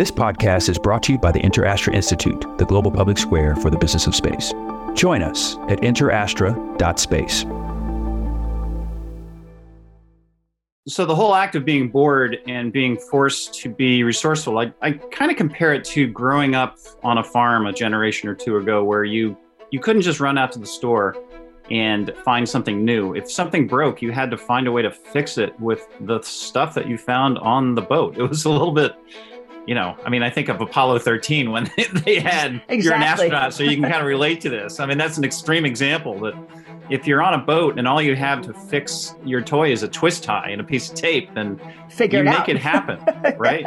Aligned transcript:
This 0.00 0.10
podcast 0.10 0.70
is 0.70 0.78
brought 0.78 1.02
to 1.02 1.12
you 1.12 1.18
by 1.18 1.30
the 1.30 1.40
InterAstra 1.40 1.92
Institute, 1.92 2.46
the 2.56 2.64
global 2.64 2.90
public 2.90 3.18
square 3.18 3.54
for 3.54 3.68
the 3.68 3.76
business 3.76 4.06
of 4.06 4.14
space. 4.14 4.54
Join 4.94 5.22
us 5.22 5.56
at 5.68 5.82
interastra.space. 5.82 7.40
So 10.88 11.04
the 11.04 11.14
whole 11.14 11.34
act 11.34 11.54
of 11.54 11.66
being 11.66 11.90
bored 11.90 12.38
and 12.48 12.72
being 12.72 12.96
forced 12.96 13.52
to 13.60 13.68
be 13.68 14.02
resourceful, 14.02 14.58
I, 14.58 14.72
I 14.80 14.92
kind 14.92 15.30
of 15.30 15.36
compare 15.36 15.74
it 15.74 15.84
to 15.88 16.06
growing 16.06 16.54
up 16.54 16.78
on 17.02 17.18
a 17.18 17.22
farm 17.22 17.66
a 17.66 17.72
generation 17.74 18.30
or 18.30 18.34
two 18.34 18.56
ago 18.56 18.82
where 18.82 19.04
you 19.04 19.36
you 19.70 19.80
couldn't 19.80 20.00
just 20.00 20.18
run 20.18 20.38
out 20.38 20.50
to 20.52 20.58
the 20.58 20.66
store 20.66 21.14
and 21.70 22.14
find 22.24 22.48
something 22.48 22.86
new. 22.86 23.14
If 23.14 23.30
something 23.30 23.66
broke, 23.66 24.00
you 24.00 24.12
had 24.12 24.30
to 24.30 24.38
find 24.38 24.66
a 24.66 24.72
way 24.72 24.80
to 24.80 24.90
fix 24.90 25.36
it 25.36 25.60
with 25.60 25.86
the 26.00 26.22
stuff 26.22 26.72
that 26.72 26.88
you 26.88 26.96
found 26.96 27.36
on 27.40 27.74
the 27.74 27.82
boat. 27.82 28.16
It 28.16 28.22
was 28.22 28.46
a 28.46 28.50
little 28.50 28.72
bit, 28.72 28.96
you 29.66 29.74
know, 29.74 29.96
I 30.04 30.10
mean, 30.10 30.22
I 30.22 30.30
think 30.30 30.48
of 30.48 30.60
Apollo 30.60 31.00
13 31.00 31.50
when 31.50 31.70
they 32.04 32.20
had 32.20 32.62
exactly. 32.68 32.78
you're 32.82 32.94
an 32.94 33.02
astronaut, 33.02 33.54
so 33.54 33.62
you 33.62 33.74
can 33.76 33.82
kind 33.82 34.00
of 34.00 34.06
relate 34.06 34.40
to 34.42 34.50
this. 34.50 34.80
I 34.80 34.86
mean, 34.86 34.98
that's 34.98 35.18
an 35.18 35.24
extreme 35.24 35.64
example 35.64 36.18
that 36.20 36.34
if 36.90 37.06
you're 37.06 37.22
on 37.22 37.34
a 37.34 37.38
boat 37.38 37.78
and 37.78 37.86
all 37.86 38.02
you 38.02 38.16
have 38.16 38.42
to 38.42 38.54
fix 38.54 39.14
your 39.24 39.42
toy 39.42 39.70
is 39.70 39.82
a 39.82 39.88
twist 39.88 40.24
tie 40.24 40.48
and 40.50 40.60
a 40.60 40.64
piece 40.64 40.88
of 40.90 40.96
tape, 40.96 41.32
then 41.34 41.60
Figure 41.88 42.22
you 42.22 42.28
it 42.28 42.30
make 42.30 42.40
out. 42.40 42.48
it 42.48 42.56
happen, 42.56 42.98
right? 43.38 43.64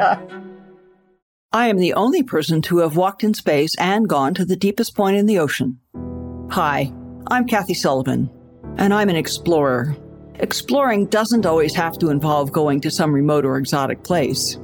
I 1.52 1.68
am 1.68 1.78
the 1.78 1.94
only 1.94 2.22
person 2.22 2.60
to 2.62 2.78
have 2.78 2.96
walked 2.96 3.22
in 3.24 3.32
space 3.32 3.74
and 3.78 4.08
gone 4.08 4.34
to 4.34 4.44
the 4.44 4.56
deepest 4.56 4.94
point 4.94 5.16
in 5.16 5.26
the 5.26 5.38
ocean. 5.38 5.78
Hi, 6.50 6.92
I'm 7.30 7.46
Kathy 7.46 7.74
Sullivan, 7.74 8.28
and 8.76 8.92
I'm 8.92 9.08
an 9.08 9.16
explorer. 9.16 9.96
Exploring 10.40 11.06
doesn't 11.06 11.46
always 11.46 11.74
have 11.76 11.96
to 11.98 12.10
involve 12.10 12.52
going 12.52 12.80
to 12.82 12.90
some 12.90 13.14
remote 13.14 13.44
or 13.46 13.56
exotic 13.56 14.02
place. 14.02 14.58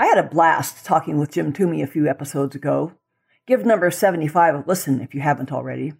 I 0.00 0.06
had 0.06 0.16
a 0.16 0.22
blast 0.22 0.86
talking 0.86 1.18
with 1.18 1.32
Jim 1.32 1.52
Toomey 1.52 1.82
a 1.82 1.86
few 1.86 2.08
episodes 2.08 2.56
ago. 2.56 2.92
Give 3.46 3.66
number 3.66 3.90
75 3.90 4.54
a 4.54 4.64
listen 4.66 4.98
if 5.02 5.14
you 5.14 5.20
haven't 5.20 5.52
already. 5.52 5.92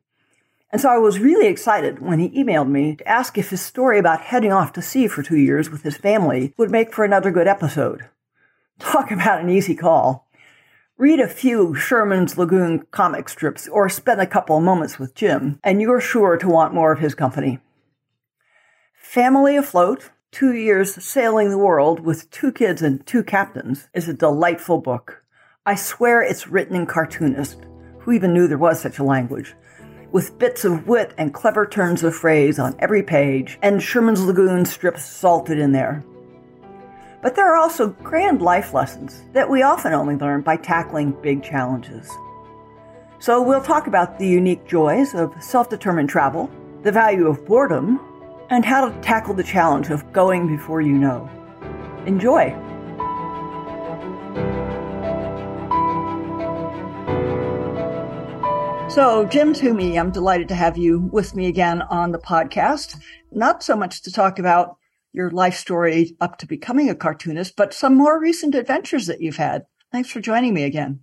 And 0.70 0.81
so 0.81 0.89
I 0.89 0.97
was 0.97 1.19
really 1.19 1.48
excited 1.48 1.98
when 1.98 2.19
he 2.19 2.30
emailed 2.30 2.70
me 2.70 2.97
to 2.97 3.07
ask 3.07 3.36
if 3.36 3.51
his 3.51 3.61
story 3.61 3.98
about 3.98 4.23
heading 4.23 4.52
off 4.52 4.73
to 4.73 4.80
sea 4.80 5.07
for 5.07 5.23
two 5.23 5.36
years 5.36 5.69
with 5.69 5.83
his 5.83 5.98
family 5.98 6.55
would 6.57 6.70
make 6.70 6.95
for 6.95 7.05
another 7.05 7.30
good 7.30 7.47
episode. 7.47 8.08
Talk 8.79 9.11
about 9.11 9.42
an 9.42 9.51
easy 9.51 9.74
call. 9.74 10.27
Read 10.97 11.20
a 11.20 11.29
few 11.29 11.74
Sherman's 11.74 12.39
Lagoon 12.39 12.86
comic 12.92 13.29
strips 13.29 13.69
or 13.69 13.91
spend 13.91 14.23
a 14.23 14.27
couple 14.27 14.57
of 14.57 14.64
moments 14.64 14.98
with 14.98 15.14
Jim, 15.14 15.61
and 15.63 15.83
you're 15.83 16.01
sure 16.01 16.39
to 16.39 16.48
want 16.48 16.73
more 16.73 16.91
of 16.91 17.01
his 17.01 17.14
company. 17.14 17.58
Family 18.95 19.58
Afloat 19.58 20.08
Two 20.33 20.55
Years 20.55 20.95
Sailing 21.02 21.51
the 21.51 21.58
World 21.58 21.98
with 21.98 22.30
Two 22.30 22.52
Kids 22.52 22.83
and 22.83 23.05
Two 23.05 23.24
Captains 23.24 23.89
is 23.92 24.08
a 24.08 24.14
delightful 24.14 24.79
book. 24.79 25.24
I 25.67 25.74
swear 25.74 26.23
it's 26.23 26.46
written 26.46 26.77
in 26.77 26.86
cartoonist. 26.86 27.67
Who 27.98 28.13
even 28.13 28.33
knew 28.33 28.46
there 28.46 28.57
was 28.57 28.80
such 28.80 29.01
a 29.01 29.05
language? 29.05 29.57
With 30.13 30.39
bits 30.39 30.64
of 30.64 30.86
wit 30.86 31.14
and 31.18 31.35
clever 31.35 31.67
turns 31.67 32.05
of 32.05 32.14
phrase 32.14 32.61
on 32.61 32.77
every 32.79 33.02
page, 33.02 33.58
and 33.61 33.83
Sherman's 33.83 34.23
Lagoon 34.23 34.64
strips 34.64 35.05
salted 35.05 35.58
in 35.58 35.73
there. 35.73 36.05
But 37.23 37.35
there 37.35 37.52
are 37.52 37.57
also 37.57 37.89
grand 37.89 38.41
life 38.41 38.73
lessons 38.73 39.24
that 39.33 39.51
we 39.51 39.62
often 39.62 39.92
only 39.92 40.14
learn 40.14 40.42
by 40.42 40.57
tackling 40.57 41.11
big 41.23 41.42
challenges. 41.42 42.08
So 43.18 43.42
we'll 43.42 43.62
talk 43.62 43.89
about 43.89 44.20
the 44.20 44.29
unique 44.29 44.64
joys 44.64 45.12
of 45.12 45.35
self 45.42 45.68
determined 45.68 46.08
travel, 46.08 46.48
the 46.85 46.92
value 46.92 47.27
of 47.27 47.45
boredom, 47.45 47.98
and 48.50 48.64
how 48.64 48.88
to 48.88 49.00
tackle 49.00 49.33
the 49.33 49.44
challenge 49.44 49.88
of 49.90 50.12
going 50.12 50.46
before 50.46 50.80
you 50.80 50.92
know. 50.92 51.30
Enjoy! 52.06 52.50
So, 58.90 59.24
Jim 59.27 59.55
Toomey, 59.55 59.96
I'm 59.96 60.11
delighted 60.11 60.48
to 60.48 60.56
have 60.56 60.77
you 60.77 60.98
with 61.12 61.36
me 61.36 61.46
again 61.46 61.83
on 61.83 62.11
the 62.11 62.18
podcast. 62.18 63.00
Not 63.30 63.62
so 63.62 63.77
much 63.77 64.02
to 64.02 64.12
talk 64.12 64.40
about 64.40 64.77
your 65.12 65.30
life 65.30 65.55
story 65.55 66.17
up 66.20 66.38
to 66.38 66.46
becoming 66.46 66.90
a 66.90 66.94
cartoonist, 66.96 67.55
but 67.55 67.72
some 67.72 67.94
more 67.94 68.20
recent 68.20 68.56
adventures 68.56 69.06
that 69.06 69.20
you've 69.20 69.36
had. 69.36 69.62
Thanks 69.92 70.11
for 70.11 70.20
joining 70.20 70.55
me 70.55 70.64
again. 70.64 71.00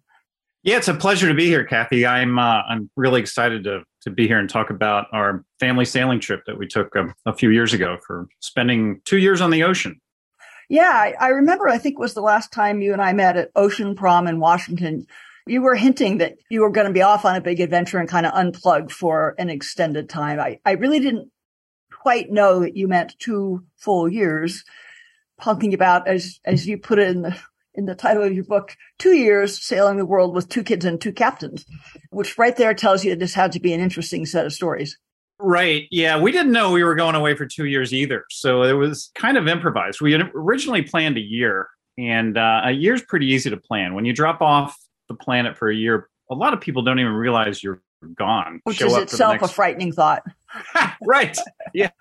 Yeah, 0.64 0.76
it's 0.78 0.90
a 0.90 0.94
pleasure 0.94 1.30
to 1.30 1.34
be 1.34 1.46
here, 1.46 1.64
Kathy. 1.64 2.06
I'm 2.06 2.38
uh, 2.38 2.62
I'm 2.68 2.90
really 2.98 3.22
excited 3.22 3.64
to 3.64 3.84
to 4.08 4.16
be 4.16 4.28
here 4.28 4.40
and 4.40 4.50
talk 4.50 4.70
about 4.70 5.08
our 5.12 5.44
family 5.60 5.86
sailing 5.86 6.20
trip 6.20 6.44
that 6.48 6.58
we 6.58 6.68
took 6.68 6.96
a, 6.96 7.14
a 7.26 7.34
few 7.34 7.50
years 7.50 7.74
ago 7.74 7.98
for 8.06 8.28
spending 8.40 9.02
two 9.06 9.18
years 9.18 9.42
on 9.42 9.52
the 9.52 9.64
ocean. 9.64 10.00
Yeah, 10.70 10.92
I, 10.92 11.14
I 11.20 11.28
remember. 11.30 11.68
I 11.68 11.78
think 11.78 11.94
it 11.94 12.02
was 12.02 12.14
the 12.14 12.22
last 12.22 12.52
time 12.52 12.82
you 12.82 12.94
and 12.94 13.02
I 13.02 13.14
met 13.14 13.38
at 13.38 13.52
Ocean 13.56 13.96
Prom 13.96 14.28
in 14.28 14.40
Washington. 14.40 15.06
You 15.46 15.62
were 15.62 15.76
hinting 15.76 16.18
that 16.18 16.36
you 16.50 16.62
were 16.62 16.72
going 16.72 16.88
to 16.88 16.94
be 16.94 17.02
off 17.02 17.24
on 17.24 17.36
a 17.36 17.42
big 17.42 17.62
adventure 17.62 18.00
and 18.00 18.10
kind 18.10 18.26
of 18.26 18.34
unplug 18.34 18.92
for 18.92 19.36
an 19.38 19.50
extended 19.50 20.10
time. 20.10 20.40
I, 20.40 20.60
I 20.66 20.72
really 20.72 21.00
didn't 21.00 21.32
quite 21.92 22.32
know 22.32 22.62
that 22.62 22.76
you 22.76 22.88
meant 22.88 23.16
two 23.20 23.64
full 23.78 24.10
years. 24.10 24.64
Talking 25.40 25.74
about, 25.74 26.08
as 26.08 26.40
as 26.46 26.68
you 26.68 26.80
put 26.80 27.00
it 27.00 27.10
in 27.10 27.22
the 27.22 27.38
in 27.78 27.86
the 27.86 27.96
title 27.96 28.24
of 28.24 28.34
your 28.34 28.44
book, 28.44 28.76
two 28.98 29.14
years 29.14 29.64
sailing 29.64 29.98
the 29.98 30.06
world 30.06 30.36
with 30.36 30.50
two 30.50 30.64
kids 30.64 30.84
and 30.84 31.00
two 31.00 31.14
captains, 31.14 31.66
which 32.10 32.38
right 32.38 32.58
there 32.58 32.74
tells 32.74 33.06
you 33.06 33.16
this 33.16 33.36
had 33.36 33.52
to 33.54 33.60
be 33.60 33.72
an 33.72 33.80
interesting 33.80 34.26
set 34.26 34.46
of 34.46 34.52
stories. 34.52 34.98
Right. 35.40 35.84
Yeah. 35.92 36.20
We 36.20 36.32
didn't 36.32 36.52
know 36.52 36.72
we 36.72 36.84
were 36.84 36.96
going 36.96 37.14
away 37.14 37.36
for 37.36 37.46
two 37.46 37.66
years 37.66 37.94
either. 37.94 38.26
So 38.32 38.64
it 38.64 38.74
was 38.74 39.12
kind 39.14 39.38
of 39.38 39.48
improvised. 39.48 40.02
We 40.02 40.12
had 40.12 40.32
originally 40.34 40.82
planned 40.82 41.16
a 41.16 41.22
year, 41.22 41.68
and 41.98 42.38
uh, 42.38 42.62
a 42.66 42.72
year's 42.72 43.04
pretty 43.04 43.28
easy 43.28 43.52
to 43.52 43.58
plan. 43.58 43.94
When 43.94 44.06
you 44.06 44.14
drop 44.14 44.42
off 44.42 44.76
the 45.08 45.14
planet 45.14 45.56
for 45.56 45.70
a 45.70 45.76
year, 45.76 46.10
a 46.32 46.36
lot 46.36 46.54
of 46.54 46.60
people 46.62 46.82
don't 46.82 47.00
even 47.00 47.14
realize 47.14 47.64
you're 47.64 47.82
gone. 48.16 48.62
Which 48.64 48.82
is 48.82 48.86
up 48.86 48.90
for 48.90 48.96
the 48.96 49.04
itself 49.04 49.42
a 49.44 49.48
frightening 49.48 49.92
thought. 49.92 50.24
right. 51.06 51.38
Yeah. 51.74 51.92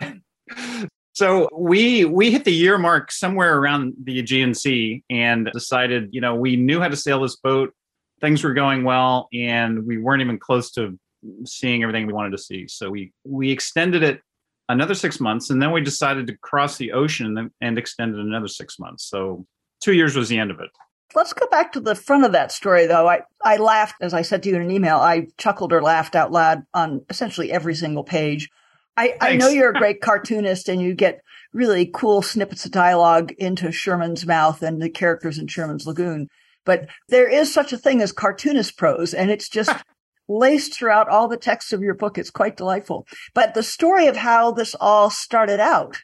So 1.16 1.48
we 1.50 2.04
we 2.04 2.30
hit 2.30 2.44
the 2.44 2.52
year 2.52 2.76
mark 2.76 3.10
somewhere 3.10 3.56
around 3.56 3.94
the 4.04 4.18
Aegean 4.18 4.52
Sea 4.52 5.02
and 5.08 5.48
decided, 5.50 6.10
you 6.12 6.20
know, 6.20 6.34
we 6.34 6.56
knew 6.56 6.78
how 6.78 6.88
to 6.88 6.96
sail 6.96 7.22
this 7.22 7.36
boat. 7.36 7.72
Things 8.20 8.44
were 8.44 8.52
going 8.52 8.84
well, 8.84 9.30
and 9.32 9.86
we 9.86 9.96
weren't 9.96 10.20
even 10.20 10.38
close 10.38 10.70
to 10.72 10.98
seeing 11.46 11.82
everything 11.82 12.06
we 12.06 12.12
wanted 12.12 12.32
to 12.32 12.38
see. 12.38 12.68
So 12.68 12.90
we 12.90 13.14
we 13.24 13.50
extended 13.50 14.02
it 14.02 14.20
another 14.68 14.92
six 14.92 15.18
months, 15.18 15.48
and 15.48 15.62
then 15.62 15.72
we 15.72 15.80
decided 15.80 16.26
to 16.26 16.36
cross 16.36 16.76
the 16.76 16.92
ocean 16.92 17.38
and, 17.38 17.50
and 17.62 17.78
extended 17.78 18.20
another 18.20 18.48
six 18.48 18.78
months. 18.78 19.04
So 19.04 19.46
two 19.80 19.94
years 19.94 20.16
was 20.16 20.28
the 20.28 20.38
end 20.38 20.50
of 20.50 20.60
it. 20.60 20.68
Let's 21.14 21.32
go 21.32 21.46
back 21.46 21.72
to 21.72 21.80
the 21.80 21.94
front 21.94 22.26
of 22.26 22.32
that 22.32 22.52
story, 22.52 22.84
though. 22.84 23.08
I, 23.08 23.22
I 23.42 23.56
laughed, 23.56 23.94
as 24.02 24.12
I 24.12 24.20
said 24.20 24.42
to 24.42 24.50
you 24.50 24.56
in 24.56 24.60
an 24.60 24.70
email, 24.70 24.98
I 24.98 25.28
chuckled 25.38 25.72
or 25.72 25.80
laughed 25.80 26.14
out 26.14 26.30
loud 26.30 26.64
on 26.74 27.06
essentially 27.08 27.50
every 27.50 27.74
single 27.74 28.04
page. 28.04 28.50
I, 28.96 29.14
I 29.20 29.36
know 29.36 29.48
you're 29.48 29.70
a 29.70 29.74
great 29.78 30.00
cartoonist 30.00 30.68
and 30.68 30.80
you 30.80 30.94
get 30.94 31.20
really 31.52 31.90
cool 31.92 32.22
snippets 32.22 32.64
of 32.64 32.72
dialogue 32.72 33.32
into 33.38 33.72
Sherman's 33.72 34.26
mouth 34.26 34.62
and 34.62 34.80
the 34.80 34.90
characters 34.90 35.38
in 35.38 35.46
Sherman's 35.46 35.86
Lagoon. 35.86 36.28
But 36.64 36.88
there 37.08 37.28
is 37.28 37.52
such 37.52 37.72
a 37.72 37.78
thing 37.78 38.02
as 38.02 38.12
cartoonist 38.12 38.76
prose, 38.76 39.14
and 39.14 39.30
it's 39.30 39.48
just 39.48 39.70
laced 40.28 40.74
throughout 40.74 41.08
all 41.08 41.28
the 41.28 41.36
text 41.36 41.72
of 41.72 41.80
your 41.80 41.94
book. 41.94 42.18
It's 42.18 42.30
quite 42.30 42.56
delightful. 42.56 43.06
But 43.34 43.54
the 43.54 43.62
story 43.62 44.08
of 44.08 44.16
how 44.16 44.50
this 44.50 44.74
all 44.80 45.08
started 45.08 45.60
out 45.60 45.98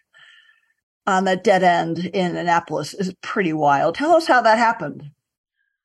on 1.07 1.25
that 1.25 1.43
dead 1.43 1.65
end 1.65 1.99
in 1.99 2.37
Annapolis 2.37 2.95
is 2.95 3.13
pretty 3.23 3.53
wild. 3.53 3.97
Tell 3.97 4.13
us 4.13 4.29
how 4.29 4.41
that 4.43 4.59
happened. 4.59 5.11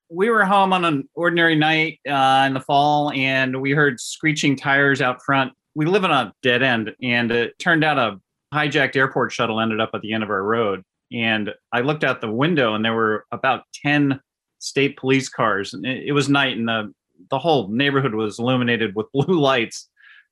we 0.10 0.30
were 0.30 0.46
home 0.46 0.74
on 0.74 0.86
an 0.86 1.10
ordinary 1.16 1.56
night 1.56 2.00
uh, 2.08 2.44
in 2.48 2.54
the 2.54 2.62
fall 2.62 3.12
and 3.12 3.60
we 3.62 3.72
heard 3.72 4.00
screeching 4.00 4.56
tires 4.56 5.02
out 5.02 5.22
front. 5.26 5.54
We 5.78 5.86
live 5.86 6.04
in 6.04 6.10
a 6.10 6.34
dead 6.42 6.64
end, 6.64 6.96
and 7.04 7.30
it 7.30 7.60
turned 7.60 7.84
out 7.84 8.00
a 8.00 8.20
hijacked 8.52 8.96
airport 8.96 9.32
shuttle 9.32 9.62
ended 9.62 9.80
up 9.80 9.92
at 9.94 10.02
the 10.02 10.12
end 10.12 10.24
of 10.24 10.32
our 10.32 10.42
road. 10.42 10.82
And 11.14 11.54
I 11.72 11.82
looked 11.82 12.04
out 12.04 12.20
the 12.20 12.32
window, 12.32 12.74
and 12.74 12.84
there 12.84 12.96
were 12.96 13.26
about 13.32 13.62
10 13.86 14.20
state 14.58 14.98
police 14.98 15.30
cars. 15.30 15.76
It, 15.76 16.08
it 16.08 16.12
was 16.14 16.30
night, 16.30 16.58
and 16.58 16.68
the, 16.68 16.92
the 17.30 17.38
whole 17.38 17.68
neighborhood 17.68 18.16
was 18.16 18.40
illuminated 18.40 18.96
with 18.96 19.06
blue 19.14 19.40
lights. 19.40 19.88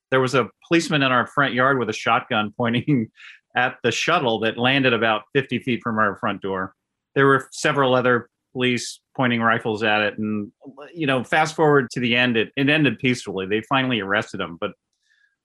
There 0.09 0.19
was 0.19 0.33
a 0.33 0.49
policeman 0.67 1.03
in 1.03 1.11
our 1.11 1.27
front 1.27 1.53
yard 1.53 1.77
with 1.77 1.91
a 1.91 1.93
shotgun 1.93 2.51
pointing 2.57 3.11
at 3.55 3.77
the 3.83 3.91
shuttle 3.91 4.39
that 4.39 4.57
landed 4.57 4.93
about 4.93 5.25
50 5.33 5.59
feet 5.59 5.81
from 5.83 5.99
our 5.99 6.17
front 6.17 6.41
door. 6.41 6.73
There 7.13 7.27
were 7.27 7.47
several 7.51 7.93
other 7.93 8.31
police 8.51 8.99
pointing 9.15 9.41
rifles 9.41 9.83
at 9.83 10.01
it. 10.01 10.17
And, 10.17 10.51
you 10.91 11.05
know, 11.05 11.23
fast 11.23 11.55
forward 11.55 11.91
to 11.91 11.99
the 11.99 12.15
end, 12.15 12.35
it, 12.35 12.49
it 12.57 12.67
ended 12.67 12.97
peacefully. 12.97 13.45
They 13.45 13.61
finally 13.61 13.99
arrested 13.99 14.41
him. 14.41 14.57
But 14.59 14.71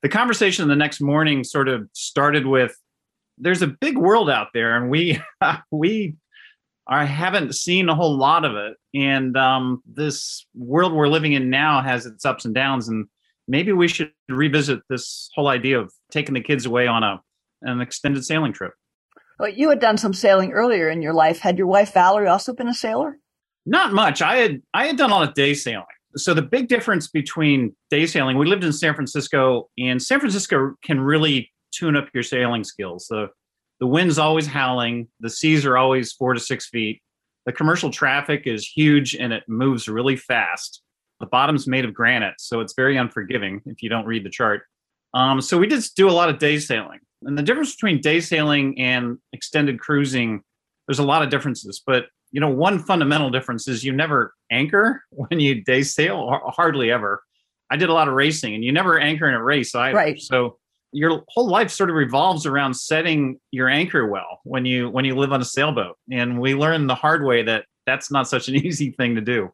the 0.03 0.09
conversation 0.09 0.69
the 0.69 0.77
next 0.77 1.01
morning 1.01 1.45
sort 1.45 1.69
of 1.69 1.89
started 1.93 2.47
with 2.47 2.77
there's 3.41 3.63
a 3.63 3.67
big 3.67 3.97
world 3.97 4.31
out 4.31 4.49
there, 4.53 4.77
and 4.77 4.91
we, 4.91 5.19
we, 5.71 6.17
I 6.87 7.05
haven't 7.05 7.55
seen 7.55 7.89
a 7.89 7.95
whole 7.95 8.17
lot 8.17 8.45
of 8.45 8.55
it. 8.55 8.77
And 8.95 9.37
um, 9.37 9.83
this 9.87 10.47
world 10.55 10.93
we're 10.93 11.09
living 11.09 11.33
in 11.33 11.51
now 11.51 11.81
has 11.83 12.07
its 12.07 12.25
ups 12.25 12.45
and 12.45 12.55
downs. 12.55 12.89
And 12.89 13.07
maybe 13.49 13.73
we 13.73 13.89
should 13.89 14.13
revisit 14.29 14.81
this 14.89 15.31
whole 15.35 15.49
idea 15.49 15.81
of 15.81 15.93
taking 16.11 16.35
the 16.35 16.41
kids 16.41 16.67
away 16.67 16.87
on 16.87 17.03
a 17.03 17.21
an 17.63 17.81
extended 17.81 18.25
sailing 18.25 18.55
trip. 18.55 18.73
Well, 19.39 19.51
you 19.51 19.69
had 19.69 19.81
done 19.81 19.99
some 19.99 20.15
sailing 20.15 20.53
earlier 20.53 20.89
in 20.89 21.03
your 21.03 21.13
life. 21.13 21.41
Had 21.41 21.59
your 21.59 21.67
wife 21.67 21.93
Valerie 21.93 22.27
also 22.27 22.55
been 22.55 22.69
a 22.69 22.75
sailor? 22.75 23.19
Not 23.67 23.93
much. 23.93 24.23
I 24.23 24.37
had 24.37 24.63
I 24.73 24.87
had 24.87 24.97
done 24.97 25.11
a 25.11 25.15
lot 25.15 25.29
of 25.29 25.35
day 25.35 25.55
sailing. 25.55 25.85
So 26.17 26.35
the 26.35 26.43
big 26.43 26.69
difference 26.69 27.09
between 27.09 27.75
day 27.91 28.07
sailing, 28.07 28.37
we 28.37 28.47
lived 28.47 28.65
in 28.65 28.73
San 28.73 28.95
Francisco, 28.95 29.69
and 29.79 30.03
San 30.03 30.19
Francisco 30.19 30.75
can 30.83 31.01
really 31.01 31.51
tune 31.73 31.97
up 31.97 32.09
your 32.13 32.23
sailing 32.23 32.65
skills. 32.65 33.07
The 33.09 33.29
the 33.81 33.87
wind's 33.87 34.19
always 34.19 34.47
howling, 34.47 35.09
the 35.21 35.31
seas 35.31 35.65
are 35.65 35.79
always 35.79 36.13
four 36.13 36.35
to 36.35 36.41
six 36.41 36.69
feet. 36.69 37.01
The 37.47 37.53
commercial 37.53 37.91
traffic 37.91 38.43
is 38.45 38.67
huge 38.67 39.15
and 39.15 39.33
it 39.33 39.45
moves 39.49 39.89
really 39.89 40.17
fast. 40.17 40.83
The 41.19 41.27
bottom's 41.27 41.67
made 41.67 41.87
of 41.87 41.95
granite, 41.95 42.35
so 42.39 42.61
it's 42.61 42.75
very 42.75 42.99
unforgiving 42.99 43.63
if 43.65 43.83
you 43.83 43.89
don't 43.89 44.05
read 44.05 44.25
the 44.25 44.31
chart. 44.31 44.63
Um, 45.15 45.41
so 45.41 45.59
we 45.59 45.67
just 45.67 45.97
do 45.97 46.09
a 46.09 46.13
lot 46.13 46.29
of 46.29 46.39
day 46.39 46.59
sailing. 46.59 47.01
And 47.23 47.37
the 47.37 47.43
difference 47.43 47.75
between 47.75 48.01
day 48.01 48.21
sailing 48.21 48.79
and 48.79 49.19
extended 49.33 49.81
cruising, 49.81 50.43
there's 50.87 50.99
a 50.99 51.05
lot 51.05 51.23
of 51.23 51.31
differences. 51.31 51.83
But 51.85 52.07
you 52.33 52.41
know, 52.41 52.49
one 52.49 52.79
fundamental 52.79 53.31
difference 53.31 53.69
is 53.69 53.85
you 53.85 53.93
never 53.93 54.35
anchor 54.51 55.03
when 55.11 55.41
you 55.41 55.63
day 55.63 55.83
sail, 55.83 56.41
hardly 56.47 56.91
ever. 56.91 57.23
I 57.71 57.77
did 57.77 57.89
a 57.89 57.93
lot 57.93 58.09
of 58.09 58.15
racing, 58.15 58.55
and 58.55 58.65
you 58.65 58.73
never 58.73 58.99
anchor 58.99 59.29
in 59.29 59.35
a 59.35 59.43
race 59.43 59.75
either. 59.75 59.97
Right. 59.97 60.21
So 60.21 60.59
your 60.93 61.23
whole 61.29 61.49
life 61.49 61.71
sort 61.71 61.89
of 61.89 61.97
revolves 61.97 62.47
around 62.47 62.75
setting 62.75 63.39
your 63.53 63.69
anchor 63.69 64.07
well 64.07 64.41
when 64.43 64.65
you 64.65 64.91
when 64.91 65.05
you 65.05 65.15
live 65.15 65.33
on 65.33 65.41
a 65.41 65.45
sailboat. 65.45 65.97
And 66.11 66.41
we 66.41 66.55
learned 66.55 66.91
the 66.91 66.97
hard 66.97 67.25
way 67.25 67.45
that 67.45 67.67
that's 67.87 68.11
not 68.11 68.29
such 68.29 68.49
an 68.49 68.55
easy 68.67 68.91
thing 68.91 69.15
to 69.15 69.21
do. 69.21 69.53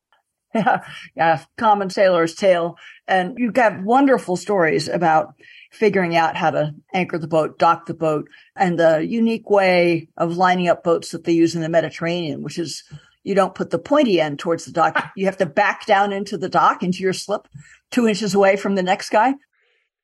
Yeah, 0.55 0.81
yeah, 1.17 1.44
common 1.58 1.90
sailor's 1.90 2.34
tale. 2.34 2.76
And 3.06 3.38
you 3.38 3.46
have 3.46 3.55
got 3.55 3.82
wonderful 3.82 4.37
stories 4.37 4.88
about 4.88 5.34
figuring 5.71 6.17
out 6.17 6.37
how 6.37 6.51
to 6.51 6.75
anchor 6.95 7.19
the 7.19 7.29
boat, 7.29 7.59
dock 7.59 7.87
the 7.87 7.95
boat, 7.95 8.29
and 8.57 8.79
the 8.79 9.07
unique 9.07 9.51
way 9.51 10.09
of 10.17 10.37
lining 10.37 10.69
up 10.69 10.85
boats 10.85 11.11
that 11.11 11.25
they 11.25 11.33
use 11.33 11.55
in 11.55 11.63
the 11.63 11.69
Mediterranean, 11.69 12.43
which 12.43 12.59
is 12.59 12.85
you 13.25 13.35
don't 13.35 13.55
put 13.55 13.71
the 13.71 13.79
pointy 13.79 14.21
end 14.21 14.39
towards 14.39 14.65
the 14.65 14.73
dock. 14.73 15.13
You 15.17 15.27
have 15.27 15.37
to 15.39 15.47
back 15.47 15.87
down 15.87 16.13
into 16.13 16.39
the 16.39 16.49
dock, 16.49 16.83
into 16.83 16.99
your 16.99 17.13
slip, 17.13 17.49
two 17.91 18.07
inches 18.07 18.35
away 18.35 18.57
from 18.57 18.75
the 18.75 18.83
next 18.83 19.11
guy. 19.11 19.35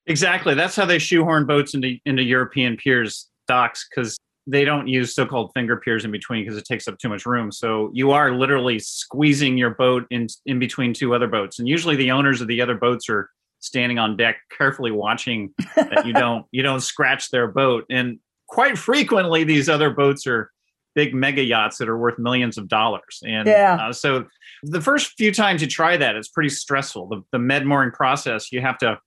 Exactly. 0.07 0.55
That's 0.55 0.75
how 0.75 0.85
they 0.85 0.99
shoehorn 0.99 1.47
boats 1.47 1.75
into, 1.75 1.97
into 2.05 2.23
European 2.23 2.77
piers 2.77 3.29
docks 3.47 3.87
because 3.89 4.17
they 4.47 4.65
don't 4.65 4.89
use 4.89 5.15
so-called 5.15 5.53
finger 5.55 5.77
piers 5.77 6.05
in 6.05 6.11
between 6.11 6.45
because 6.45 6.59
it 6.59 6.65
takes 6.65 6.89
up 6.89 6.99
too 6.99 7.09
much 7.09 7.27
room. 7.27 7.53
So 7.53 7.91
you 7.93 8.11
are 8.11 8.33
literally 8.33 8.79
squeezing 8.79 9.57
your 9.57 9.71
boat 9.71 10.05
in 10.11 10.27
in 10.47 10.59
between 10.59 10.95
two 10.95 11.15
other 11.15 11.29
boats, 11.29 11.59
and 11.59 11.69
usually 11.69 11.97
the 11.97 12.11
owners 12.11 12.41
of 12.41 12.49
the 12.49 12.61
other 12.61 12.75
boats 12.75 13.09
are 13.09 13.31
standing 13.63 13.99
on 13.99 14.17
deck 14.17 14.37
carefully 14.57 14.91
watching 14.91 15.55
that 15.77 16.05
you 16.05 16.13
don't 16.13 16.45
you 16.51 16.63
don't 16.63 16.81
scratch 16.81 17.31
their 17.31 17.49
boat. 17.49 17.85
And 17.89 18.19
quite 18.49 18.77
frequently 18.77 19.45
these 19.45 19.69
other 19.69 19.91
boats 19.91 20.27
are 20.27 20.51
big 20.95 21.15
mega 21.15 21.43
yachts 21.43 21.79
that 21.79 21.89
are 21.89 21.97
worth 21.97 22.19
millions 22.19 22.59
of 22.59 22.69
dollars. 22.69 23.23
And 23.25 23.49
yeah. 23.49 23.79
uh, 23.81 23.93
so 23.93 24.27
the 24.63 24.81
first 24.81 25.13
few 25.17 25.33
times 25.33 25.63
you 25.63 25.69
try 25.69 25.97
that 25.97 26.17
it's 26.17 26.29
pretty 26.29 26.51
stressful. 26.51 27.09
The, 27.09 27.23
the 27.33 27.39
med 27.39 27.65
mooring 27.65 27.93
process 27.93 28.53
you 28.53 28.61
have 28.61 28.79
to 28.79 28.99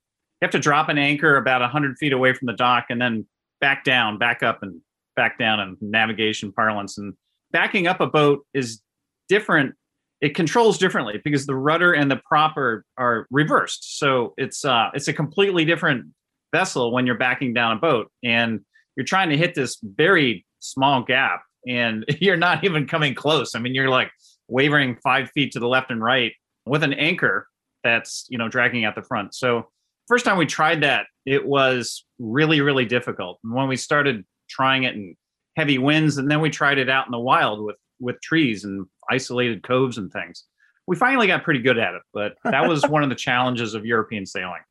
you 0.42 0.46
have 0.46 0.52
to 0.52 0.60
drop 0.60 0.90
an 0.90 0.98
anchor 0.98 1.38
about 1.38 1.62
100 1.62 1.98
feet 1.98 2.14
away 2.14 2.34
from 2.34 2.48
the 2.48 2.54
dock 2.54 2.86
and 2.90 3.00
then 3.02 3.26
back 3.62 3.84
down 3.84 4.18
back 4.18 4.42
up 4.42 4.64
and 4.64 4.82
back 5.16 5.38
down 5.38 5.60
in 5.60 5.78
navigation 5.82 6.52
parlance. 6.52 6.98
And 6.98 7.14
backing 7.52 7.88
up 7.88 8.02
a 8.02 8.08
boat 8.08 8.46
is 8.54 8.82
different 9.30 9.76
it 10.22 10.36
controls 10.36 10.78
differently 10.78 11.22
because 11.24 11.46
the 11.46 11.56
rudder 11.56 11.94
and 11.94 12.10
the 12.10 12.22
prop 12.26 12.58
are, 12.58 12.86
are 12.98 13.28
reversed. 13.30 14.00
So 14.00 14.34
it's 14.38 14.64
uh, 14.64 14.90
it's 14.94 15.08
a 15.08 15.14
completely 15.14 15.66
different 15.66 16.06
vessel 16.54 16.92
when 16.92 17.06
you're 17.06 17.18
backing 17.18 17.54
down 17.54 17.78
a 17.78 17.80
boat 17.80 18.10
and 18.24 18.62
you're 18.96 19.06
trying 19.06 19.30
to 19.30 19.38
hit 19.38 19.56
this 19.56 19.78
very 19.84 20.46
small 20.60 21.04
gap 21.04 21.44
and 21.68 22.06
you're 22.20 22.38
not 22.38 22.64
even 22.64 22.88
coming 22.88 23.14
close. 23.14 23.56
I 23.56 23.60
mean, 23.60 23.76
you're 23.76 23.90
like 23.90 24.12
wavering 24.48 24.98
five 25.04 25.30
feet 25.32 25.52
to 25.54 25.60
the 25.60 25.68
left 25.68 25.92
and 25.92 26.02
right 26.02 26.34
with 26.66 26.84
an 26.84 26.94
anchor 26.94 27.48
that's 27.84 28.26
you 28.30 28.38
know 28.38 28.48
dragging 28.48 28.86
out 28.86 28.96
the 28.96 29.04
front. 29.04 29.36
So 29.36 29.70
first 30.08 30.26
time 30.26 30.38
we 30.38 30.46
tried 30.46 30.82
that, 30.84 31.08
it 31.26 31.46
was 31.46 32.06
really 32.20 32.62
really 32.62 32.86
difficult. 32.86 33.40
And 33.44 33.54
when 33.54 33.68
we 33.68 33.76
started 33.76 34.26
trying 34.50 34.84
it 34.84 34.96
in 34.96 35.16
heavy 35.58 35.78
winds, 35.78 36.18
and 36.18 36.30
then 36.30 36.42
we 36.42 36.50
tried 36.50 36.78
it 36.78 36.90
out 36.90 37.06
in 37.06 37.12
the 37.12 37.20
wild 37.20 37.64
with 37.64 37.76
with 38.06 38.22
trees 38.22 38.64
and 38.64 38.86
isolated 39.10 39.64
coves 39.64 39.98
and 39.98 40.12
things. 40.12 40.46
We 40.88 40.96
finally 40.96 41.28
got 41.28 41.44
pretty 41.44 41.62
good 41.62 41.80
at 41.80 41.96
it, 41.96 42.04
but 42.14 42.36
that 42.44 42.68
was 42.68 42.84
one 42.88 43.04
of 43.04 43.10
the 43.10 43.16
challenges 43.16 43.74
of 43.74 43.86
European 43.86 44.26
sailing. 44.26 44.62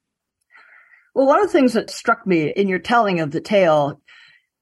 Well, 1.15 1.27
one 1.27 1.41
of 1.41 1.47
the 1.47 1.53
things 1.53 1.75
that 1.75 1.91
struck 1.91 2.27
me 2.27 2.49
in 2.49 2.69
your 2.69 2.79
telling 2.79 3.21
of 3.21 3.33
the 3.33 3.41
tale, 3.41 4.01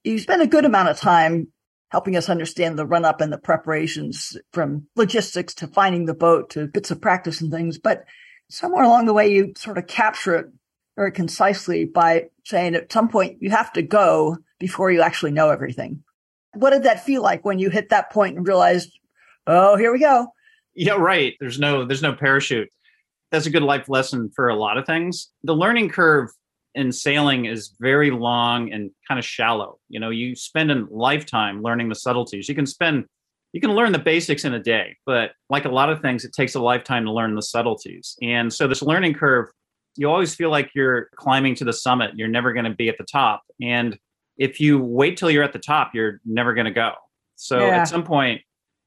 you 0.04 0.18
spent 0.18 0.42
a 0.42 0.46
good 0.46 0.64
amount 0.64 0.88
of 0.88 0.98
time 0.98 1.48
helping 1.90 2.16
us 2.16 2.30
understand 2.30 2.78
the 2.78 2.86
run 2.86 3.04
up 3.04 3.20
and 3.20 3.30
the 3.30 3.38
preparations 3.38 4.36
from 4.52 4.86
logistics 4.96 5.54
to 5.54 5.66
finding 5.66 6.06
the 6.06 6.14
boat 6.14 6.48
to 6.50 6.66
bits 6.66 6.90
of 6.90 7.00
practice 7.00 7.42
and 7.42 7.52
things. 7.52 7.78
But 7.78 8.04
somewhere 8.48 8.82
along 8.82 9.04
the 9.04 9.12
way, 9.12 9.30
you 9.30 9.52
sort 9.56 9.76
of 9.76 9.86
capture 9.86 10.36
it 10.36 10.46
very 10.96 11.12
concisely 11.12 11.84
by 11.84 12.28
saying 12.44 12.74
at 12.74 12.92
some 12.92 13.08
point 13.08 13.42
you 13.42 13.50
have 13.50 13.72
to 13.74 13.82
go 13.82 14.38
before 14.58 14.90
you 14.90 15.02
actually 15.02 15.32
know 15.32 15.50
everything. 15.50 16.02
What 16.54 16.70
did 16.70 16.82
that 16.84 17.04
feel 17.04 17.22
like 17.22 17.44
when 17.44 17.58
you 17.58 17.70
hit 17.70 17.88
that 17.90 18.10
point 18.12 18.36
and 18.36 18.46
realized, 18.46 18.90
oh, 19.46 19.76
here 19.76 19.92
we 19.92 19.98
go? 19.98 20.28
Yeah, 20.74 20.94
right. 20.94 21.34
There's 21.40 21.58
no 21.58 21.84
there's 21.84 22.02
no 22.02 22.14
parachute. 22.14 22.68
That's 23.30 23.46
a 23.46 23.50
good 23.50 23.62
life 23.62 23.88
lesson 23.88 24.30
for 24.34 24.48
a 24.48 24.54
lot 24.54 24.76
of 24.76 24.86
things. 24.86 25.30
The 25.42 25.54
learning 25.54 25.88
curve 25.90 26.30
in 26.74 26.92
sailing 26.92 27.46
is 27.46 27.74
very 27.80 28.10
long 28.10 28.72
and 28.72 28.90
kind 29.06 29.18
of 29.18 29.24
shallow. 29.24 29.78
You 29.88 30.00
know, 30.00 30.10
you 30.10 30.34
spend 30.34 30.70
a 30.70 30.86
lifetime 30.90 31.62
learning 31.62 31.88
the 31.88 31.94
subtleties. 31.94 32.48
You 32.48 32.54
can 32.54 32.66
spend 32.66 33.06
you 33.52 33.60
can 33.60 33.72
learn 33.72 33.92
the 33.92 33.98
basics 33.98 34.44
in 34.44 34.54
a 34.54 34.62
day, 34.62 34.96
but 35.04 35.32
like 35.50 35.66
a 35.66 35.68
lot 35.68 35.90
of 35.90 36.00
things, 36.00 36.24
it 36.24 36.32
takes 36.32 36.54
a 36.54 36.60
lifetime 36.60 37.04
to 37.04 37.12
learn 37.12 37.34
the 37.34 37.42
subtleties. 37.42 38.16
And 38.22 38.52
so 38.52 38.66
this 38.66 38.80
learning 38.80 39.14
curve, 39.14 39.48
you 39.96 40.08
always 40.08 40.34
feel 40.34 40.50
like 40.50 40.70
you're 40.74 41.10
climbing 41.16 41.54
to 41.56 41.64
the 41.64 41.72
summit. 41.72 42.12
You're 42.14 42.28
never 42.28 42.54
going 42.54 42.64
to 42.64 42.74
be 42.74 42.88
at 42.88 42.96
the 42.96 43.04
top. 43.04 43.42
And 43.60 43.98
if 44.38 44.60
you 44.60 44.78
wait 44.78 45.16
till 45.16 45.30
you're 45.30 45.42
at 45.42 45.52
the 45.52 45.58
top, 45.58 45.92
you're 45.94 46.20
never 46.24 46.54
going 46.54 46.66
to 46.66 46.72
go. 46.72 46.92
So 47.36 47.58
yeah. 47.58 47.78
at 47.78 47.84
some 47.84 48.04
point 48.04 48.40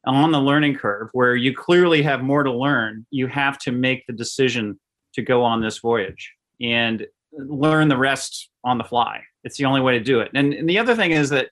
on 0.05 0.31
the 0.31 0.39
learning 0.39 0.75
curve 0.75 1.09
where 1.13 1.35
you 1.35 1.55
clearly 1.55 2.01
have 2.03 2.21
more 2.21 2.43
to 2.43 2.51
learn, 2.51 3.05
you 3.09 3.27
have 3.27 3.57
to 3.59 3.71
make 3.71 4.05
the 4.07 4.13
decision 4.13 4.79
to 5.13 5.21
go 5.21 5.43
on 5.43 5.61
this 5.61 5.79
voyage 5.79 6.33
and 6.61 7.05
learn 7.33 7.87
the 7.87 7.97
rest 7.97 8.49
on 8.63 8.77
the 8.77 8.83
fly. 8.83 9.21
It's 9.43 9.57
the 9.57 9.65
only 9.65 9.81
way 9.81 9.97
to 9.97 10.03
do 10.03 10.19
it. 10.19 10.31
And, 10.33 10.53
and 10.53 10.69
the 10.69 10.79
other 10.79 10.95
thing 10.95 11.11
is 11.11 11.29
that, 11.29 11.49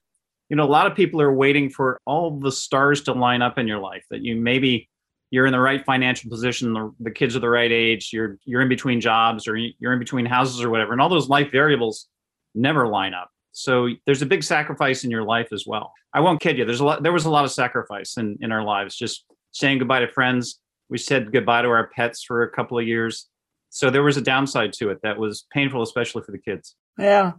you 0.48 0.56
know, 0.56 0.64
a 0.64 0.66
lot 0.66 0.86
of 0.86 0.94
people 0.94 1.20
are 1.20 1.32
waiting 1.32 1.70
for 1.70 2.00
all 2.06 2.38
the 2.38 2.52
stars 2.52 3.02
to 3.02 3.12
line 3.12 3.42
up 3.42 3.58
in 3.58 3.66
your 3.66 3.78
life 3.78 4.04
that 4.10 4.22
you 4.22 4.36
maybe 4.36 4.88
you're 5.30 5.46
in 5.46 5.52
the 5.52 5.60
right 5.60 5.84
financial 5.84 6.30
position, 6.30 6.74
the, 6.74 6.94
the 7.00 7.10
kids 7.10 7.34
are 7.34 7.40
the 7.40 7.48
right 7.48 7.72
age, 7.72 8.10
you're 8.12 8.38
you're 8.44 8.60
in 8.60 8.68
between 8.68 9.00
jobs 9.00 9.48
or 9.48 9.56
you're 9.56 9.92
in 9.92 9.98
between 9.98 10.26
houses 10.26 10.62
or 10.62 10.70
whatever. 10.70 10.92
And 10.92 11.00
all 11.00 11.08
those 11.08 11.28
life 11.28 11.50
variables 11.50 12.08
never 12.54 12.86
line 12.86 13.14
up. 13.14 13.30
So 13.54 13.88
there's 14.04 14.20
a 14.20 14.26
big 14.26 14.42
sacrifice 14.42 15.04
in 15.04 15.10
your 15.12 15.22
life 15.22 15.52
as 15.52 15.64
well. 15.64 15.92
I 16.12 16.20
won't 16.20 16.40
kid 16.40 16.58
you. 16.58 16.64
There's 16.64 16.80
a 16.80 16.84
lot. 16.84 17.02
There 17.04 17.12
was 17.12 17.24
a 17.24 17.30
lot 17.30 17.44
of 17.44 17.52
sacrifice 17.52 18.16
in 18.16 18.36
in 18.40 18.52
our 18.52 18.64
lives. 18.64 18.96
Just 18.96 19.24
saying 19.52 19.78
goodbye 19.78 20.00
to 20.00 20.08
friends. 20.08 20.60
We 20.90 20.98
said 20.98 21.32
goodbye 21.32 21.62
to 21.62 21.68
our 21.68 21.88
pets 21.88 22.24
for 22.24 22.42
a 22.42 22.50
couple 22.50 22.78
of 22.78 22.86
years. 22.86 23.28
So 23.70 23.90
there 23.90 24.02
was 24.02 24.16
a 24.16 24.20
downside 24.20 24.72
to 24.74 24.90
it 24.90 24.98
that 25.02 25.18
was 25.18 25.46
painful, 25.52 25.82
especially 25.82 26.22
for 26.22 26.32
the 26.32 26.38
kids. 26.38 26.76
Yeah. 26.98 27.32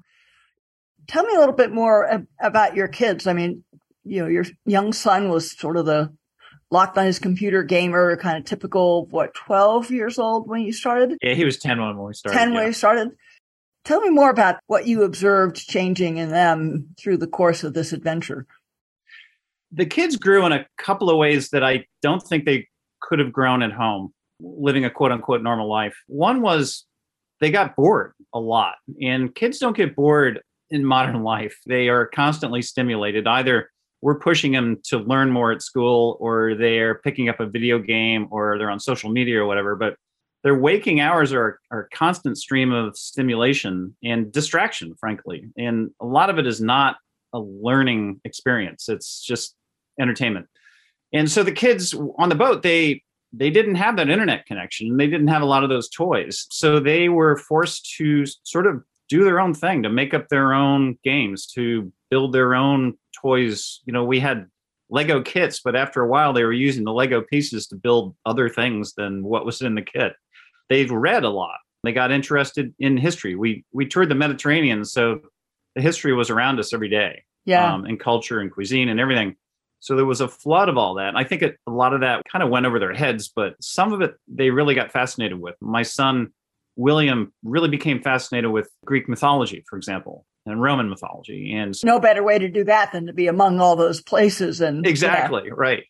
Tell 1.08 1.24
me 1.24 1.36
a 1.36 1.40
little 1.40 1.54
bit 1.54 1.72
more 1.72 2.26
about 2.42 2.76
your 2.76 2.88
kids. 2.88 3.28
I 3.28 3.34
mean, 3.34 3.64
you 4.04 4.22
know, 4.22 4.28
your 4.28 4.46
young 4.66 4.94
son 4.94 5.30
was 5.30 5.58
sort 5.58 5.78
of 5.78 5.86
the 5.86 6.12
locked 6.72 6.98
on 6.98 7.06
his 7.06 7.20
computer, 7.20 7.64
gamer, 7.64 8.18
kind 8.18 8.38
of 8.38 8.46
typical, 8.46 9.06
what, 9.08 9.34
12 9.34 9.92
years 9.92 10.18
old 10.18 10.48
when 10.48 10.62
you 10.62 10.74
started? 10.74 11.18
Yeah, 11.22 11.34
he 11.34 11.46
was 11.46 11.58
10 11.58 11.80
when 11.80 11.98
we 11.98 12.14
started. 12.14 12.38
10 12.38 12.50
yeah. 12.50 12.56
when 12.56 12.68
you 12.68 12.74
started. 12.74 13.10
Tell 13.86 14.02
me 14.02 14.10
more 14.10 14.32
about 14.32 14.58
what 14.66 14.88
you 14.88 15.04
observed 15.04 15.58
changing 15.58 16.18
in 16.18 16.30
them 16.30 16.90
through 17.00 17.18
the 17.18 17.28
course 17.28 17.64
of 17.64 17.76
this 17.76 17.94
adventure. 17.94 18.48
The 19.72 19.86
kids 19.86 20.16
grew 20.16 20.44
in 20.46 20.52
a 20.52 20.66
couple 20.78 21.12
of 21.12 21.18
ways 21.18 21.50
that 21.50 21.64
I 21.64 21.86
don't 22.02 22.22
think 22.22 22.46
they 22.46 22.68
could 23.02 23.20
have 23.20 23.32
grown 23.32 23.62
at 23.62 23.72
home, 23.72 24.12
living 24.40 24.86
a 24.86 24.90
quote 24.90 25.12
unquote 25.12 25.44
normal 25.44 25.70
life. 25.70 25.96
One 26.08 26.42
was 26.42 26.86
they 27.42 27.52
got 27.52 27.76
bored 27.76 28.14
a 28.34 28.40
lot, 28.40 28.76
and 29.02 29.34
kids 29.36 29.60
don't 29.60 29.78
get 29.78 29.96
bored 29.96 30.42
in 30.72 30.84
modern 30.84 31.22
life. 31.36 31.56
They 31.68 31.88
are 31.90 32.08
constantly 32.08 32.64
stimulated. 32.64 33.28
Either 33.28 33.70
we're 34.02 34.20
pushing 34.20 34.52
them 34.52 34.78
to 34.86 34.98
learn 34.98 35.30
more 35.30 35.52
at 35.52 35.62
school, 35.62 36.18
or 36.20 36.56
they're 36.56 36.96
picking 36.96 37.30
up 37.30 37.40
a 37.40 37.46
video 37.46 37.78
game, 37.78 38.28
or 38.32 38.58
they're 38.58 38.72
on 38.72 38.80
social 38.80 39.12
media 39.12 39.42
or 39.42 39.46
whatever. 39.46 39.76
But 39.76 39.96
their 40.46 40.56
waking 40.56 41.00
hours 41.00 41.34
are, 41.34 41.60
are 41.72 41.90
a 41.92 41.98
constant 41.98 42.38
stream 42.38 42.72
of 42.72 42.96
stimulation 42.96 43.96
and 44.04 44.32
distraction, 44.32 44.94
frankly. 45.00 45.50
And 45.58 45.90
a 46.00 46.06
lot 46.06 46.30
of 46.30 46.38
it 46.38 46.46
is 46.46 46.62
not 46.62 46.98
a 47.34 47.40
learning 47.40 48.22
experience. 48.26 48.88
It's 48.88 49.24
just 49.26 49.56
entertainment. 50.00 50.46
And 51.12 51.32
so 51.32 51.42
the 51.42 51.52
kids 51.52 51.96
on 52.20 52.30
the 52.30 52.36
boat, 52.36 52.62
they 52.62 53.02
they 53.34 53.50
didn't 53.50 53.76
have 53.76 53.98
that 53.98 54.08
internet 54.08 54.46
connection. 54.46 54.96
They 54.98 55.08
didn't 55.08 55.30
have 55.30 55.42
a 55.42 55.48
lot 55.48 55.64
of 55.64 55.70
those 55.70 55.90
toys. 55.90 56.46
So 56.52 56.80
they 56.80 57.10
were 57.10 57.38
forced 57.38 57.96
to 57.98 58.26
sort 58.44 58.68
of 58.68 58.84
do 59.10 59.24
their 59.24 59.40
own 59.40 59.56
thing, 59.56 59.82
to 59.82 59.90
make 59.90 60.14
up 60.14 60.30
their 60.30 60.54
own 60.54 61.00
games, 61.04 61.48
to 61.56 61.92
build 62.12 62.34
their 62.34 62.54
own 62.54 62.94
toys. 63.20 63.82
You 63.86 63.94
know, 63.94 64.06
we 64.06 64.20
had 64.20 64.46
Lego 64.92 65.24
kits, 65.24 65.60
but 65.66 65.76
after 65.76 66.04
a 66.04 66.08
while 66.08 66.34
they 66.34 66.44
were 66.44 66.54
using 66.54 66.84
the 66.84 66.94
Lego 66.94 67.22
pieces 67.22 67.66
to 67.68 67.76
build 67.76 68.16
other 68.28 68.48
things 68.48 68.94
than 68.94 69.24
what 69.24 69.44
was 69.44 69.64
in 69.64 69.74
the 69.74 69.82
kit. 69.82 70.14
They 70.70 70.86
read 70.86 71.24
a 71.24 71.30
lot. 71.30 71.58
They 71.84 71.92
got 71.92 72.12
interested 72.12 72.74
in 72.80 72.98
history. 72.98 73.36
We 73.36 73.64
we 73.72 73.86
toured 73.86 74.10
the 74.10 74.16
Mediterranean, 74.16 74.86
so 74.86 75.20
the 75.76 75.82
history 75.82 76.14
was 76.14 76.30
around 76.30 76.60
us 76.60 76.74
every 76.74 76.90
day. 76.90 77.24
Yeah. 77.46 77.74
Um, 77.74 77.86
and 77.86 78.00
culture 78.00 78.40
and 78.40 78.52
cuisine 78.52 78.90
and 78.90 79.00
everything. 79.00 79.36
So 79.80 79.96
there 79.96 80.06
was 80.06 80.20
a 80.20 80.28
flood 80.28 80.68
of 80.68 80.78
all 80.78 80.96
that. 80.96 81.10
And 81.10 81.18
I 81.18 81.24
think 81.24 81.44
it, 81.44 81.58
a 81.68 81.72
lot 81.72 81.94
of 81.94 82.02
that 82.02 82.24
kind 82.32 82.42
of 82.42 82.50
went 82.50 82.66
over 82.66 82.80
their 82.80 82.94
heads, 82.94 83.28
but 83.28 83.54
some 83.62 83.94
of 83.94 84.02
it 84.02 84.16
they 84.28 84.50
really 84.50 84.74
got 84.74 84.92
fascinated 84.92 85.40
with. 85.40 85.56
My 85.62 85.84
son, 85.84 86.32
William, 86.76 87.32
really 87.44 87.70
became 87.70 88.02
fascinated 88.02 88.50
with 88.50 88.68
Greek 88.84 89.08
mythology, 89.08 89.64
for 89.70 89.78
example, 89.78 90.26
and 90.48 90.60
Roman 90.60 90.90
mythology. 90.90 91.54
And 91.54 91.76
no 91.84 92.00
better 92.00 92.24
way 92.24 92.40
to 92.40 92.50
do 92.50 92.64
that 92.64 92.94
than 92.94 93.06
to 93.06 93.14
be 93.14 93.28
among 93.28 93.60
all 93.60 93.76
those 93.76 94.02
places. 94.02 94.60
And 94.60 94.88
exactly, 94.88 95.44
yeah. 95.46 95.54
right. 95.56 95.84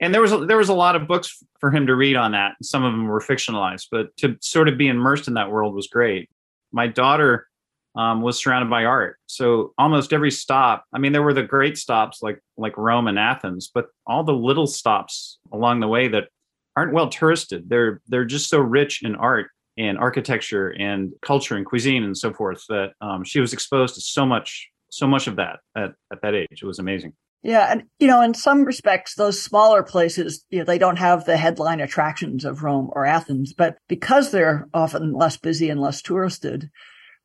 And 0.00 0.14
there 0.14 0.20
was 0.20 0.32
a, 0.32 0.46
there 0.46 0.56
was 0.56 0.68
a 0.68 0.74
lot 0.74 0.96
of 0.96 1.08
books 1.08 1.42
for 1.58 1.70
him 1.70 1.86
to 1.86 1.96
read 1.96 2.16
on 2.16 2.32
that. 2.32 2.54
Some 2.62 2.84
of 2.84 2.92
them 2.92 3.06
were 3.06 3.20
fictionalized, 3.20 3.88
but 3.90 4.16
to 4.18 4.36
sort 4.40 4.68
of 4.68 4.78
be 4.78 4.88
immersed 4.88 5.28
in 5.28 5.34
that 5.34 5.50
world 5.50 5.74
was 5.74 5.88
great. 5.88 6.30
My 6.72 6.86
daughter 6.86 7.48
um, 7.96 8.22
was 8.22 8.38
surrounded 8.38 8.70
by 8.70 8.84
art. 8.84 9.18
So 9.26 9.72
almost 9.76 10.12
every 10.12 10.30
stop, 10.30 10.84
I 10.92 10.98
mean, 10.98 11.12
there 11.12 11.22
were 11.22 11.34
the 11.34 11.42
great 11.42 11.76
stops 11.76 12.22
like 12.22 12.40
like 12.56 12.76
Rome 12.76 13.08
and 13.08 13.18
Athens, 13.18 13.70
but 13.72 13.86
all 14.06 14.22
the 14.22 14.32
little 14.32 14.66
stops 14.66 15.38
along 15.52 15.80
the 15.80 15.88
way 15.88 16.08
that 16.08 16.28
aren't 16.76 16.92
well 16.92 17.08
touristed. 17.08 17.68
They're 17.68 18.00
they're 18.06 18.24
just 18.24 18.48
so 18.48 18.60
rich 18.60 19.02
in 19.02 19.16
art 19.16 19.50
and 19.76 19.98
architecture 19.98 20.70
and 20.70 21.12
culture 21.22 21.56
and 21.56 21.66
cuisine 21.66 22.04
and 22.04 22.16
so 22.16 22.32
forth 22.32 22.62
that 22.68 22.92
um, 23.00 23.24
she 23.24 23.40
was 23.40 23.52
exposed 23.52 23.96
to 23.96 24.00
so 24.00 24.24
much 24.24 24.68
so 24.90 25.06
much 25.06 25.26
of 25.26 25.36
that 25.36 25.58
at, 25.76 25.92
at 26.12 26.22
that 26.22 26.34
age. 26.34 26.62
It 26.62 26.66
was 26.66 26.78
amazing. 26.78 27.14
Yeah, 27.42 27.70
and 27.70 27.84
you 27.98 28.08
know, 28.08 28.20
in 28.20 28.34
some 28.34 28.64
respects, 28.64 29.14
those 29.14 29.40
smaller 29.40 29.82
places, 29.82 30.44
you 30.50 30.58
know, 30.58 30.64
they 30.64 30.78
don't 30.78 30.98
have 30.98 31.24
the 31.24 31.36
headline 31.36 31.80
attractions 31.80 32.44
of 32.44 32.64
Rome 32.64 32.90
or 32.92 33.06
Athens, 33.06 33.52
but 33.52 33.76
because 33.88 34.30
they're 34.32 34.66
often 34.74 35.12
less 35.12 35.36
busy 35.36 35.70
and 35.70 35.80
less 35.80 36.02
touristed, 36.02 36.68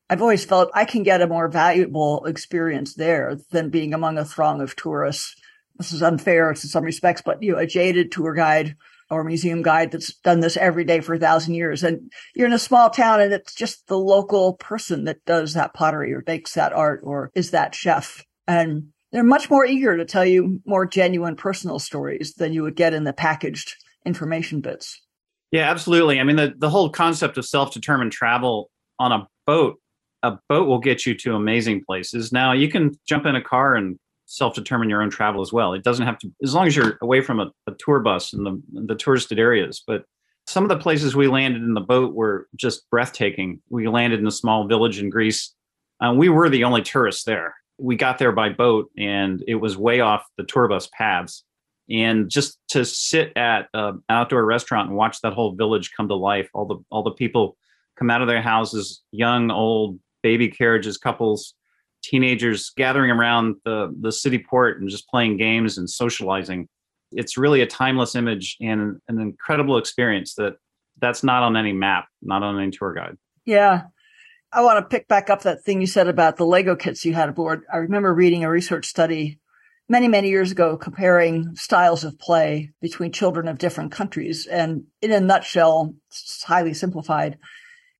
I've 0.08 0.22
always 0.22 0.44
felt 0.44 0.70
I 0.72 0.84
can 0.84 1.02
get 1.02 1.22
a 1.22 1.26
more 1.26 1.48
valuable 1.48 2.24
experience 2.26 2.94
there 2.94 3.36
than 3.50 3.70
being 3.70 3.92
among 3.92 4.18
a 4.18 4.24
throng 4.24 4.60
of 4.60 4.76
tourists. 4.76 5.34
This 5.78 5.92
is 5.92 6.02
unfair 6.02 6.50
in 6.50 6.56
some 6.56 6.84
respects, 6.84 7.22
but 7.24 7.42
you 7.42 7.52
know, 7.52 7.58
a 7.58 7.66
jaded 7.66 8.12
tour 8.12 8.34
guide 8.34 8.76
or 9.10 9.24
museum 9.24 9.62
guide 9.62 9.90
that's 9.90 10.14
done 10.18 10.40
this 10.40 10.56
every 10.56 10.84
day 10.84 11.00
for 11.00 11.14
a 11.14 11.18
thousand 11.18 11.54
years. 11.54 11.82
And 11.82 12.12
you're 12.34 12.46
in 12.46 12.52
a 12.52 12.58
small 12.58 12.90
town 12.90 13.20
and 13.20 13.32
it's 13.32 13.54
just 13.54 13.86
the 13.88 13.98
local 13.98 14.54
person 14.54 15.04
that 15.04 15.24
does 15.24 15.54
that 15.54 15.74
pottery 15.74 16.12
or 16.12 16.22
makes 16.26 16.54
that 16.54 16.72
art 16.72 17.00
or 17.02 17.30
is 17.34 17.50
that 17.50 17.74
chef. 17.74 18.24
And 18.46 18.88
they're 19.14 19.24
much 19.24 19.48
more 19.48 19.64
eager 19.64 19.96
to 19.96 20.04
tell 20.04 20.26
you 20.26 20.60
more 20.66 20.84
genuine 20.84 21.36
personal 21.36 21.78
stories 21.78 22.34
than 22.34 22.52
you 22.52 22.62
would 22.62 22.76
get 22.76 22.92
in 22.92 23.04
the 23.04 23.14
packaged 23.14 23.76
information 24.04 24.60
bits. 24.60 25.00
Yeah, 25.50 25.70
absolutely. 25.70 26.20
I 26.20 26.24
mean, 26.24 26.36
the, 26.36 26.52
the 26.58 26.68
whole 26.68 26.90
concept 26.90 27.38
of 27.38 27.46
self 27.46 27.72
determined 27.72 28.12
travel 28.12 28.70
on 28.98 29.12
a 29.12 29.26
boat 29.46 29.78
a 30.24 30.38
boat 30.48 30.66
will 30.66 30.78
get 30.78 31.04
you 31.04 31.14
to 31.14 31.34
amazing 31.34 31.84
places. 31.84 32.32
Now 32.32 32.52
you 32.52 32.68
can 32.68 32.98
jump 33.06 33.26
in 33.26 33.36
a 33.36 33.42
car 33.42 33.74
and 33.74 33.98
self-determine 34.26 34.88
your 34.88 35.02
own 35.02 35.10
travel 35.10 35.42
as 35.42 35.52
well. 35.52 35.74
It 35.74 35.84
doesn't 35.84 36.06
have 36.06 36.18
to, 36.20 36.32
as 36.42 36.54
long 36.54 36.66
as 36.66 36.74
you're 36.74 36.98
away 37.02 37.20
from 37.20 37.40
a, 37.40 37.52
a 37.66 37.72
tour 37.78 38.00
bus 38.00 38.32
and 38.32 38.46
the 38.46 38.62
the 38.86 38.94
touristed 38.94 39.38
areas. 39.38 39.82
But 39.86 40.04
some 40.46 40.64
of 40.64 40.70
the 40.70 40.78
places 40.78 41.14
we 41.14 41.28
landed 41.28 41.62
in 41.62 41.74
the 41.74 41.80
boat 41.80 42.14
were 42.14 42.48
just 42.56 42.88
breathtaking. 42.90 43.60
We 43.68 43.86
landed 43.86 44.18
in 44.18 44.26
a 44.26 44.32
small 44.32 44.66
village 44.66 44.98
in 44.98 45.10
Greece. 45.10 45.54
Uh, 46.00 46.14
we 46.14 46.28
were 46.28 46.48
the 46.48 46.64
only 46.64 46.82
tourists 46.82 47.24
there. 47.24 47.54
We 47.78 47.96
got 47.96 48.18
there 48.18 48.32
by 48.32 48.50
boat, 48.50 48.90
and 48.96 49.42
it 49.46 49.56
was 49.56 49.76
way 49.76 50.00
off 50.00 50.24
the 50.36 50.44
tour 50.44 50.68
bus 50.68 50.88
paths. 50.96 51.44
And 51.90 52.30
just 52.30 52.58
to 52.68 52.84
sit 52.84 53.32
at 53.36 53.68
um, 53.74 54.02
an 54.08 54.16
outdoor 54.16 54.44
restaurant 54.44 54.88
and 54.88 54.96
watch 54.96 55.20
that 55.20 55.34
whole 55.34 55.54
village 55.54 55.92
come 55.96 56.08
to 56.08 56.14
life, 56.14 56.48
all 56.54 56.66
the 56.66 56.76
all 56.90 57.02
the 57.02 57.10
people 57.10 57.56
come 57.98 58.10
out 58.10 58.22
of 58.22 58.28
their 58.28 58.42
houses, 58.42 59.02
young, 59.12 59.50
old, 59.50 59.98
baby 60.22 60.48
carriages, 60.48 60.96
couples, 60.96 61.54
teenagers 62.02 62.70
gathering 62.76 63.10
around 63.10 63.56
the, 63.64 63.94
the 64.00 64.12
city 64.12 64.38
port 64.38 64.80
and 64.80 64.88
just 64.88 65.08
playing 65.08 65.36
games 65.36 65.78
and 65.78 65.88
socializing. 65.88 66.68
It's 67.12 67.38
really 67.38 67.60
a 67.60 67.66
timeless 67.66 68.14
image 68.14 68.56
and 68.60 69.00
an 69.08 69.20
incredible 69.20 69.78
experience 69.78 70.34
that 70.34 70.54
that's 71.00 71.22
not 71.22 71.42
on 71.42 71.56
any 71.56 71.72
map, 71.72 72.06
not 72.22 72.42
on 72.42 72.58
any 72.60 72.70
tour 72.70 72.92
guide. 72.92 73.16
Yeah. 73.44 73.84
I 74.54 74.62
want 74.62 74.78
to 74.78 74.88
pick 74.88 75.08
back 75.08 75.30
up 75.30 75.42
that 75.42 75.64
thing 75.64 75.80
you 75.80 75.86
said 75.86 76.06
about 76.06 76.36
the 76.36 76.46
Lego 76.46 76.76
kits 76.76 77.04
you 77.04 77.12
had 77.12 77.28
aboard. 77.28 77.64
I 77.72 77.78
remember 77.78 78.14
reading 78.14 78.44
a 78.44 78.50
research 78.50 78.86
study 78.86 79.40
many, 79.88 80.06
many 80.06 80.28
years 80.28 80.52
ago 80.52 80.76
comparing 80.76 81.56
styles 81.56 82.04
of 82.04 82.20
play 82.20 82.70
between 82.80 83.10
children 83.10 83.48
of 83.48 83.58
different 83.58 83.90
countries. 83.90 84.46
And 84.46 84.84
in 85.02 85.10
a 85.10 85.18
nutshell, 85.18 85.96
it's 86.08 86.44
highly 86.44 86.72
simplified. 86.72 87.36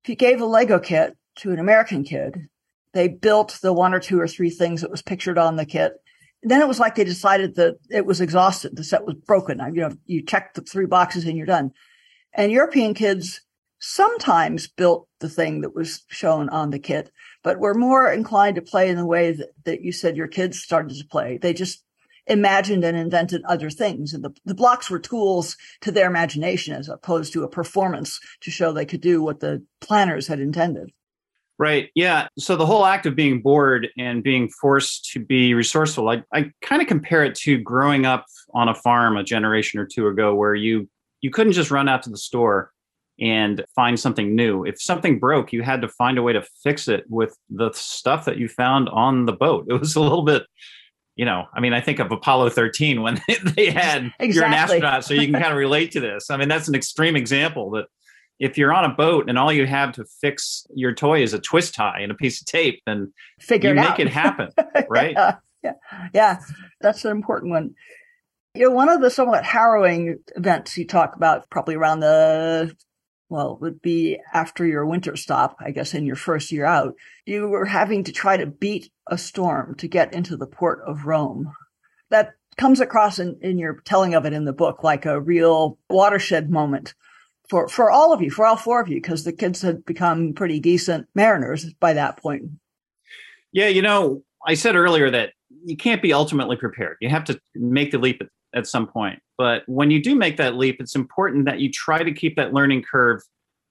If 0.03 0.09
you 0.09 0.15
gave 0.15 0.39
a 0.39 0.45
Lego 0.45 0.79
kit 0.79 1.17
to 1.37 1.51
an 1.51 1.59
American 1.59 2.03
kid. 2.03 2.47
They 2.93 3.09
built 3.09 3.59
the 3.61 3.73
one 3.73 3.93
or 3.93 3.99
two 3.99 4.19
or 4.19 4.27
three 4.27 4.49
things 4.49 4.81
that 4.81 4.91
was 4.91 5.01
pictured 5.01 5.37
on 5.37 5.57
the 5.57 5.65
kit. 5.65 5.93
Then 6.43 6.61
it 6.61 6.67
was 6.67 6.79
like 6.79 6.95
they 6.95 7.03
decided 7.03 7.55
that 7.55 7.75
it 7.89 8.05
was 8.05 8.21
exhausted. 8.21 8.75
The 8.75 8.83
set 8.83 9.05
was 9.05 9.15
broken. 9.15 9.59
You 9.73 9.81
know, 9.81 9.91
you 10.05 10.23
check 10.23 10.53
the 10.53 10.61
three 10.61 10.85
boxes 10.85 11.25
and 11.25 11.35
you're 11.35 11.45
done. 11.45 11.71
And 12.33 12.51
European 12.51 12.93
kids 12.93 13.41
sometimes 13.79 14.67
built 14.67 15.07
the 15.19 15.29
thing 15.29 15.61
that 15.61 15.75
was 15.75 16.03
shown 16.09 16.49
on 16.49 16.69
the 16.69 16.79
kit, 16.79 17.11
but 17.43 17.59
were 17.59 17.73
more 17.73 18.11
inclined 18.11 18.55
to 18.55 18.61
play 18.61 18.89
in 18.89 18.97
the 18.97 19.05
way 19.05 19.31
that, 19.31 19.49
that 19.65 19.81
you 19.81 19.91
said 19.91 20.17
your 20.17 20.27
kids 20.27 20.59
started 20.59 20.97
to 20.97 21.07
play. 21.07 21.37
They 21.37 21.53
just 21.53 21.83
imagined 22.27 22.83
and 22.83 22.97
invented 22.97 23.43
other 23.43 23.69
things. 23.69 24.13
And 24.13 24.23
the, 24.23 24.31
the 24.45 24.55
blocks 24.55 24.89
were 24.89 24.99
tools 24.99 25.57
to 25.81 25.91
their 25.91 26.07
imagination 26.07 26.73
as 26.73 26.89
opposed 26.89 27.33
to 27.33 27.43
a 27.43 27.49
performance 27.49 28.19
to 28.41 28.51
show 28.51 28.71
they 28.71 28.85
could 28.85 29.01
do 29.01 29.21
what 29.21 29.39
the 29.39 29.63
planners 29.81 30.27
had 30.27 30.39
intended. 30.39 30.91
Right. 31.57 31.89
Yeah. 31.95 32.27
So 32.37 32.57
the 32.57 32.65
whole 32.65 32.85
act 32.85 33.05
of 33.05 33.15
being 33.15 33.41
bored 33.41 33.87
and 33.97 34.21
being 34.23 34.49
forced 34.49 35.11
to 35.11 35.23
be 35.23 35.53
resourceful, 35.53 36.09
I, 36.09 36.23
I 36.33 36.51
kind 36.61 36.81
of 36.81 36.87
compare 36.87 37.23
it 37.23 37.35
to 37.35 37.57
growing 37.57 38.05
up 38.05 38.25
on 38.53 38.67
a 38.67 38.75
farm 38.75 39.15
a 39.15 39.23
generation 39.23 39.79
or 39.79 39.85
two 39.85 40.07
ago 40.07 40.35
where 40.35 40.55
you 40.55 40.89
you 41.21 41.31
couldn't 41.31 41.53
just 41.53 41.71
run 41.71 41.87
out 41.87 42.03
to 42.03 42.09
the 42.09 42.17
store 42.17 42.71
and 43.19 43.63
find 43.73 43.99
something 43.99 44.35
new. 44.35 44.65
If 44.65 44.81
something 44.81 45.19
broke, 45.19 45.53
you 45.53 45.61
had 45.61 45.81
to 45.81 45.87
find 45.87 46.17
a 46.17 46.23
way 46.23 46.33
to 46.33 46.43
fix 46.63 46.87
it 46.87 47.05
with 47.09 47.37
the 47.49 47.71
stuff 47.73 48.25
that 48.25 48.37
you 48.37 48.47
found 48.47 48.89
on 48.89 49.25
the 49.25 49.33
boat. 49.33 49.67
It 49.69 49.79
was 49.79 49.95
a 49.95 50.01
little 50.01 50.23
bit, 50.23 50.43
you 51.15 51.25
know, 51.25 51.45
I 51.53 51.59
mean, 51.61 51.73
I 51.73 51.81
think 51.81 51.99
of 51.99 52.11
Apollo 52.11 52.49
13 52.49 53.01
when 53.01 53.21
they 53.55 53.71
had 53.71 54.11
exactly. 54.19 54.33
you're 54.33 54.45
an 54.45 54.53
astronaut, 54.53 55.05
so 55.05 55.13
you 55.13 55.31
can 55.31 55.33
kind 55.33 55.53
of 55.53 55.57
relate 55.57 55.91
to 55.91 55.99
this. 55.99 56.29
I 56.29 56.37
mean, 56.37 56.49
that's 56.49 56.67
an 56.67 56.75
extreme 56.75 57.15
example 57.15 57.71
that 57.71 57.85
if 58.39 58.57
you're 58.57 58.73
on 58.73 58.83
a 58.83 58.93
boat 58.93 59.29
and 59.29 59.37
all 59.39 59.51
you 59.51 59.65
have 59.65 59.93
to 59.93 60.03
fix 60.21 60.67
your 60.75 60.93
toy 60.93 61.23
is 61.23 61.33
a 61.33 61.39
twist 61.39 61.73
tie 61.73 61.99
and 62.01 62.11
a 62.11 62.15
piece 62.15 62.41
of 62.41 62.47
tape, 62.47 62.81
then 62.85 63.13
Figure 63.39 63.73
you 63.73 63.79
it 63.79 63.81
make 63.81 63.91
out. 63.91 63.99
it 64.01 64.09
happen, 64.09 64.49
right? 64.89 65.13
yeah, 65.13 65.35
yeah, 65.63 65.73
yeah, 66.13 66.39
that's 66.81 67.05
an 67.05 67.11
important 67.11 67.51
one. 67.51 67.75
You 68.55 68.63
know, 68.69 68.71
one 68.71 68.89
of 68.89 69.01
the 69.01 69.09
somewhat 69.09 69.45
harrowing 69.45 70.19
events 70.35 70.77
you 70.77 70.85
talk 70.85 71.15
about, 71.15 71.49
probably 71.49 71.75
around 71.75 72.01
the 72.01 72.75
well, 73.29 73.53
it 73.53 73.61
would 73.61 73.81
be 73.81 74.19
after 74.33 74.65
your 74.65 74.85
winter 74.85 75.15
stop, 75.15 75.57
I 75.59 75.71
guess, 75.71 75.93
in 75.93 76.05
your 76.05 76.15
first 76.15 76.51
year 76.51 76.65
out, 76.65 76.95
you 77.25 77.47
were 77.47 77.65
having 77.65 78.03
to 78.03 78.11
try 78.11 78.37
to 78.37 78.45
beat 78.45 78.91
a 79.07 79.17
storm 79.17 79.75
to 79.75 79.87
get 79.87 80.13
into 80.13 80.37
the 80.37 80.47
port 80.47 80.81
of 80.85 81.05
Rome. 81.05 81.51
That 82.11 82.33
comes 82.57 82.79
across 82.79 83.19
in, 83.19 83.37
in 83.41 83.57
your 83.57 83.81
telling 83.85 84.13
of 84.13 84.25
it 84.25 84.33
in 84.33 84.45
the 84.45 84.53
book 84.53 84.83
like 84.83 85.05
a 85.05 85.19
real 85.19 85.77
watershed 85.89 86.49
moment 86.49 86.93
for, 87.49 87.67
for 87.67 87.91
all 87.91 88.13
of 88.13 88.21
you, 88.21 88.31
for 88.31 88.45
all 88.45 88.57
four 88.57 88.81
of 88.81 88.87
you, 88.87 88.95
because 88.95 89.23
the 89.23 89.33
kids 89.33 89.61
had 89.61 89.85
become 89.85 90.33
pretty 90.33 90.59
decent 90.59 91.07
mariners 91.15 91.73
by 91.79 91.93
that 91.93 92.17
point. 92.17 92.43
Yeah, 93.51 93.67
you 93.67 93.81
know, 93.81 94.23
I 94.45 94.53
said 94.53 94.75
earlier 94.75 95.09
that 95.11 95.33
you 95.65 95.75
can't 95.75 96.01
be 96.01 96.13
ultimately 96.13 96.55
prepared. 96.55 96.97
You 97.01 97.09
have 97.09 97.23
to 97.25 97.39
make 97.55 97.91
the 97.91 97.97
leap 97.97 98.21
at, 98.21 98.27
at 98.53 98.67
some 98.67 98.87
point. 98.87 99.19
But 99.37 99.63
when 99.67 99.91
you 99.91 100.01
do 100.01 100.15
make 100.15 100.37
that 100.37 100.55
leap, 100.55 100.77
it's 100.79 100.95
important 100.95 101.45
that 101.45 101.59
you 101.59 101.71
try 101.71 102.03
to 102.03 102.11
keep 102.11 102.35
that 102.37 102.53
learning 102.53 102.83
curve 102.89 103.21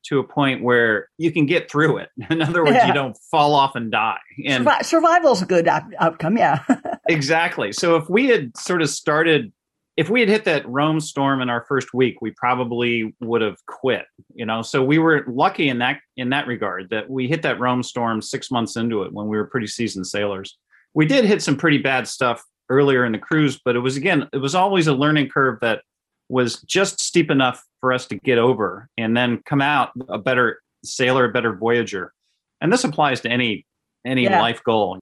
to 0.06 0.18
a 0.18 0.24
point 0.24 0.62
where 0.62 1.08
you 1.16 1.32
can 1.32 1.46
get 1.46 1.70
through 1.70 1.98
it. 1.98 2.10
In 2.30 2.42
other 2.42 2.62
words, 2.62 2.76
yeah. 2.76 2.86
you 2.86 2.92
don't 2.92 3.16
fall 3.30 3.54
off 3.54 3.74
and 3.74 3.90
die. 3.90 4.18
And 4.44 4.66
Survi- 4.66 4.84
survival's 4.84 5.42
a 5.42 5.46
good 5.46 5.66
out- 5.66 5.84
outcome. 5.98 6.36
Yeah. 6.36 6.62
exactly. 7.08 7.72
So 7.72 7.96
if 7.96 8.08
we 8.08 8.26
had 8.26 8.56
sort 8.56 8.82
of 8.82 8.90
started, 8.90 9.52
if 9.96 10.10
we 10.10 10.20
had 10.20 10.28
hit 10.28 10.44
that 10.44 10.68
Rome 10.68 11.00
storm 11.00 11.40
in 11.40 11.48
our 11.48 11.64
first 11.66 11.94
week, 11.94 12.20
we 12.20 12.32
probably 12.32 13.14
would 13.20 13.40
have 13.40 13.56
quit. 13.66 14.04
You 14.34 14.44
know, 14.44 14.60
so 14.60 14.84
we 14.84 14.98
were 14.98 15.24
lucky 15.26 15.68
in 15.68 15.78
that 15.78 16.00
in 16.16 16.30
that 16.30 16.46
regard 16.46 16.90
that 16.90 17.08
we 17.08 17.28
hit 17.28 17.42
that 17.42 17.58
Rome 17.58 17.82
storm 17.82 18.20
six 18.20 18.50
months 18.50 18.76
into 18.76 19.02
it 19.04 19.12
when 19.12 19.28
we 19.28 19.36
were 19.36 19.46
pretty 19.46 19.68
seasoned 19.68 20.06
sailors. 20.06 20.58
We 20.94 21.06
did 21.06 21.24
hit 21.24 21.42
some 21.42 21.56
pretty 21.56 21.78
bad 21.78 22.06
stuff 22.08 22.42
earlier 22.68 23.04
in 23.04 23.12
the 23.12 23.18
cruise, 23.18 23.60
but 23.64 23.76
it 23.76 23.80
was 23.80 23.96
again, 23.96 24.28
it 24.32 24.38
was 24.38 24.54
always 24.54 24.86
a 24.86 24.94
learning 24.94 25.28
curve 25.28 25.58
that 25.60 25.82
was 26.28 26.60
just 26.62 27.00
steep 27.00 27.30
enough 27.30 27.62
for 27.80 27.92
us 27.92 28.06
to 28.06 28.16
get 28.16 28.38
over 28.38 28.88
and 28.96 29.16
then 29.16 29.42
come 29.44 29.60
out 29.60 29.90
a 30.08 30.18
better 30.18 30.60
sailor, 30.84 31.26
a 31.26 31.32
better 31.32 31.54
voyager. 31.56 32.12
And 32.60 32.72
this 32.72 32.84
applies 32.84 33.20
to 33.22 33.30
any 33.30 33.66
any 34.06 34.24
yeah. 34.24 34.40
life 34.40 34.62
goal. 34.64 34.98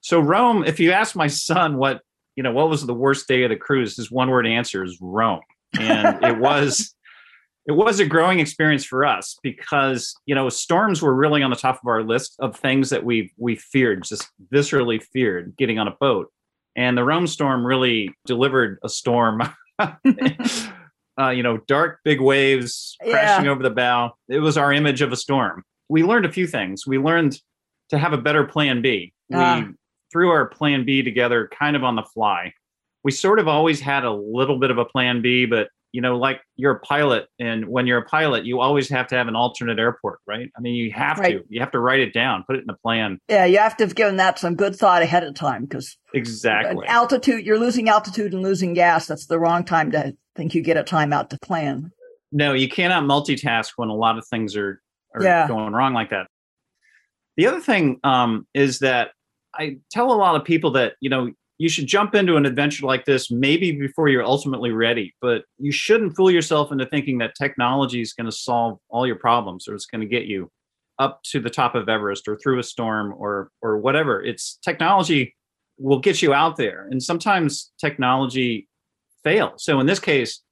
So 0.00 0.20
Rome, 0.20 0.64
if 0.64 0.78
you 0.78 0.92
ask 0.92 1.16
my 1.16 1.26
son 1.26 1.76
what, 1.76 2.00
you 2.36 2.42
know, 2.42 2.52
what 2.52 2.68
was 2.68 2.86
the 2.86 2.94
worst 2.94 3.26
day 3.28 3.42
of 3.44 3.50
the 3.50 3.56
cruise, 3.56 3.96
his 3.96 4.10
one 4.10 4.30
word 4.30 4.46
answer 4.46 4.84
is 4.84 4.98
Rome. 5.00 5.40
And 5.78 6.22
it 6.22 6.38
was 6.38 6.94
it 7.66 7.72
was 7.72 8.00
a 8.00 8.06
growing 8.06 8.40
experience 8.40 8.84
for 8.84 9.04
us 9.04 9.36
because, 9.42 10.14
you 10.26 10.34
know, 10.34 10.48
storms 10.48 11.00
were 11.00 11.14
really 11.14 11.42
on 11.42 11.50
the 11.50 11.56
top 11.56 11.76
of 11.76 11.86
our 11.86 12.02
list 12.02 12.34
of 12.40 12.56
things 12.56 12.90
that 12.90 13.04
we 13.04 13.32
we 13.36 13.56
feared, 13.56 14.02
just 14.02 14.28
viscerally 14.52 15.02
feared 15.02 15.54
getting 15.56 15.78
on 15.78 15.88
a 15.88 15.94
boat. 16.00 16.32
And 16.74 16.96
the 16.96 17.04
Rome 17.04 17.26
storm 17.26 17.64
really 17.64 18.14
delivered 18.26 18.78
a 18.82 18.88
storm 18.88 19.42
uh, 19.78 21.30
you 21.30 21.42
know, 21.42 21.58
dark, 21.68 22.00
big 22.04 22.20
waves 22.20 22.96
crashing 23.00 23.44
yeah. 23.44 23.50
over 23.50 23.62
the 23.62 23.70
bow. 23.70 24.12
It 24.28 24.40
was 24.40 24.56
our 24.56 24.72
image 24.72 25.02
of 25.02 25.12
a 25.12 25.16
storm. 25.16 25.64
We 25.88 26.02
learned 26.02 26.26
a 26.26 26.32
few 26.32 26.46
things. 26.46 26.86
We 26.86 26.98
learned 26.98 27.38
to 27.90 27.98
have 27.98 28.12
a 28.12 28.18
better 28.18 28.44
plan 28.44 28.82
B. 28.82 29.12
We 29.28 29.36
ah. 29.36 29.64
threw 30.10 30.30
our 30.30 30.46
plan 30.46 30.84
B 30.84 31.02
together 31.02 31.48
kind 31.48 31.76
of 31.76 31.84
on 31.84 31.96
the 31.96 32.02
fly. 32.02 32.52
We 33.04 33.10
sort 33.10 33.38
of 33.38 33.48
always 33.48 33.80
had 33.80 34.04
a 34.04 34.12
little 34.12 34.58
bit 34.58 34.70
of 34.70 34.78
a 34.78 34.84
plan 34.84 35.22
B, 35.22 35.44
but 35.44 35.68
you 35.92 36.00
know, 36.00 36.16
like 36.16 36.40
you're 36.56 36.72
a 36.72 36.80
pilot, 36.80 37.26
and 37.38 37.68
when 37.68 37.86
you're 37.86 37.98
a 37.98 38.04
pilot, 38.04 38.46
you 38.46 38.60
always 38.60 38.88
have 38.88 39.06
to 39.08 39.14
have 39.14 39.28
an 39.28 39.36
alternate 39.36 39.78
airport, 39.78 40.20
right? 40.26 40.50
I 40.56 40.60
mean, 40.60 40.74
you 40.74 40.90
have 40.92 41.18
right. 41.18 41.38
to. 41.38 41.44
You 41.48 41.60
have 41.60 41.70
to 41.72 41.78
write 41.78 42.00
it 42.00 42.14
down, 42.14 42.44
put 42.46 42.56
it 42.56 42.62
in 42.62 42.70
a 42.70 42.76
plan. 42.76 43.18
Yeah, 43.28 43.44
you 43.44 43.58
have 43.58 43.76
to 43.76 43.84
have 43.84 43.94
given 43.94 44.16
that 44.16 44.38
some 44.38 44.56
good 44.56 44.74
thought 44.74 45.02
ahead 45.02 45.22
of 45.22 45.34
time 45.34 45.64
because 45.64 45.96
exactly 46.14 46.86
altitude. 46.86 47.44
You're 47.44 47.58
losing 47.58 47.90
altitude 47.90 48.32
and 48.32 48.42
losing 48.42 48.72
gas. 48.72 49.06
That's 49.06 49.26
the 49.26 49.38
wrong 49.38 49.64
time 49.64 49.90
to 49.92 50.16
think 50.34 50.54
you 50.54 50.62
get 50.62 50.78
a 50.78 50.82
time 50.82 51.12
out 51.12 51.30
to 51.30 51.38
plan. 51.38 51.92
No, 52.32 52.54
you 52.54 52.68
cannot 52.68 53.04
multitask 53.04 53.72
when 53.76 53.90
a 53.90 53.94
lot 53.94 54.16
of 54.16 54.26
things 54.26 54.56
are 54.56 54.80
are 55.14 55.22
yeah. 55.22 55.46
going 55.46 55.74
wrong 55.74 55.92
like 55.92 56.10
that. 56.10 56.26
The 57.36 57.46
other 57.46 57.60
thing 57.60 58.00
um, 58.02 58.46
is 58.54 58.78
that 58.78 59.10
I 59.54 59.78
tell 59.90 60.10
a 60.10 60.16
lot 60.16 60.36
of 60.36 60.44
people 60.44 60.72
that 60.72 60.94
you 61.00 61.10
know 61.10 61.32
you 61.58 61.68
should 61.68 61.86
jump 61.86 62.14
into 62.14 62.36
an 62.36 62.46
adventure 62.46 62.86
like 62.86 63.04
this 63.04 63.30
maybe 63.30 63.72
before 63.72 64.08
you're 64.08 64.24
ultimately 64.24 64.72
ready 64.72 65.14
but 65.20 65.44
you 65.58 65.70
shouldn't 65.70 66.16
fool 66.16 66.30
yourself 66.30 66.72
into 66.72 66.86
thinking 66.86 67.18
that 67.18 67.34
technology 67.36 68.00
is 68.00 68.12
going 68.12 68.24
to 68.26 68.32
solve 68.32 68.78
all 68.88 69.06
your 69.06 69.16
problems 69.16 69.68
or 69.68 69.74
it's 69.74 69.86
going 69.86 70.00
to 70.00 70.06
get 70.06 70.24
you 70.24 70.50
up 70.98 71.20
to 71.24 71.40
the 71.40 71.50
top 71.50 71.74
of 71.74 71.88
everest 71.88 72.28
or 72.28 72.36
through 72.36 72.58
a 72.58 72.62
storm 72.62 73.14
or 73.16 73.50
or 73.60 73.78
whatever. 73.78 74.22
It's 74.22 74.58
technology 74.64 75.34
will 75.78 75.98
get 75.98 76.22
you 76.22 76.32
out 76.32 76.56
there 76.56 76.86
and 76.90 77.02
sometimes 77.02 77.72
technology 77.80 78.68
fails. 79.24 79.64
So 79.64 79.80
in 79.80 79.86
this 79.86 79.98
case 79.98 80.42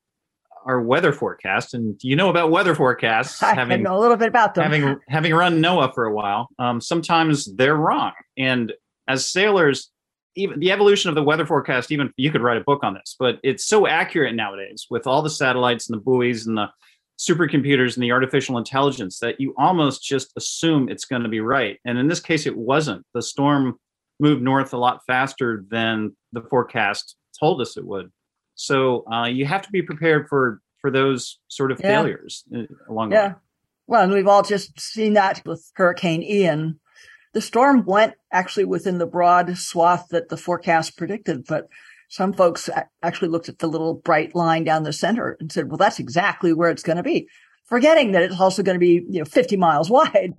our 0.66 0.80
weather 0.82 1.10
forecast 1.12 1.72
and 1.72 1.98
you 2.02 2.14
know 2.14 2.28
about 2.28 2.50
weather 2.50 2.74
forecasts 2.74 3.42
I 3.42 3.54
having 3.54 3.82
know 3.82 3.96
a 3.96 4.00
little 4.00 4.18
bit 4.18 4.28
about 4.28 4.54
them. 4.54 4.64
having 4.64 4.98
having 5.08 5.32
run 5.32 5.62
NOAA 5.62 5.94
for 5.94 6.04
a 6.04 6.12
while 6.12 6.48
um, 6.58 6.80
sometimes 6.80 7.46
they're 7.54 7.76
wrong. 7.76 8.12
And 8.36 8.72
as 9.08 9.26
sailors 9.26 9.90
even 10.36 10.60
the 10.60 10.70
evolution 10.70 11.08
of 11.08 11.14
the 11.14 11.22
weather 11.22 11.46
forecast 11.46 11.90
even 11.90 12.12
you 12.16 12.30
could 12.30 12.42
write 12.42 12.56
a 12.56 12.64
book 12.64 12.84
on 12.84 12.94
this 12.94 13.16
but 13.18 13.38
it's 13.42 13.64
so 13.64 13.86
accurate 13.86 14.34
nowadays 14.34 14.86
with 14.90 15.06
all 15.06 15.22
the 15.22 15.30
satellites 15.30 15.88
and 15.88 15.98
the 15.98 16.02
buoys 16.02 16.46
and 16.46 16.56
the 16.56 16.68
supercomputers 17.20 17.94
and 17.94 18.02
the 18.02 18.12
artificial 18.12 18.56
intelligence 18.56 19.18
that 19.18 19.38
you 19.38 19.54
almost 19.58 20.02
just 20.02 20.32
assume 20.36 20.88
it's 20.88 21.04
going 21.04 21.22
to 21.22 21.28
be 21.28 21.40
right. 21.40 21.78
And 21.84 21.98
in 21.98 22.08
this 22.08 22.20
case 22.20 22.46
it 22.46 22.56
wasn't. 22.56 23.04
The 23.12 23.22
storm 23.22 23.78
moved 24.18 24.42
north 24.42 24.72
a 24.72 24.78
lot 24.78 25.02
faster 25.06 25.64
than 25.70 26.16
the 26.32 26.40
forecast 26.40 27.16
told 27.38 27.60
us 27.60 27.76
it 27.76 27.84
would. 27.84 28.10
So 28.54 29.04
uh, 29.12 29.26
you 29.26 29.44
have 29.44 29.62
to 29.62 29.70
be 29.70 29.82
prepared 29.82 30.28
for 30.28 30.60
for 30.80 30.90
those 30.90 31.38
sort 31.48 31.72
of 31.72 31.78
yeah. 31.80 31.88
failures 31.88 32.42
uh, 32.56 32.62
along 32.88 33.12
yeah. 33.12 33.20
the 33.20 33.28
way. 33.28 33.34
Well 33.86 34.02
and 34.04 34.12
we've 34.12 34.26
all 34.26 34.42
just 34.42 34.80
seen 34.80 35.12
that 35.12 35.42
with 35.44 35.70
hurricane 35.74 36.22
ian 36.22 36.80
the 37.32 37.40
storm 37.40 37.84
went 37.84 38.14
actually 38.32 38.64
within 38.64 38.98
the 38.98 39.06
broad 39.06 39.56
swath 39.56 40.08
that 40.10 40.28
the 40.28 40.36
forecast 40.36 40.96
predicted, 40.96 41.46
but 41.46 41.68
some 42.08 42.32
folks 42.32 42.68
actually 43.02 43.28
looked 43.28 43.48
at 43.48 43.60
the 43.60 43.68
little 43.68 43.94
bright 43.94 44.34
line 44.34 44.64
down 44.64 44.82
the 44.82 44.92
center 44.92 45.36
and 45.38 45.52
said, 45.52 45.68
well, 45.68 45.78
that's 45.78 46.00
exactly 46.00 46.52
where 46.52 46.70
it's 46.70 46.82
going 46.82 46.96
to 46.96 47.04
be, 47.04 47.28
forgetting 47.66 48.12
that 48.12 48.22
it's 48.22 48.40
also 48.40 48.64
going 48.64 48.74
to 48.74 48.80
be, 48.80 49.04
you 49.08 49.20
know, 49.20 49.24
50 49.24 49.56
miles 49.56 49.88
wide. 49.90 50.34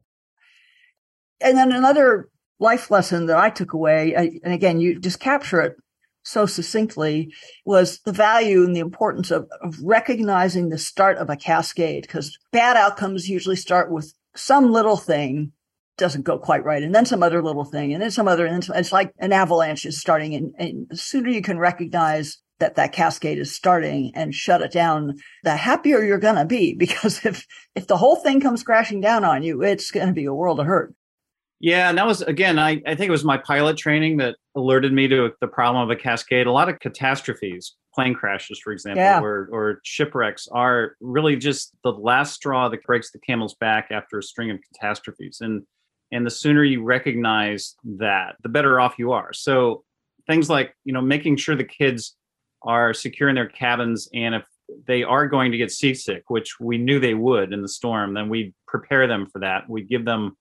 And 1.40 1.58
then 1.58 1.72
another 1.72 2.30
life 2.60 2.92
lesson 2.92 3.26
that 3.28 3.38
I 3.38 3.50
took 3.50 3.74
away, 3.74 4.14
and 4.44 4.54
again, 4.54 4.80
you 4.80 5.00
just 5.00 5.20
capture 5.20 5.62
it 5.62 5.76
so 6.24 6.46
succinctly, 6.46 7.34
was 7.66 8.00
the 8.02 8.12
value 8.12 8.64
and 8.64 8.76
the 8.76 8.82
importance 8.82 9.32
of, 9.32 9.50
of 9.64 9.80
recognizing 9.82 10.70
the 10.70 10.78
start 10.78 11.18
of 11.18 11.30
a 11.30 11.36
cascade, 11.36 12.04
because 12.04 12.38
bad 12.52 12.78
outcomes 12.78 13.28
usually 13.28 13.56
start 13.56 13.92
with 13.92 14.14
some 14.36 14.72
little 14.72 14.98
thing 14.98 15.52
doesn't 16.02 16.24
go 16.24 16.38
quite 16.38 16.66
right, 16.66 16.84
and 16.84 16.94
then 16.94 17.06
some 17.06 17.24
other 17.24 17.42
little 17.42 17.64
thing, 17.64 17.94
and 17.94 18.02
then 18.02 18.12
some 18.12 18.28
other, 18.28 18.46
and 18.46 18.68
it's 18.76 18.92
like 18.92 19.14
an 19.20 19.32
avalanche 19.32 19.86
is 19.86 20.02
starting, 20.02 20.36
and, 20.36 20.54
and 20.58 20.88
the 20.90 20.98
sooner 20.98 21.30
you 21.30 21.42
can 21.42 21.58
recognize 21.58 22.40
that 22.60 22.76
that 22.76 22.92
cascade 22.92 23.38
is 23.38 23.54
starting 23.54 24.12
and 24.16 24.34
shut 24.34 24.62
it 24.62 24.72
down, 24.72 25.16
the 25.44 25.56
happier 25.56 26.04
you're 26.04 26.18
going 26.18 26.36
to 26.36 26.46
be. 26.46 26.76
Because 26.82 27.24
if 27.26 27.46
if 27.76 27.88
the 27.88 27.98
whole 27.98 28.16
thing 28.16 28.42
comes 28.42 28.64
crashing 28.64 29.02
down 29.02 29.24
on 29.24 29.44
you, 29.44 29.62
it's 29.62 29.92
going 29.92 30.08
to 30.08 30.14
be 30.14 30.26
a 30.26 30.34
world 30.34 30.60
of 30.60 30.66
hurt. 30.66 30.94
Yeah, 31.60 31.90
and 31.90 31.98
that 32.00 32.08
was 32.08 32.24
again, 32.24 32.58
I, 32.58 32.82
I 32.88 32.96
think 32.96 33.10
it 33.10 33.12
was 33.12 33.24
my 33.24 33.38
pilot 33.38 33.78
training 33.78 34.18
that 34.18 34.36
alerted 34.56 34.92
me 34.92 35.08
to 35.08 35.32
the 35.40 35.48
problem 35.48 35.84
of 35.84 35.92
a 35.92 35.96
cascade. 35.96 36.48
A 36.48 36.52
lot 36.52 36.70
of 36.70 36.80
catastrophes, 36.80 37.76
plane 37.94 38.16
crashes, 38.16 38.60
for 38.60 38.74
example, 38.74 39.04
yeah. 39.04 39.22
or, 39.22 39.48
or 39.52 39.80
shipwrecks 39.84 40.48
are 40.52 40.96
really 41.00 41.36
just 41.36 41.76
the 41.84 41.92
last 41.92 42.34
straw 42.34 42.68
that 42.70 42.84
breaks 42.84 43.12
the 43.12 43.20
camel's 43.20 43.56
back 43.56 43.90
after 43.92 44.18
a 44.18 44.24
string 44.24 44.50
of 44.50 44.58
catastrophes. 44.74 45.38
And 45.40 45.64
and 46.12 46.26
the 46.26 46.32
sooner 46.32 46.64
you 46.64 46.84
recognize 46.84 47.76
that 47.84 48.36
the 48.44 48.50
better 48.50 48.80
off 48.80 48.96
you 48.98 49.14
are. 49.14 49.34
So 49.34 49.84
things 50.28 50.50
like 50.50 50.76
you 50.84 50.94
know 50.94 51.02
making 51.02 51.38
sure 51.38 51.56
the 51.56 51.64
kids 51.64 52.16
are 52.64 52.94
secure 52.94 53.30
in 53.30 53.36
their 53.36 53.48
cabins 53.48 54.08
and 54.14 54.36
if 54.36 54.44
they 54.88 55.04
are 55.04 55.28
going 55.28 55.52
to 55.52 55.58
get 55.58 55.72
seasick 55.72 56.24
which 56.30 56.60
we 56.60 56.78
knew 56.78 57.00
they 57.00 57.14
would 57.14 57.52
in 57.52 57.62
the 57.62 57.68
storm 57.68 58.14
then 58.14 58.30
we 58.30 58.54
prepare 58.68 59.08
them 59.08 59.28
for 59.28 59.40
that. 59.40 59.70
We 59.70 59.84
give 59.84 60.06
them 60.06 60.38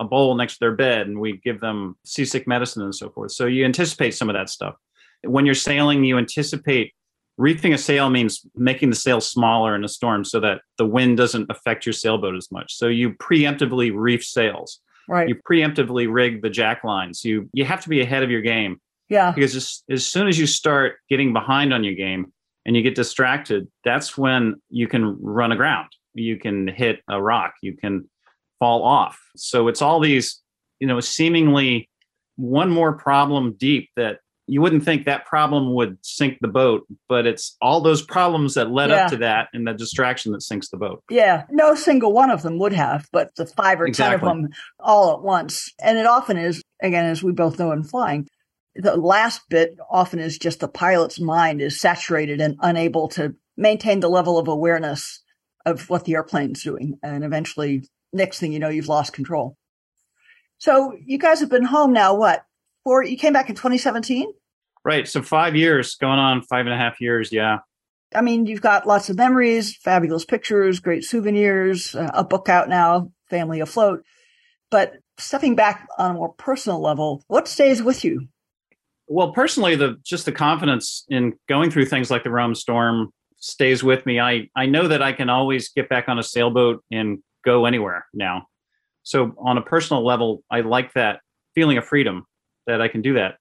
a 0.00 0.04
bowl 0.04 0.34
next 0.34 0.54
to 0.54 0.60
their 0.60 0.74
bed 0.74 1.06
and 1.06 1.18
we 1.20 1.40
give 1.44 1.60
them 1.60 1.96
seasick 2.04 2.46
medicine 2.46 2.82
and 2.82 2.94
so 2.94 3.10
forth. 3.10 3.32
So 3.32 3.46
you 3.46 3.64
anticipate 3.64 4.14
some 4.14 4.28
of 4.28 4.34
that 4.34 4.50
stuff. 4.50 4.76
When 5.22 5.46
you're 5.46 5.54
sailing 5.54 6.04
you 6.04 6.18
anticipate 6.18 6.92
reefing 7.36 7.74
a 7.74 7.78
sail 7.78 8.10
means 8.10 8.46
making 8.54 8.90
the 8.90 8.96
sail 8.96 9.20
smaller 9.20 9.74
in 9.74 9.84
a 9.84 9.88
storm 9.88 10.24
so 10.24 10.38
that 10.40 10.60
the 10.78 10.86
wind 10.86 11.16
doesn't 11.16 11.50
affect 11.50 11.84
your 11.84 11.92
sailboat 11.92 12.36
as 12.36 12.52
much. 12.52 12.74
So 12.74 12.86
you 12.86 13.14
preemptively 13.14 13.90
reef 13.92 14.24
sails 14.24 14.80
Right. 15.08 15.28
You 15.28 15.36
preemptively 15.48 16.12
rig 16.12 16.42
the 16.42 16.50
jack 16.50 16.84
lines. 16.84 17.24
You 17.24 17.48
you 17.52 17.64
have 17.64 17.82
to 17.82 17.88
be 17.88 18.00
ahead 18.00 18.22
of 18.22 18.30
your 18.30 18.42
game. 18.42 18.80
Yeah. 19.08 19.32
Because 19.32 19.54
as, 19.54 19.82
as 19.90 20.06
soon 20.06 20.28
as 20.28 20.38
you 20.38 20.46
start 20.46 20.96
getting 21.08 21.32
behind 21.32 21.74
on 21.74 21.84
your 21.84 21.94
game 21.94 22.32
and 22.64 22.74
you 22.74 22.82
get 22.82 22.94
distracted, 22.94 23.68
that's 23.84 24.16
when 24.16 24.56
you 24.70 24.88
can 24.88 25.20
run 25.20 25.52
aground. 25.52 25.88
You 26.14 26.38
can 26.38 26.68
hit 26.68 27.00
a 27.08 27.20
rock. 27.20 27.54
You 27.60 27.76
can 27.76 28.08
fall 28.58 28.82
off. 28.82 29.18
So 29.36 29.68
it's 29.68 29.82
all 29.82 30.00
these, 30.00 30.40
you 30.80 30.86
know, 30.86 31.00
seemingly 31.00 31.90
one 32.36 32.70
more 32.70 32.94
problem 32.94 33.54
deep 33.58 33.90
that 33.96 34.20
you 34.46 34.60
wouldn't 34.60 34.84
think 34.84 35.06
that 35.06 35.24
problem 35.24 35.74
would 35.74 35.96
sink 36.02 36.38
the 36.40 36.48
boat, 36.48 36.86
but 37.08 37.26
it's 37.26 37.56
all 37.62 37.80
those 37.80 38.02
problems 38.02 38.54
that 38.54 38.70
led 38.70 38.90
yeah. 38.90 39.04
up 39.04 39.10
to 39.10 39.16
that 39.18 39.48
and 39.52 39.66
the 39.66 39.72
distraction 39.72 40.32
that 40.32 40.42
sinks 40.42 40.68
the 40.68 40.76
boat. 40.76 41.02
Yeah, 41.10 41.44
no 41.50 41.74
single 41.74 42.12
one 42.12 42.30
of 42.30 42.42
them 42.42 42.58
would 42.58 42.74
have, 42.74 43.08
but 43.12 43.34
the 43.36 43.46
five 43.46 43.80
or 43.80 43.86
exactly. 43.86 44.18
ten 44.18 44.28
of 44.28 44.42
them 44.42 44.50
all 44.78 45.14
at 45.14 45.22
once. 45.22 45.72
And 45.82 45.96
it 45.96 46.06
often 46.06 46.36
is, 46.36 46.62
again, 46.82 47.06
as 47.06 47.22
we 47.22 47.32
both 47.32 47.58
know 47.58 47.72
in 47.72 47.84
flying, 47.84 48.28
the 48.74 48.96
last 48.96 49.42
bit 49.48 49.76
often 49.90 50.18
is 50.18 50.36
just 50.36 50.60
the 50.60 50.68
pilot's 50.68 51.20
mind 51.20 51.62
is 51.62 51.80
saturated 51.80 52.40
and 52.40 52.56
unable 52.60 53.08
to 53.08 53.34
maintain 53.56 54.00
the 54.00 54.08
level 54.08 54.38
of 54.38 54.48
awareness 54.48 55.22
of 55.64 55.88
what 55.88 56.04
the 56.04 56.14
airplane's 56.14 56.62
doing. 56.62 56.98
And 57.02 57.24
eventually, 57.24 57.88
next 58.12 58.40
thing 58.40 58.52
you 58.52 58.58
know, 58.58 58.68
you've 58.68 58.88
lost 58.88 59.12
control. 59.12 59.56
So 60.58 60.96
you 61.04 61.18
guys 61.18 61.40
have 61.40 61.50
been 61.50 61.64
home 61.64 61.92
now, 61.92 62.14
what? 62.14 62.44
Four, 62.84 63.02
you 63.02 63.16
came 63.16 63.32
back 63.32 63.48
in 63.48 63.56
2017? 63.56 64.32
Right. 64.84 65.08
So 65.08 65.22
five 65.22 65.56
years 65.56 65.94
going 65.96 66.18
on, 66.18 66.42
five 66.42 66.66
and 66.66 66.74
a 66.74 66.76
half 66.76 67.00
years. 67.00 67.32
Yeah. 67.32 67.58
I 68.14 68.20
mean, 68.20 68.46
you've 68.46 68.60
got 68.60 68.86
lots 68.86 69.08
of 69.08 69.16
memories, 69.16 69.76
fabulous 69.76 70.24
pictures, 70.24 70.78
great 70.78 71.02
souvenirs, 71.02 71.94
uh, 71.94 72.10
a 72.12 72.22
book 72.22 72.48
out 72.48 72.68
now, 72.68 73.10
Family 73.28 73.60
Afloat. 73.60 74.04
But 74.70 74.94
stepping 75.18 75.56
back 75.56 75.88
on 75.98 76.10
a 76.10 76.14
more 76.14 76.34
personal 76.34 76.80
level, 76.80 77.24
what 77.26 77.48
stays 77.48 77.82
with 77.82 78.04
you? 78.04 78.28
Well, 79.06 79.32
personally, 79.32 79.74
the 79.74 79.96
just 80.04 80.26
the 80.26 80.32
confidence 80.32 81.04
in 81.08 81.34
going 81.48 81.70
through 81.70 81.86
things 81.86 82.10
like 82.10 82.22
the 82.22 82.30
Rome 82.30 82.54
storm 82.54 83.10
stays 83.38 83.82
with 83.82 84.06
me. 84.06 84.20
I 84.20 84.48
I 84.56 84.66
know 84.66 84.88
that 84.88 85.02
I 85.02 85.12
can 85.12 85.28
always 85.28 85.68
get 85.68 85.88
back 85.88 86.08
on 86.08 86.18
a 86.18 86.22
sailboat 86.22 86.82
and 86.90 87.18
go 87.44 87.66
anywhere 87.66 88.06
now. 88.14 88.46
So 89.02 89.34
on 89.38 89.58
a 89.58 89.62
personal 89.62 90.04
level, 90.04 90.42
I 90.50 90.60
like 90.60 90.94
that 90.94 91.20
feeling 91.54 91.76
of 91.76 91.84
freedom 91.84 92.26
that 92.66 92.80
I 92.80 92.88
can 92.88 93.02
do 93.02 93.14
that. 93.14 93.36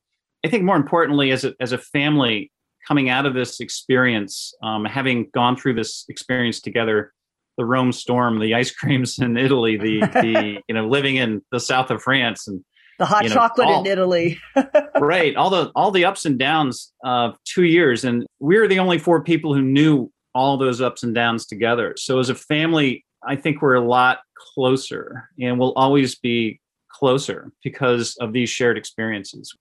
I 0.45 0.49
think 0.49 0.63
more 0.63 0.75
importantly, 0.75 1.31
as 1.31 1.45
a 1.45 1.53
as 1.59 1.71
a 1.71 1.77
family 1.77 2.51
coming 2.87 3.09
out 3.09 3.25
of 3.25 3.33
this 3.33 3.59
experience, 3.59 4.53
um, 4.61 4.85
having 4.85 5.29
gone 5.33 5.55
through 5.55 5.75
this 5.75 6.05
experience 6.09 6.59
together, 6.59 7.13
the 7.57 7.65
Rome 7.65 7.91
storm, 7.91 8.39
the 8.39 8.53
ice 8.53 8.71
creams 8.75 9.19
in 9.19 9.37
Italy, 9.37 9.77
the 9.77 10.01
the 10.01 10.61
you 10.67 10.75
know 10.75 10.87
living 10.87 11.15
in 11.15 11.41
the 11.51 11.59
south 11.59 11.91
of 11.91 12.01
France 12.01 12.47
and 12.47 12.63
the 12.99 13.05
hot 13.05 13.23
you 13.23 13.29
know, 13.29 13.35
chocolate 13.35 13.67
all, 13.67 13.81
in 13.81 13.91
Italy. 13.91 14.39
right, 14.99 15.35
all 15.35 15.49
the 15.49 15.71
all 15.75 15.91
the 15.91 16.05
ups 16.05 16.25
and 16.25 16.37
downs 16.37 16.91
of 17.03 17.37
two 17.45 17.63
years, 17.63 18.03
and 18.03 18.25
we 18.39 18.57
are 18.57 18.67
the 18.67 18.79
only 18.79 18.97
four 18.97 19.23
people 19.23 19.53
who 19.53 19.61
knew 19.61 20.11
all 20.35 20.57
those 20.57 20.81
ups 20.81 21.03
and 21.03 21.13
downs 21.13 21.45
together. 21.45 21.93
So 21.97 22.19
as 22.19 22.29
a 22.29 22.35
family, 22.35 23.05
I 23.25 23.35
think 23.35 23.61
we're 23.61 23.75
a 23.75 23.85
lot 23.85 24.19
closer, 24.35 25.29
and 25.39 25.59
we'll 25.59 25.73
always 25.73 26.15
be 26.15 26.59
closer 26.93 27.51
because 27.63 28.15
of 28.17 28.33
these 28.33 28.49
shared 28.49 28.77
experiences. 28.77 29.53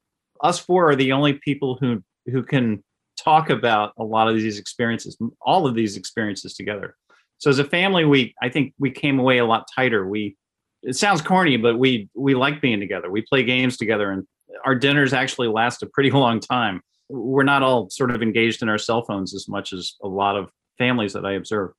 Us 0.42 0.58
four 0.58 0.90
are 0.90 0.96
the 0.96 1.12
only 1.12 1.34
people 1.34 1.76
who 1.80 2.02
who 2.26 2.42
can 2.42 2.82
talk 3.18 3.50
about 3.50 3.92
a 3.98 4.04
lot 4.04 4.28
of 4.28 4.34
these 4.34 4.58
experiences, 4.58 5.16
all 5.40 5.66
of 5.66 5.74
these 5.74 5.96
experiences 5.96 6.54
together. 6.54 6.96
So 7.38 7.50
as 7.50 7.58
a 7.58 7.64
family, 7.64 8.04
we 8.04 8.34
I 8.42 8.48
think 8.48 8.74
we 8.78 8.90
came 8.90 9.18
away 9.18 9.38
a 9.38 9.44
lot 9.44 9.66
tighter. 9.74 10.06
We 10.06 10.36
it 10.82 10.96
sounds 10.96 11.22
corny, 11.22 11.56
but 11.56 11.78
we 11.78 12.08
we 12.14 12.34
like 12.34 12.60
being 12.60 12.80
together. 12.80 13.10
We 13.10 13.22
play 13.22 13.44
games 13.44 13.76
together, 13.76 14.10
and 14.10 14.26
our 14.64 14.74
dinners 14.74 15.12
actually 15.12 15.48
last 15.48 15.82
a 15.82 15.86
pretty 15.86 16.10
long 16.24 16.40
time. 16.40 16.80
We're 17.08 17.42
not 17.44 17.62
all 17.62 17.90
sort 17.90 18.10
of 18.10 18.22
engaged 18.22 18.62
in 18.62 18.68
our 18.68 18.78
cell 18.78 19.04
phones 19.04 19.34
as 19.34 19.48
much 19.48 19.72
as 19.72 19.94
a 20.02 20.08
lot 20.08 20.36
of 20.36 20.50
families 20.78 21.12
that 21.12 21.26
I 21.26 21.32
observe. 21.32 21.72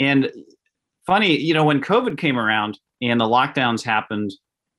And 0.00 0.30
funny, 1.06 1.38
you 1.38 1.54
know, 1.54 1.64
when 1.64 1.80
COVID 1.80 2.18
came 2.18 2.38
around 2.38 2.78
and 3.02 3.20
the 3.20 3.26
lockdowns 3.26 3.82
happened, 3.82 4.32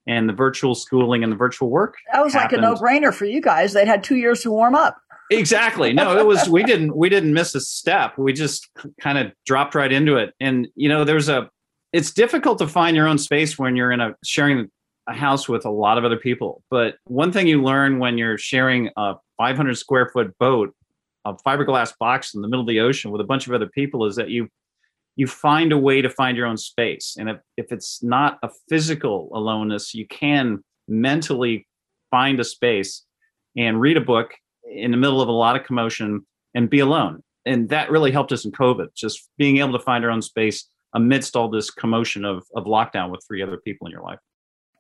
and 0.08 0.28
the 0.30 0.34
virtual 0.34 0.76
schooling 0.76 1.24
and 1.24 1.32
the 1.32 1.38
virtual 1.38 1.70
work, 1.70 1.96
that 2.12 2.24
was 2.24 2.34
happened, 2.34 2.62
like 2.62 2.72
a 2.72 2.76
no-brainer 2.76 3.14
for 3.14 3.26
you 3.26 3.42
guys. 3.42 3.74
They'd 3.74 3.88
had 3.88 4.04
two 4.04 4.16
years 4.16 4.42
to 4.42 4.52
warm 4.52 4.76
up. 4.76 4.98
Exactly. 5.30 5.92
No, 5.92 6.18
it 6.18 6.26
was 6.26 6.48
we 6.48 6.64
didn't 6.64 6.96
we 6.96 7.10
didn't 7.10 7.34
miss 7.34 7.54
a 7.54 7.60
step. 7.60 8.18
We 8.18 8.32
just 8.34 8.70
kind 9.02 9.18
of 9.18 9.32
dropped 9.46 9.76
right 9.76 9.92
into 9.92 10.16
it. 10.16 10.34
And 10.40 10.68
you 10.76 10.88
know, 10.88 11.04
there's 11.04 11.28
a 11.28 11.50
it's 11.92 12.12
difficult 12.12 12.60
to 12.60 12.68
find 12.68 12.96
your 12.96 13.08
own 13.08 13.18
space 13.18 13.58
when 13.58 13.76
you're 13.76 13.92
in 13.92 14.00
a 14.00 14.16
sharing 14.24 14.70
a 15.08 15.14
house 15.14 15.48
with 15.48 15.66
a 15.66 15.70
lot 15.70 15.98
of 15.98 16.06
other 16.06 16.18
people. 16.18 16.64
But 16.70 16.96
one 17.06 17.32
thing 17.32 17.48
you 17.48 17.62
learn 17.62 18.00
when 18.00 18.18
you're 18.18 18.38
sharing 18.38 18.90
a 18.98 19.16
500 19.38 19.78
square 19.78 20.10
foot 20.10 20.38
boat, 20.38 20.74
a 21.26 21.34
fiberglass 21.34 21.94
box 21.98 22.34
in 22.34 22.42
the 22.42 22.48
middle 22.48 22.62
of 22.62 22.68
the 22.68 22.80
ocean 22.80 23.12
with 23.12 23.22
a 23.22 23.26
bunch 23.26 23.48
of 23.48 23.54
other 23.54 23.68
people 23.68 24.06
is 24.06 24.16
that 24.16 24.30
you 24.30 24.50
you 25.18 25.28
find 25.28 25.74
a 25.74 25.78
way 25.78 26.02
to 26.02 26.10
find 26.10 26.38
your 26.38 26.46
own 26.46 26.58
space. 26.58 27.18
And 27.20 27.28
if, 27.28 27.38
if 27.58 27.72
it's 27.72 28.02
not 28.04 28.38
a 28.44 28.50
physical 28.70 29.30
aloneness, 29.34 29.94
you 29.94 30.08
can 30.08 30.64
mentally 30.88 31.68
find 32.12 32.40
a 32.40 32.44
space 32.44 33.04
and 33.58 33.82
read 33.82 33.98
a 33.98 34.02
book 34.02 34.36
in 34.72 34.92
the 34.92 34.98
middle 34.98 35.20
of 35.20 35.28
a 35.28 35.34
lot 35.34 35.56
of 35.60 35.66
commotion 35.66 36.26
and 36.54 36.70
be 36.70 36.80
alone. 36.80 37.24
And 37.46 37.70
that 37.70 37.90
really 37.90 38.12
helped 38.12 38.32
us 38.32 38.46
in 38.46 38.52
COVID, 38.52 38.90
just 38.96 39.28
being 39.38 39.58
able 39.58 39.72
to 39.74 39.84
find 39.84 40.06
our 40.06 40.12
own 40.12 40.22
space 40.22 40.70
amidst 40.94 41.36
all 41.36 41.50
this 41.50 41.72
commotion 41.72 42.24
of, 42.24 42.44
of 42.56 42.66
lockdown 42.66 43.10
with 43.10 43.22
three 43.28 43.42
other 43.42 43.58
people 43.58 43.88
in 43.88 43.92
your 43.92 44.04
life. 44.04 44.20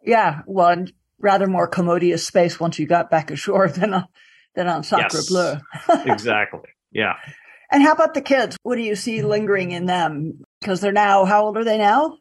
Yeah, 0.05 0.41
well, 0.45 0.69
and 0.69 0.93
rather 1.19 1.47
more 1.47 1.67
commodious 1.67 2.25
space 2.25 2.59
once 2.59 2.77
you 2.77 2.85
got 2.85 3.09
back 3.09 3.31
ashore 3.31 3.69
than 3.69 3.95
on, 3.95 4.05
than 4.53 4.67
on 4.67 4.83
Sacre 4.83 5.07
yes, 5.11 5.27
Bleu. 5.27 5.55
exactly. 6.05 6.69
Yeah. 6.91 7.15
And 7.71 7.83
how 7.83 7.91
about 7.91 8.13
the 8.13 8.21
kids? 8.21 8.57
What 8.63 8.75
do 8.75 8.81
you 8.81 8.95
see 8.95 9.21
lingering 9.21 9.71
in 9.71 9.85
them? 9.85 10.41
Because 10.61 10.81
they're 10.81 10.91
now, 10.91 11.25
how 11.25 11.45
old 11.45 11.57
are 11.57 11.63
they 11.63 11.77
now? 11.77 12.17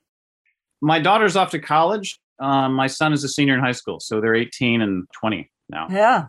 My 0.80 0.98
daughter's 0.98 1.37
off 1.37 1.50
to 1.52 1.59
college. 1.59 2.18
Um, 2.38 2.74
my 2.74 2.87
son 2.87 3.12
is 3.12 3.24
a 3.24 3.28
senior 3.28 3.54
in 3.54 3.61
high 3.61 3.72
school, 3.72 3.98
so 4.00 4.20
they're 4.20 4.35
18 4.35 4.82
and 4.82 5.06
20 5.18 5.50
now. 5.70 5.87
Yeah. 5.90 6.26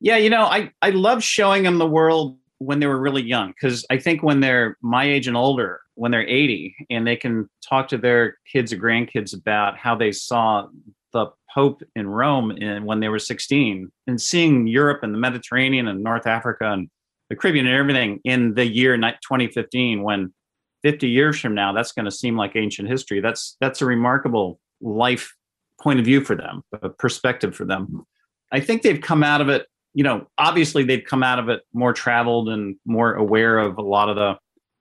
Yeah, 0.00 0.16
you 0.16 0.30
know, 0.30 0.44
I, 0.44 0.70
I 0.80 0.90
love 0.90 1.22
showing 1.22 1.62
them 1.62 1.78
the 1.78 1.86
world 1.86 2.38
when 2.58 2.80
they 2.80 2.86
were 2.86 2.98
really 2.98 3.22
young 3.22 3.50
because 3.50 3.84
I 3.90 3.98
think 3.98 4.22
when 4.22 4.40
they're 4.40 4.76
my 4.82 5.04
age 5.04 5.26
and 5.26 5.36
older, 5.36 5.80
when 5.94 6.10
they're 6.10 6.26
80 6.26 6.74
and 6.90 7.06
they 7.06 7.16
can 7.16 7.48
talk 7.68 7.88
to 7.88 7.98
their 7.98 8.38
kids 8.50 8.72
or 8.72 8.78
grandkids 8.78 9.36
about 9.36 9.76
how 9.76 9.94
they 9.94 10.12
saw 10.12 10.66
the 11.12 11.26
Pope 11.52 11.82
in 11.94 12.08
Rome 12.08 12.50
in, 12.52 12.84
when 12.84 13.00
they 13.00 13.08
were 13.08 13.18
16 13.18 13.90
and 14.06 14.20
seeing 14.20 14.66
Europe 14.66 15.02
and 15.02 15.12
the 15.12 15.18
Mediterranean 15.18 15.86
and 15.86 16.02
North 16.02 16.26
Africa 16.26 16.72
and 16.72 16.88
the 17.32 17.36
Caribbean 17.36 17.66
and 17.66 17.74
everything 17.74 18.20
in 18.24 18.52
the 18.52 18.66
year 18.66 18.94
2015 18.94 20.02
when 20.02 20.34
50 20.82 21.08
years 21.08 21.40
from 21.40 21.54
now 21.54 21.72
that's 21.72 21.92
going 21.92 22.04
to 22.04 22.10
seem 22.10 22.36
like 22.36 22.56
ancient 22.56 22.88
history 22.90 23.20
that's 23.20 23.56
that's 23.58 23.80
a 23.80 23.86
remarkable 23.86 24.60
life 24.82 25.34
point 25.80 25.98
of 25.98 26.04
view 26.04 26.20
for 26.22 26.36
them 26.36 26.62
a 26.82 26.90
perspective 26.90 27.56
for 27.56 27.64
them 27.64 28.04
i 28.50 28.60
think 28.60 28.82
they've 28.82 29.00
come 29.00 29.24
out 29.24 29.40
of 29.40 29.48
it 29.48 29.66
you 29.94 30.04
know 30.04 30.26
obviously 30.36 30.84
they've 30.84 31.06
come 31.06 31.22
out 31.22 31.38
of 31.38 31.48
it 31.48 31.62
more 31.72 31.94
traveled 31.94 32.50
and 32.50 32.76
more 32.84 33.14
aware 33.14 33.58
of 33.58 33.78
a 33.78 33.82
lot 33.82 34.10
of 34.10 34.16
the 34.16 34.36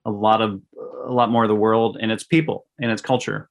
a 0.06 0.12
lot 0.12 0.42
of 0.42 0.62
a 1.06 1.12
lot 1.12 1.30
more 1.30 1.44
of 1.44 1.50
the 1.50 1.56
world 1.56 1.98
and 2.00 2.12
its 2.12 2.24
people 2.24 2.66
and 2.80 2.92
its 2.92 3.02
culture. 3.02 3.50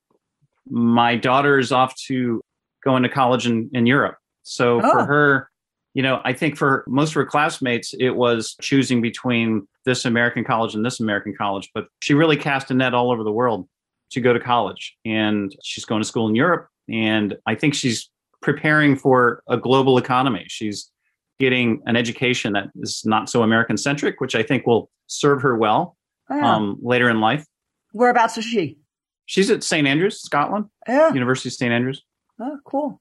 My 0.68 1.16
daughter 1.16 1.58
is 1.58 1.72
off 1.72 1.94
to 2.06 2.40
go 2.84 2.96
into 2.96 3.08
college 3.08 3.46
in, 3.46 3.70
in 3.72 3.86
Europe. 3.86 4.16
So 4.42 4.80
oh. 4.82 4.90
for 4.90 5.04
her, 5.04 5.49
you 5.94 6.02
know, 6.02 6.20
I 6.24 6.32
think 6.32 6.56
for 6.56 6.84
most 6.86 7.10
of 7.10 7.14
her 7.14 7.26
classmates, 7.26 7.94
it 7.98 8.10
was 8.10 8.54
choosing 8.60 9.00
between 9.02 9.66
this 9.84 10.04
American 10.04 10.44
college 10.44 10.74
and 10.74 10.84
this 10.84 11.00
American 11.00 11.34
college. 11.36 11.70
But 11.74 11.86
she 12.00 12.14
really 12.14 12.36
cast 12.36 12.70
a 12.70 12.74
net 12.74 12.94
all 12.94 13.10
over 13.10 13.24
the 13.24 13.32
world 13.32 13.68
to 14.12 14.20
go 14.20 14.32
to 14.32 14.40
college. 14.40 14.96
And 15.04 15.54
she's 15.62 15.84
going 15.84 16.00
to 16.00 16.06
school 16.06 16.28
in 16.28 16.34
Europe. 16.34 16.68
And 16.88 17.36
I 17.46 17.54
think 17.54 17.74
she's 17.74 18.08
preparing 18.40 18.96
for 18.96 19.42
a 19.48 19.56
global 19.56 19.98
economy. 19.98 20.46
She's 20.48 20.90
getting 21.38 21.82
an 21.86 21.96
education 21.96 22.52
that 22.52 22.68
is 22.80 23.02
not 23.04 23.28
so 23.28 23.42
American 23.42 23.76
centric, 23.76 24.20
which 24.20 24.34
I 24.34 24.42
think 24.42 24.66
will 24.66 24.90
serve 25.06 25.42
her 25.42 25.56
well 25.56 25.96
yeah. 26.30 26.54
um, 26.54 26.78
later 26.82 27.08
in 27.10 27.20
life. 27.20 27.44
Whereabouts 27.92 28.38
is 28.38 28.44
she? 28.44 28.78
She's 29.26 29.50
at 29.50 29.62
St 29.64 29.86
Andrews, 29.86 30.20
Scotland. 30.20 30.66
Yeah. 30.86 31.12
University 31.12 31.48
of 31.48 31.54
St 31.54 31.72
Andrews. 31.72 32.04
Oh, 32.40 32.58
cool. 32.64 33.00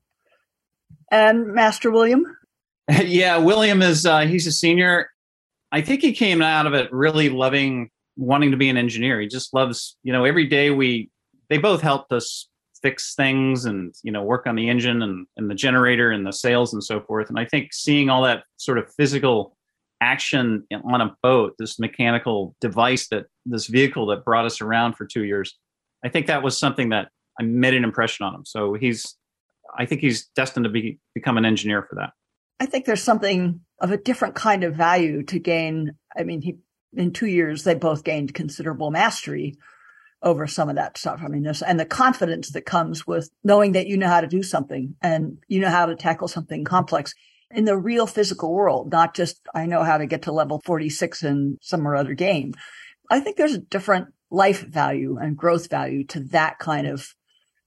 And 1.12 1.54
Master 1.54 1.92
William? 1.92 2.26
yeah, 3.06 3.38
William 3.38 3.82
is 3.82 4.06
uh, 4.06 4.22
he's 4.22 4.48
a 4.48 4.52
senior. 4.52 5.10
I 5.72 5.82
think 5.82 6.02
he 6.02 6.14
came 6.14 6.42
out 6.42 6.66
of 6.66 6.74
it 6.74 6.92
really 6.92 7.30
loving 7.30 7.90
wanting 8.18 8.52
to 8.52 8.58
be 8.58 8.70
an 8.70 8.78
engineer. 8.78 9.22
He 9.22 9.28
just 9.28 9.54
loves, 9.54 9.98
you 10.04 10.12
know, 10.12 10.26
every 10.26 10.48
day 10.48 10.72
we 10.72 11.10
they 11.50 11.58
both 11.58 11.82
helped 11.82 12.12
us 12.12 12.48
fix 12.82 13.14
things 13.14 13.66
and 13.66 13.94
you 14.04 14.12
know 14.12 14.24
work 14.24 14.48
on 14.48 14.56
the 14.56 14.70
engine 14.70 15.02
and, 15.02 15.28
and 15.38 15.52
the 15.52 15.56
generator 15.56 16.12
and 16.12 16.26
the 16.26 16.32
sails 16.32 16.74
and 16.74 16.84
so 16.84 17.02
forth. 17.02 17.30
And 17.30 17.38
I 17.38 17.46
think 17.46 17.74
seeing 17.74 18.10
all 18.10 18.24
that 18.24 18.44
sort 18.58 18.78
of 18.78 18.92
physical 18.96 19.56
action 20.02 20.66
on 20.86 21.02
a 21.02 21.16
boat, 21.22 21.56
this 21.60 21.78
mechanical 21.78 22.56
device 22.62 23.08
that 23.10 23.26
this 23.46 23.68
vehicle 23.68 24.08
that 24.08 24.26
brought 24.26 24.46
us 24.46 24.62
around 24.62 24.94
for 24.94 25.06
two 25.06 25.26
years. 25.26 25.58
I 26.04 26.10
think 26.10 26.28
that 26.28 26.42
was 26.42 26.58
something 26.58 26.90
that 26.90 27.10
I 27.40 27.44
made 27.44 27.74
an 27.74 27.84
impression 27.84 28.26
on 28.26 28.34
him. 28.34 28.46
So 28.46 28.74
he's, 28.74 29.16
I 29.78 29.86
think 29.86 30.00
he's 30.02 30.28
destined 30.28 30.64
to 30.64 30.70
be 30.70 31.00
become 31.14 31.38
an 31.38 31.46
engineer 31.46 31.84
for 31.84 31.96
that. 31.96 32.12
I 32.60 32.66
think 32.66 32.86
there's 32.86 33.04
something 33.04 33.62
of 33.80 33.92
a 33.92 33.98
different 33.98 34.36
kind 34.36 34.64
of 34.64 34.76
value 34.76 35.24
to 35.24 35.40
gain. 35.40 35.94
I 36.18 36.24
mean, 36.24 36.42
he 36.42 36.58
in 36.94 37.14
two 37.14 37.28
years 37.28 37.64
they 37.64 37.76
both 37.76 38.04
gained 38.04 38.34
considerable 38.34 38.92
mastery 38.92 39.56
over 40.22 40.48
some 40.48 40.70
of 40.70 40.76
that 40.76 40.98
stuff. 40.98 41.22
I 41.24 41.28
mean, 41.28 41.44
this 41.44 41.62
and 41.62 41.80
the 41.80 41.86
confidence 41.86 42.52
that 42.52 42.66
comes 42.66 43.08
with 43.08 43.30
knowing 43.44 43.74
that 43.74 43.88
you 43.88 43.98
know 43.98 44.08
how 44.08 44.22
to 44.22 44.28
do 44.28 44.44
something 44.44 44.96
and 45.02 45.38
you 45.48 45.60
know 45.60 45.70
how 45.70 45.86
to 45.86 45.96
tackle 45.96 46.28
something 46.28 46.66
complex 46.66 47.14
in 47.52 47.66
the 47.66 47.78
real 47.78 48.06
physical 48.06 48.54
world, 48.54 48.92
not 48.92 49.16
just 49.16 49.40
I 49.56 49.66
know 49.66 49.84
how 49.84 49.98
to 49.98 50.06
get 50.06 50.24
to 50.24 50.32
level 50.32 50.62
46 50.66 51.24
in 51.24 51.58
some 51.62 51.88
or 51.88 51.96
other 51.96 52.14
game. 52.14 52.54
I 53.10 53.20
think 53.20 53.38
there's 53.38 53.56
a 53.56 53.60
different 53.60 54.10
life 54.30 54.62
value 54.62 55.18
and 55.18 55.38
growth 55.38 55.70
value 55.70 56.06
to 56.08 56.20
that 56.26 56.60
kind 56.60 56.86
of 56.86 57.16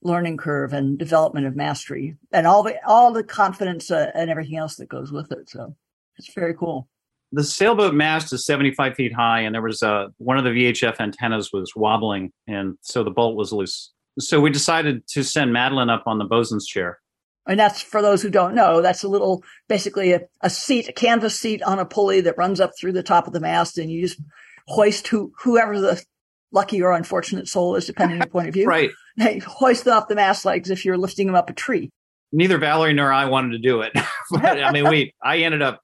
learning 0.02 0.36
curve 0.36 0.72
and 0.72 0.98
development 0.98 1.46
of 1.46 1.56
mastery 1.56 2.16
and 2.32 2.46
all 2.46 2.62
the 2.62 2.76
all 2.86 3.12
the 3.12 3.24
confidence 3.24 3.90
uh, 3.90 4.10
and 4.14 4.30
everything 4.30 4.56
else 4.56 4.76
that 4.76 4.88
goes 4.88 5.12
with 5.12 5.30
it. 5.32 5.48
So 5.48 5.74
it's 6.18 6.32
very 6.34 6.54
cool. 6.54 6.88
The 7.34 7.44
sailboat 7.44 7.94
mast 7.94 8.32
is 8.34 8.44
75 8.44 8.94
feet 8.94 9.14
high, 9.14 9.40
and 9.40 9.54
there 9.54 9.62
was 9.62 9.82
uh, 9.82 10.08
one 10.18 10.36
of 10.36 10.44
the 10.44 10.50
VHF 10.50 11.00
antennas 11.00 11.50
was 11.50 11.72
wobbling, 11.74 12.30
and 12.46 12.76
so 12.82 13.02
the 13.02 13.10
bolt 13.10 13.36
was 13.36 13.52
loose. 13.52 13.90
So 14.18 14.38
we 14.40 14.50
decided 14.50 15.06
to 15.08 15.24
send 15.24 15.50
Madeline 15.50 15.88
up 15.88 16.02
on 16.04 16.18
the 16.18 16.26
bosun's 16.26 16.66
chair. 16.66 16.98
And 17.46 17.58
that's 17.58 17.80
for 17.80 18.02
those 18.02 18.22
who 18.22 18.28
don't 18.28 18.54
know, 18.54 18.82
that's 18.82 19.02
a 19.02 19.08
little 19.08 19.42
basically 19.66 20.12
a, 20.12 20.20
a 20.42 20.50
seat, 20.50 20.88
a 20.88 20.92
canvas 20.92 21.40
seat 21.40 21.62
on 21.62 21.78
a 21.78 21.86
pulley 21.86 22.20
that 22.20 22.36
runs 22.36 22.60
up 22.60 22.72
through 22.78 22.92
the 22.92 23.02
top 23.02 23.26
of 23.26 23.32
the 23.32 23.40
mast, 23.40 23.78
and 23.78 23.90
you 23.90 24.02
just 24.02 24.20
hoist 24.68 25.08
who, 25.08 25.32
whoever 25.40 25.80
the 25.80 26.04
lucky 26.52 26.80
or 26.82 26.92
unfortunate 26.92 27.48
soul 27.48 27.74
is, 27.76 27.86
depending 27.86 28.16
on 28.16 28.20
your 28.20 28.30
point 28.30 28.48
of 28.48 28.54
view. 28.54 28.66
right. 28.68 28.90
They 29.18 29.40
hoist 29.40 29.84
them 29.84 29.92
up 29.92 30.08
the 30.08 30.14
mast 30.14 30.46
legs 30.46 30.70
if 30.70 30.86
you're 30.86 30.96
lifting 30.96 31.26
them 31.26 31.36
up 31.36 31.50
a 31.50 31.52
tree. 31.52 31.90
Neither 32.32 32.56
Valerie 32.56 32.94
nor 32.94 33.12
I 33.12 33.26
wanted 33.26 33.50
to 33.50 33.58
do 33.58 33.82
it. 33.82 33.92
but 34.30 34.62
I 34.62 34.72
mean, 34.72 34.88
we, 34.88 35.12
I 35.22 35.38
ended 35.40 35.60
up 35.60 35.82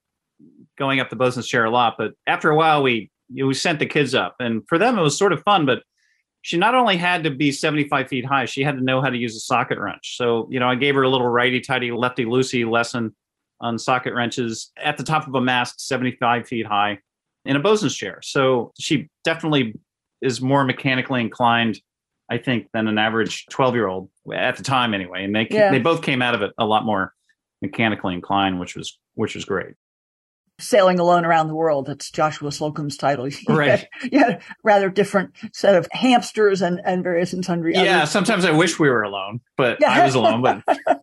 going 0.79 0.99
up 0.99 1.11
the 1.11 1.17
bosun's 1.17 1.47
chair 1.47 1.67
a 1.67 1.71
lot, 1.71 1.97
but 1.99 2.13
after 2.27 2.49
a 2.49 2.57
while, 2.57 2.83
we, 2.83 3.11
we 3.31 3.53
sent 3.53 3.81
the 3.81 3.87
kids 3.87 4.15
up. 4.15 4.37
And 4.41 4.63
for 4.67 4.79
them, 4.79 4.99
it 4.99 5.03
was 5.03 5.19
sort 5.19 5.35
of 5.35 5.43
fun, 5.43 5.67
but 5.67 5.83
she 6.41 6.57
not 6.57 6.75
only 6.75 6.97
had 6.97 7.23
to 7.25 7.31
be 7.31 7.53
75 7.53 8.09
feet 8.09 8.25
high, 8.25 8.47
she 8.47 8.63
had 8.63 8.77
to 8.77 8.83
know 8.83 9.03
how 9.03 9.11
to 9.11 9.19
use 9.19 9.37
a 9.37 9.41
socket 9.41 9.79
wrench. 9.79 10.17
So, 10.17 10.49
you 10.51 10.59
know, 10.59 10.71
I 10.71 10.75
gave 10.75 10.95
her 10.95 11.03
a 11.03 11.11
little 11.11 11.29
righty 11.29 11.61
tighty, 11.61 11.91
lefty 11.91 12.25
loosey 12.25 12.67
lesson 12.67 13.15
on 13.61 13.79
socket 13.79 14.15
wrenches 14.15 14.73
at 14.83 14.97
the 14.97 15.05
top 15.05 15.29
of 15.29 15.35
a 15.35 15.41
mast, 15.43 15.87
75 15.87 16.49
feet 16.49 16.67
high 16.67 17.01
in 17.45 17.57
a 17.57 17.61
bosun's 17.61 17.95
chair. 17.95 18.21
So 18.23 18.73
she 18.79 19.11
definitely 19.25 19.75
is 20.23 20.41
more 20.41 20.65
mechanically 20.65 21.21
inclined, 21.21 21.81
I 22.31 22.39
think, 22.39 22.69
than 22.73 22.89
an 22.89 22.99
average 22.99 23.47
12 23.51 23.75
year 23.75 23.87
old 23.87 24.11
at 24.35 24.57
the 24.57 24.63
time 24.63 24.95
anyway. 24.95 25.25
And 25.25 25.35
they, 25.35 25.47
Yeah. 25.51 25.71
they 25.71 25.79
both 25.79 26.03
came 26.03 26.23
out 26.23 26.35
of 26.35 26.43
it 26.43 26.53
a 26.59 26.65
lot 26.65 26.85
more 26.85 27.15
mechanically 27.63 28.15
inclined, 28.15 28.61
which 28.61 28.77
was, 28.77 28.99
which 29.15 29.35
was 29.35 29.45
great. 29.45 29.75
Sailing 30.61 30.99
alone 30.99 31.25
around 31.25 31.47
the 31.47 31.55
world. 31.55 31.87
That's 31.87 32.11
Joshua 32.11 32.51
Slocum's 32.51 32.97
title. 32.97 33.29
Right. 33.49 33.87
yeah, 34.11 34.41
rather 34.65 34.91
different 34.91 35.35
set 35.53 35.77
of 35.77 35.87
hamsters 35.93 36.63
and, 36.63 36.81
and 36.85 37.05
various 37.05 37.33
and 37.33 37.45
sundry 37.45 37.75
Yeah. 37.75 37.99
others. 37.99 38.11
Sometimes 38.11 38.45
I 38.45 38.51
wish 38.51 38.79
we 38.79 38.89
were 38.89 39.03
alone, 39.05 39.41
but 39.57 39.79
Yeah. 39.81 39.93
I 39.93 40.05
was 40.05 40.17
alone, 40.17 40.43
but 40.43 40.63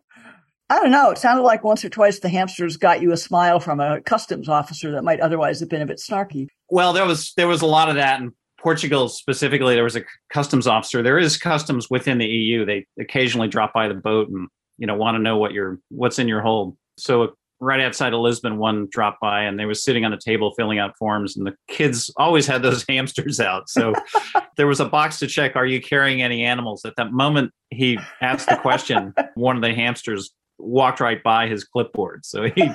I 0.68 0.80
don't 0.80 0.90
know. 0.90 1.10
It 1.12 1.18
sounded 1.18 1.42
like 1.42 1.62
once 1.64 1.84
or 1.84 1.88
twice 1.88 2.18
the 2.18 2.28
hamsters 2.28 2.76
got 2.76 3.00
you 3.00 3.12
a 3.12 3.16
smile 3.16 3.60
from 3.60 3.78
a 3.80 4.00
customs 4.00 4.48
officer 4.48 4.90
that 4.92 5.04
might 5.04 5.20
otherwise 5.20 5.60
have 5.60 5.68
been 5.70 5.80
a 5.80 5.86
bit 5.86 6.00
snarky. 6.06 6.48
Well, 6.68 6.92
there 6.92 7.06
was 7.06 7.32
there 7.36 7.46
was 7.48 7.62
a 7.62 7.66
lot 7.66 7.88
of 7.88 7.94
that 7.94 8.20
in 8.20 8.32
Portugal 8.58 9.08
specifically. 9.08 9.74
There 9.74 9.84
was 9.84 9.96
a 9.96 10.04
customs 10.32 10.66
officer. 10.66 11.02
There 11.02 11.18
is 11.18 11.36
customs 11.36 11.88
within 11.90 12.18
the 12.18 12.26
EU. 12.26 12.64
They 12.64 12.86
occasionally 12.98 13.48
drop 13.48 13.72
by 13.72 13.88
the 13.88 13.94
boat 13.94 14.28
and 14.28 14.48
you 14.78 14.86
know 14.86 14.94
want 14.94 15.16
to 15.16 15.18
know 15.22 15.36
what 15.36 15.52
your 15.52 15.78
what's 15.88 16.18
in 16.18 16.28
your 16.28 16.40
hold. 16.40 16.76
So 16.98 17.34
right 17.60 17.80
outside 17.80 18.12
of 18.12 18.20
Lisbon, 18.20 18.58
one 18.58 18.88
dropped 18.90 19.20
by 19.20 19.42
and 19.42 19.58
they 19.58 19.64
was 19.64 19.82
sitting 19.82 20.04
on 20.04 20.12
a 20.12 20.18
table 20.18 20.52
filling 20.56 20.78
out 20.78 20.96
forms, 20.98 21.36
and 21.36 21.46
the 21.46 21.54
kids 21.68 22.10
always 22.16 22.46
had 22.46 22.62
those 22.62 22.84
hamsters 22.88 23.40
out. 23.40 23.68
So 23.68 23.94
there 24.56 24.66
was 24.66 24.80
a 24.80 24.86
box 24.86 25.18
to 25.20 25.26
check: 25.26 25.56
Are 25.56 25.66
you 25.66 25.80
carrying 25.80 26.22
any 26.22 26.44
animals? 26.44 26.84
At 26.84 26.96
that 26.96 27.12
moment, 27.12 27.52
he 27.70 27.98
asked 28.20 28.48
the 28.48 28.56
question. 28.56 29.14
One 29.34 29.56
of 29.56 29.62
the 29.62 29.74
hamsters 29.74 30.32
walked 30.58 31.00
right 31.00 31.22
by 31.22 31.48
his 31.48 31.64
clipboard, 31.64 32.24
so 32.24 32.44
he 32.44 32.70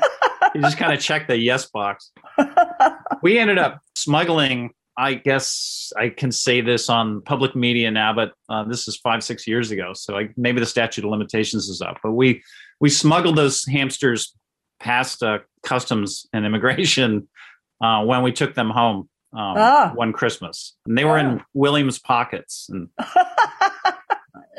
he 0.53 0.59
just 0.59 0.77
kind 0.77 0.93
of 0.93 0.99
checked 0.99 1.27
the 1.27 1.37
yes 1.37 1.69
box 1.69 2.11
we 3.21 3.37
ended 3.37 3.57
up 3.57 3.81
smuggling 3.95 4.71
i 5.01 5.13
guess 5.15 5.91
i 5.97 6.07
can 6.09 6.31
say 6.31 6.61
this 6.61 6.89
on 6.89 7.21
public 7.21 7.55
media 7.55 7.89
now 7.91 8.11
but 8.13 8.29
uh, 8.49 8.63
this 8.71 8.87
is 8.87 8.95
five 8.97 9.21
six 9.23 9.47
years 9.47 9.71
ago 9.71 9.93
so 9.93 10.09
I, 10.19 10.29
maybe 10.37 10.59
the 10.59 10.65
statute 10.75 11.03
of 11.05 11.09
limitations 11.11 11.63
is 11.69 11.81
up 11.81 11.97
but 12.03 12.11
we 12.11 12.27
we 12.79 12.89
smuggled 12.89 13.35
those 13.35 13.65
hamsters 13.65 14.33
past 14.79 15.21
uh, 15.23 15.39
customs 15.63 16.25
and 16.33 16.45
immigration 16.45 17.27
uh, 17.83 18.03
when 18.05 18.21
we 18.23 18.31
took 18.31 18.53
them 18.55 18.69
home 18.69 18.99
um, 19.33 19.55
Ah. 19.57 19.91
one 19.95 20.11
christmas 20.13 20.75
and 20.85 20.97
they 20.97 21.05
were 21.05 21.17
in 21.17 21.39
Ah. 21.39 21.45
williams 21.53 21.97
pockets 21.99 22.67
and 22.71 22.87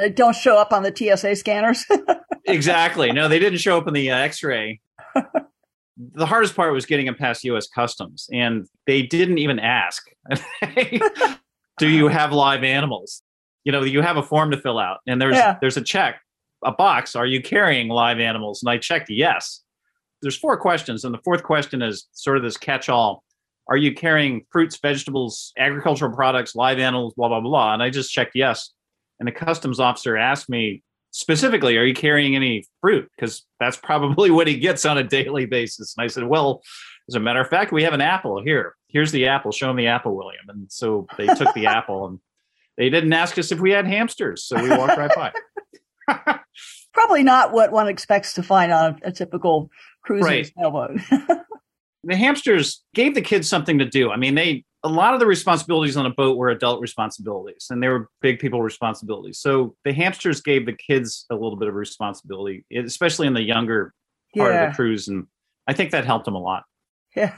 Uh, 0.02 0.08
Don't 0.08 0.34
show 0.34 0.56
up 0.56 0.72
on 0.72 0.82
the 0.82 0.92
TSA 0.94 1.36
scanners. 1.36 1.84
exactly 2.46 3.12
no 3.12 3.28
they 3.28 3.38
didn't 3.38 3.58
show 3.58 3.76
up 3.78 3.86
in 3.86 3.92
the 3.94 4.10
uh, 4.10 4.16
x-ray 4.16 4.80
the 6.14 6.26
hardest 6.26 6.56
part 6.56 6.72
was 6.72 6.86
getting 6.86 7.06
them 7.06 7.14
past 7.14 7.44
us 7.44 7.68
customs 7.68 8.28
and 8.32 8.66
they 8.86 9.02
didn't 9.02 9.38
even 9.38 9.58
ask. 9.58 10.02
Do 11.78 11.88
you 11.88 12.08
have 12.08 12.32
live 12.32 12.64
animals? 12.64 13.22
You 13.64 13.72
know 13.72 13.82
you 13.84 14.02
have 14.02 14.16
a 14.16 14.22
form 14.22 14.50
to 14.50 14.56
fill 14.56 14.78
out 14.78 14.98
and 15.06 15.20
there's 15.20 15.36
Yeah. 15.36 15.56
there's 15.60 15.76
a 15.76 15.82
check 15.82 16.20
a 16.64 16.72
box 16.72 17.16
are 17.16 17.26
you 17.26 17.40
carrying 17.42 17.88
live 17.88 18.18
animals? 18.20 18.62
And 18.62 18.70
i 18.70 18.78
checked 18.78 19.10
yes. 19.10 19.60
There's 20.20 20.36
four 20.36 20.56
questions 20.56 21.04
and 21.04 21.12
the 21.14 21.20
fourth 21.24 21.42
question 21.42 21.82
is 21.82 22.06
sort 22.12 22.36
of 22.36 22.42
this 22.42 22.56
catch-all 22.56 23.22
are 23.68 23.76
you 23.76 23.94
carrying 23.94 24.44
fruits 24.50 24.78
vegetables 24.82 25.52
agricultural 25.58 26.14
products 26.14 26.54
live 26.56 26.78
animals 26.78 27.14
blah 27.16 27.28
blah 27.28 27.40
blah? 27.40 27.74
And 27.74 27.82
i 27.82 27.90
just 27.90 28.12
checked 28.12 28.32
yes. 28.34 28.70
And 29.20 29.26
the 29.28 29.32
customs 29.32 29.78
officer 29.78 30.16
asked 30.16 30.48
me 30.48 30.82
specifically 31.12 31.76
are 31.76 31.84
you 31.84 31.94
carrying 31.94 32.34
any 32.34 32.64
fruit? 32.80 33.08
Because 33.16 33.44
that's 33.60 33.76
probably 33.76 34.30
what 34.36 34.48
he 34.48 34.58
gets 34.58 34.84
on 34.84 34.98
a 34.98 35.04
daily 35.04 35.46
basis. 35.46 35.94
And 35.96 36.04
i 36.04 36.08
said 36.08 36.24
well 36.24 36.62
as 37.08 37.14
a 37.14 37.20
matter 37.20 37.40
of 37.40 37.48
fact 37.48 37.72
we 37.72 37.84
have 37.84 37.92
an 37.94 38.00
apple 38.00 38.42
here. 38.42 38.74
Here's 38.88 39.12
the 39.12 39.26
apple. 39.28 39.52
Show 39.52 39.70
him 39.70 39.76
the 39.76 39.86
apple 39.86 40.16
william. 40.16 40.44
And 40.48 40.70
so 40.72 41.06
they 41.16 41.26
took 41.26 41.54
the 41.54 41.66
apple 41.78 42.06
and 42.06 42.18
they 42.76 42.90
didn't 42.90 43.12
ask 43.12 43.38
us 43.38 43.52
if 43.52 43.60
we 43.60 43.70
had 43.70 43.86
hamsters 43.86 44.44
so 44.44 44.60
we 44.60 44.70
walked 44.70 44.98
right 44.98 45.14
by. 45.14 45.32
Probably 46.92 47.22
not 47.22 47.52
what 47.52 47.72
one 47.72 47.88
expects 47.88 48.34
to 48.34 48.42
find 48.42 48.72
on 48.72 48.98
a, 49.02 49.12
typical 49.12 49.70
cruising 50.02 50.26
Right. 50.30 50.52
sailboat. 50.58 50.90
the 52.04 52.16
hamsters 52.16 52.82
gave 52.94 53.14
the 53.14 53.22
kids 53.22 53.48
something 53.48 53.78
to 53.78 53.84
do. 53.86 54.10
I 54.10 54.16
mean 54.16 54.34
they 54.34 54.64
a 54.84 54.88
lot 54.88 55.14
of 55.14 55.20
the 55.20 55.26
responsibilities 55.26 55.96
on 55.96 56.06
a 56.06 56.10
boat 56.10 56.36
were 56.36 56.48
adult 56.50 56.80
responsibilities 56.80 57.68
and 57.70 57.82
they 57.82 57.88
were 57.88 58.08
big 58.20 58.38
people 58.38 58.62
responsibilities. 58.62 59.38
So 59.38 59.76
the 59.84 59.92
hamsters 59.92 60.40
gave 60.40 60.66
the 60.66 60.72
kids 60.72 61.24
a 61.30 61.34
little 61.34 61.56
bit 61.56 61.68
of 61.68 61.74
responsibility 61.74 62.64
especially 62.74 63.26
in 63.26 63.34
the 63.34 63.42
younger 63.42 63.94
part 64.36 64.54
of 64.54 64.70
the 64.70 64.74
cruise 64.74 65.08
and 65.08 65.26
i 65.68 65.74
think 65.74 65.90
that 65.90 66.04
helped 66.04 66.24
them 66.24 66.34
a 66.34 66.40
lot. 66.40 66.64
Yeah. 67.14 67.36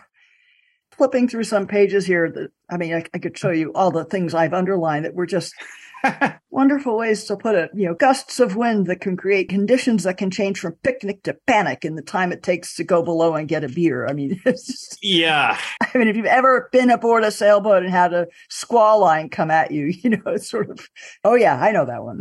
Flipping 0.97 1.29
through 1.29 1.45
some 1.45 1.67
pages 1.67 2.07
here 2.07 2.31
that 2.31 2.51
I 2.71 2.77
mean, 2.77 2.95
I, 2.95 3.05
I 3.13 3.19
could 3.19 3.37
show 3.37 3.51
you 3.51 3.73
all 3.75 3.91
the 3.91 4.05
things 4.05 4.33
I've 4.33 4.55
underlined 4.55 5.05
that 5.05 5.15
were 5.15 5.27
just 5.27 5.53
wonderful 6.51 6.97
ways 6.97 7.25
to 7.25 7.37
put 7.37 7.55
it. 7.55 7.71
You 7.75 7.87
know, 7.87 7.95
gusts 7.95 8.41
of 8.41 8.57
wind 8.57 8.87
that 8.87 9.01
can 9.01 9.17
create 9.17 9.49
conditions 9.49 10.05
that 10.05 10.19
can 10.19 10.31
change 10.31 10.59
from 10.59 10.77
picnic 10.83 11.23
to 11.25 11.37
panic 11.47 11.85
in 11.85 11.95
the 11.95 12.03
time 12.03 12.33
it 12.33 12.43
takes 12.43 12.77
to 12.77 12.85
go 12.85 13.03
below 13.03 13.35
and 13.35 13.49
get 13.49 13.65
a 13.65 13.69
beer. 13.69 14.07
I 14.07 14.13
mean, 14.13 14.41
it's 14.47 14.67
just, 14.67 14.99
yeah 15.03 15.59
I 15.95 15.99
mean, 15.99 16.09
if 16.09 16.17
you've 16.17 16.27
ever 16.27 16.69
been 16.73 16.91
aboard 16.91 17.25
a 17.25 17.31
sailboat 17.31 17.83
and 17.83 17.91
had 17.91 18.13
a 18.13 18.27
squall 18.49 19.01
line 19.01 19.29
come 19.29 19.51
at 19.51 19.71
you, 19.71 19.87
you 19.87 20.11
know, 20.11 20.23
it's 20.27 20.49
sort 20.49 20.71
of, 20.71 20.89
oh 21.25 21.35
yeah, 21.35 21.61
I 21.61 21.73
know 21.73 21.87
that 21.87 22.03
one. 22.03 22.21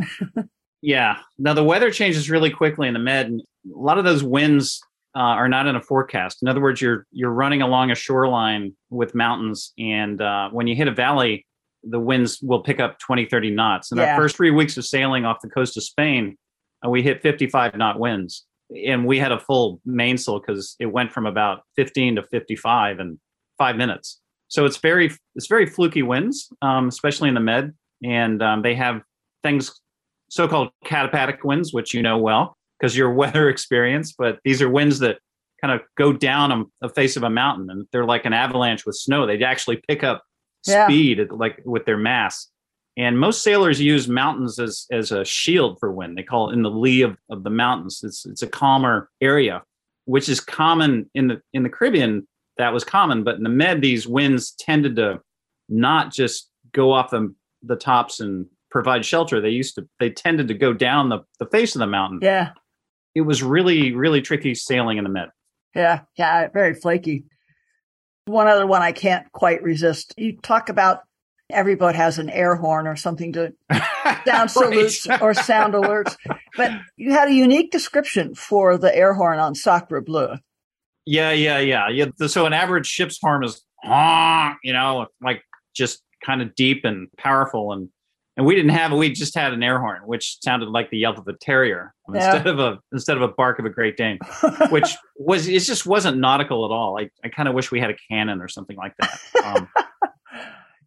Yeah. 0.82 1.16
Now 1.38 1.54
the 1.54 1.64
weather 1.64 1.90
changes 1.90 2.28
really 2.28 2.50
quickly 2.50 2.88
in 2.88 2.94
the 2.94 3.00
Med, 3.00 3.26
and 3.26 3.40
a 3.40 3.78
lot 3.78 3.96
of 3.96 4.04
those 4.04 4.22
winds 4.22 4.82
uh, 5.16 5.18
are 5.18 5.48
not 5.48 5.66
in 5.66 5.76
a 5.76 5.80
forecast. 5.80 6.42
In 6.42 6.48
other 6.48 6.60
words, 6.60 6.80
you're 6.80 7.06
you're 7.10 7.30
running 7.30 7.62
along 7.62 7.90
a 7.90 7.94
shoreline 7.94 8.74
with 8.90 9.14
mountains, 9.14 9.72
and 9.78 10.20
uh, 10.20 10.50
when 10.50 10.66
you 10.66 10.76
hit 10.76 10.88
a 10.88 10.92
valley, 10.92 11.46
the 11.88 12.00
winds 12.00 12.40
will 12.42 12.62
pick 12.62 12.80
up 12.80 12.98
20, 12.98 13.26
30 13.26 13.50
knots. 13.50 13.92
In 13.92 13.98
Yeah. 13.98 14.14
our 14.14 14.20
first 14.20 14.36
three 14.36 14.50
weeks 14.50 14.76
of 14.76 14.84
sailing 14.84 15.24
off 15.24 15.38
the 15.42 15.48
coast 15.48 15.76
of 15.76 15.82
Spain, 15.82 16.36
uh, 16.84 16.90
we 16.90 17.02
hit 17.02 17.22
55 17.22 17.76
knot 17.76 17.98
winds, 17.98 18.46
and 18.86 19.06
we 19.06 19.18
had 19.18 19.32
a 19.32 19.38
full 19.38 19.80
mainsail 19.84 20.40
because 20.40 20.76
it 20.78 20.86
went 20.86 21.12
from 21.12 21.26
about 21.26 21.62
15 21.76 22.16
to 22.16 22.22
55 22.22 23.00
in 23.00 23.20
five 23.58 23.76
minutes. 23.76 24.20
So 24.48 24.64
it's 24.64 24.76
very 24.76 25.10
it's 25.34 25.46
very 25.46 25.66
fluky 25.66 26.02
winds, 26.02 26.48
um, 26.62 26.88
especially 26.88 27.28
in 27.28 27.34
the 27.34 27.40
Med, 27.40 27.72
and 28.02 28.42
um, 28.42 28.62
they 28.62 28.74
have 28.74 29.02
things 29.42 29.80
so-called 30.30 30.70
katabatic 30.84 31.44
winds, 31.44 31.72
which 31.72 31.94
you 31.94 32.02
know 32.02 32.18
well 32.18 32.56
because 32.78 32.96
you're 32.96 33.12
weather 33.22 33.48
experience. 33.48 34.12
But 34.16 34.38
these 34.44 34.60
are 34.62 34.68
winds 34.68 34.98
that 35.00 35.18
kind 35.60 35.72
of 35.72 35.80
go 35.96 36.12
down 36.12 36.52
a, 36.52 36.64
the 36.82 36.88
face 36.88 37.16
of 37.16 37.22
a 37.22 37.30
mountain, 37.30 37.70
and 37.70 37.86
they're 37.92 38.04
like 38.04 38.24
an 38.26 38.32
avalanche 38.32 38.84
with 38.86 38.96
snow. 38.96 39.26
They 39.26 39.42
actually 39.42 39.80
pick 39.88 40.04
up 40.04 40.22
Yeah. 40.66 40.86
speed, 40.86 41.20
like 41.30 41.60
with 41.64 41.84
their 41.84 41.96
mass. 41.96 42.48
And 42.96 43.18
most 43.18 43.42
sailors 43.42 43.80
use 43.80 44.06
mountains 44.06 44.58
as 44.58 44.86
as 44.92 45.10
a 45.10 45.24
shield 45.24 45.78
for 45.80 45.90
wind. 45.90 46.16
They 46.16 46.22
call 46.22 46.50
it 46.50 46.52
in 46.52 46.62
the 46.62 46.70
lee 46.70 47.02
of, 47.02 47.16
of 47.28 47.42
the 47.42 47.50
mountains. 47.50 48.00
It's 48.04 48.24
it's 48.24 48.42
a 48.42 48.46
calmer 48.46 49.10
area, 49.20 49.62
which 50.04 50.28
is 50.28 50.40
common 50.40 51.10
in 51.14 51.28
the 51.28 51.40
in 51.52 51.64
the 51.64 51.70
Caribbean. 51.70 52.26
That 52.56 52.72
was 52.72 52.84
common, 52.84 53.24
but 53.24 53.34
in 53.34 53.42
the 53.42 53.48
Med, 53.48 53.82
these 53.82 54.06
winds 54.06 54.52
tended 54.52 54.94
to 54.96 55.20
not 55.68 56.12
just 56.12 56.50
go 56.72 56.92
off 56.92 57.10
the 57.10 57.34
the 57.62 57.76
tops 57.76 58.20
and 58.20 58.46
provide 58.70 59.04
shelter. 59.04 59.40
They 59.40 59.50
used 59.50 59.74
to 59.74 59.88
they 59.98 60.10
tended 60.10 60.48
to 60.48 60.54
go 60.54 60.72
down 60.72 61.08
the, 61.08 61.20
the 61.40 61.46
face 61.46 61.74
of 61.74 61.80
the 61.80 61.86
mountain. 61.86 62.20
Yeah. 62.22 62.50
It 63.14 63.22
was 63.22 63.42
really, 63.42 63.94
really 63.94 64.20
tricky 64.20 64.54
sailing 64.54 64.98
in 64.98 65.04
the 65.04 65.10
Med. 65.10 65.28
Yeah, 65.74 66.00
yeah, 66.16 66.48
very 66.48 66.74
flaky. 66.74 67.24
One 68.26 68.46
other 68.46 68.66
one 68.66 68.82
I 68.82 68.92
can't 68.92 69.30
quite 69.32 69.62
resist. 69.62 70.14
You 70.16 70.36
talk 70.38 70.68
about 70.68 71.00
Every 71.50 71.74
boat 71.74 71.94
has 71.94 72.18
an 72.18 72.30
air 72.30 72.56
horn 72.56 72.86
or 72.86 72.96
something 72.96 73.32
to 73.34 73.52
sound 74.26 74.50
salutes 74.50 75.06
or 75.20 75.34
sound 75.34 75.74
alerts. 75.74 76.16
But 76.56 76.72
you 76.96 77.12
had 77.12 77.28
a 77.28 77.34
unique 77.34 77.70
description 77.70 78.34
for 78.34 78.78
the 78.78 78.94
air 78.94 79.12
horn 79.12 79.38
on 79.38 79.54
Sacre 79.54 80.00
Bleu. 80.00 80.36
Yeah, 81.04 81.32
yeah, 81.32 81.58
yeah. 81.58 81.88
yeah. 81.90 82.06
So 82.26 82.46
an 82.46 82.54
average 82.54 82.86
ship's 82.86 83.18
horn 83.20 83.44
is, 83.44 83.62
you 83.84 84.72
know, 84.72 85.06
like 85.22 85.42
just 85.74 86.02
kind 86.24 86.40
of 86.40 86.54
deep 86.54 86.84
and 86.84 87.08
powerful 87.18 87.72
and 87.72 87.90
and 88.36 88.46
we 88.46 88.54
didn't 88.54 88.72
have. 88.72 88.92
We 88.92 89.12
just 89.12 89.34
had 89.34 89.52
an 89.52 89.62
air 89.62 89.78
horn, 89.78 90.02
which 90.06 90.38
sounded 90.42 90.68
like 90.68 90.90
the 90.90 90.98
yelp 90.98 91.18
of 91.18 91.28
a 91.28 91.34
terrier 91.34 91.94
yeah. 92.12 92.34
instead 92.34 92.46
of 92.48 92.58
a 92.58 92.78
instead 92.92 93.16
of 93.16 93.22
a 93.22 93.28
bark 93.28 93.58
of 93.58 93.64
a 93.64 93.70
Great 93.70 93.96
Dane, 93.96 94.18
which 94.70 94.96
was 95.16 95.46
it 95.46 95.60
just 95.60 95.86
wasn't 95.86 96.18
nautical 96.18 96.64
at 96.64 96.70
all. 96.74 96.98
I, 96.98 97.10
I 97.24 97.28
kind 97.28 97.48
of 97.48 97.54
wish 97.54 97.70
we 97.70 97.80
had 97.80 97.90
a 97.90 97.96
cannon 98.10 98.40
or 98.40 98.48
something 98.48 98.76
like 98.76 98.94
that. 98.98 99.20
Um, 99.44 99.68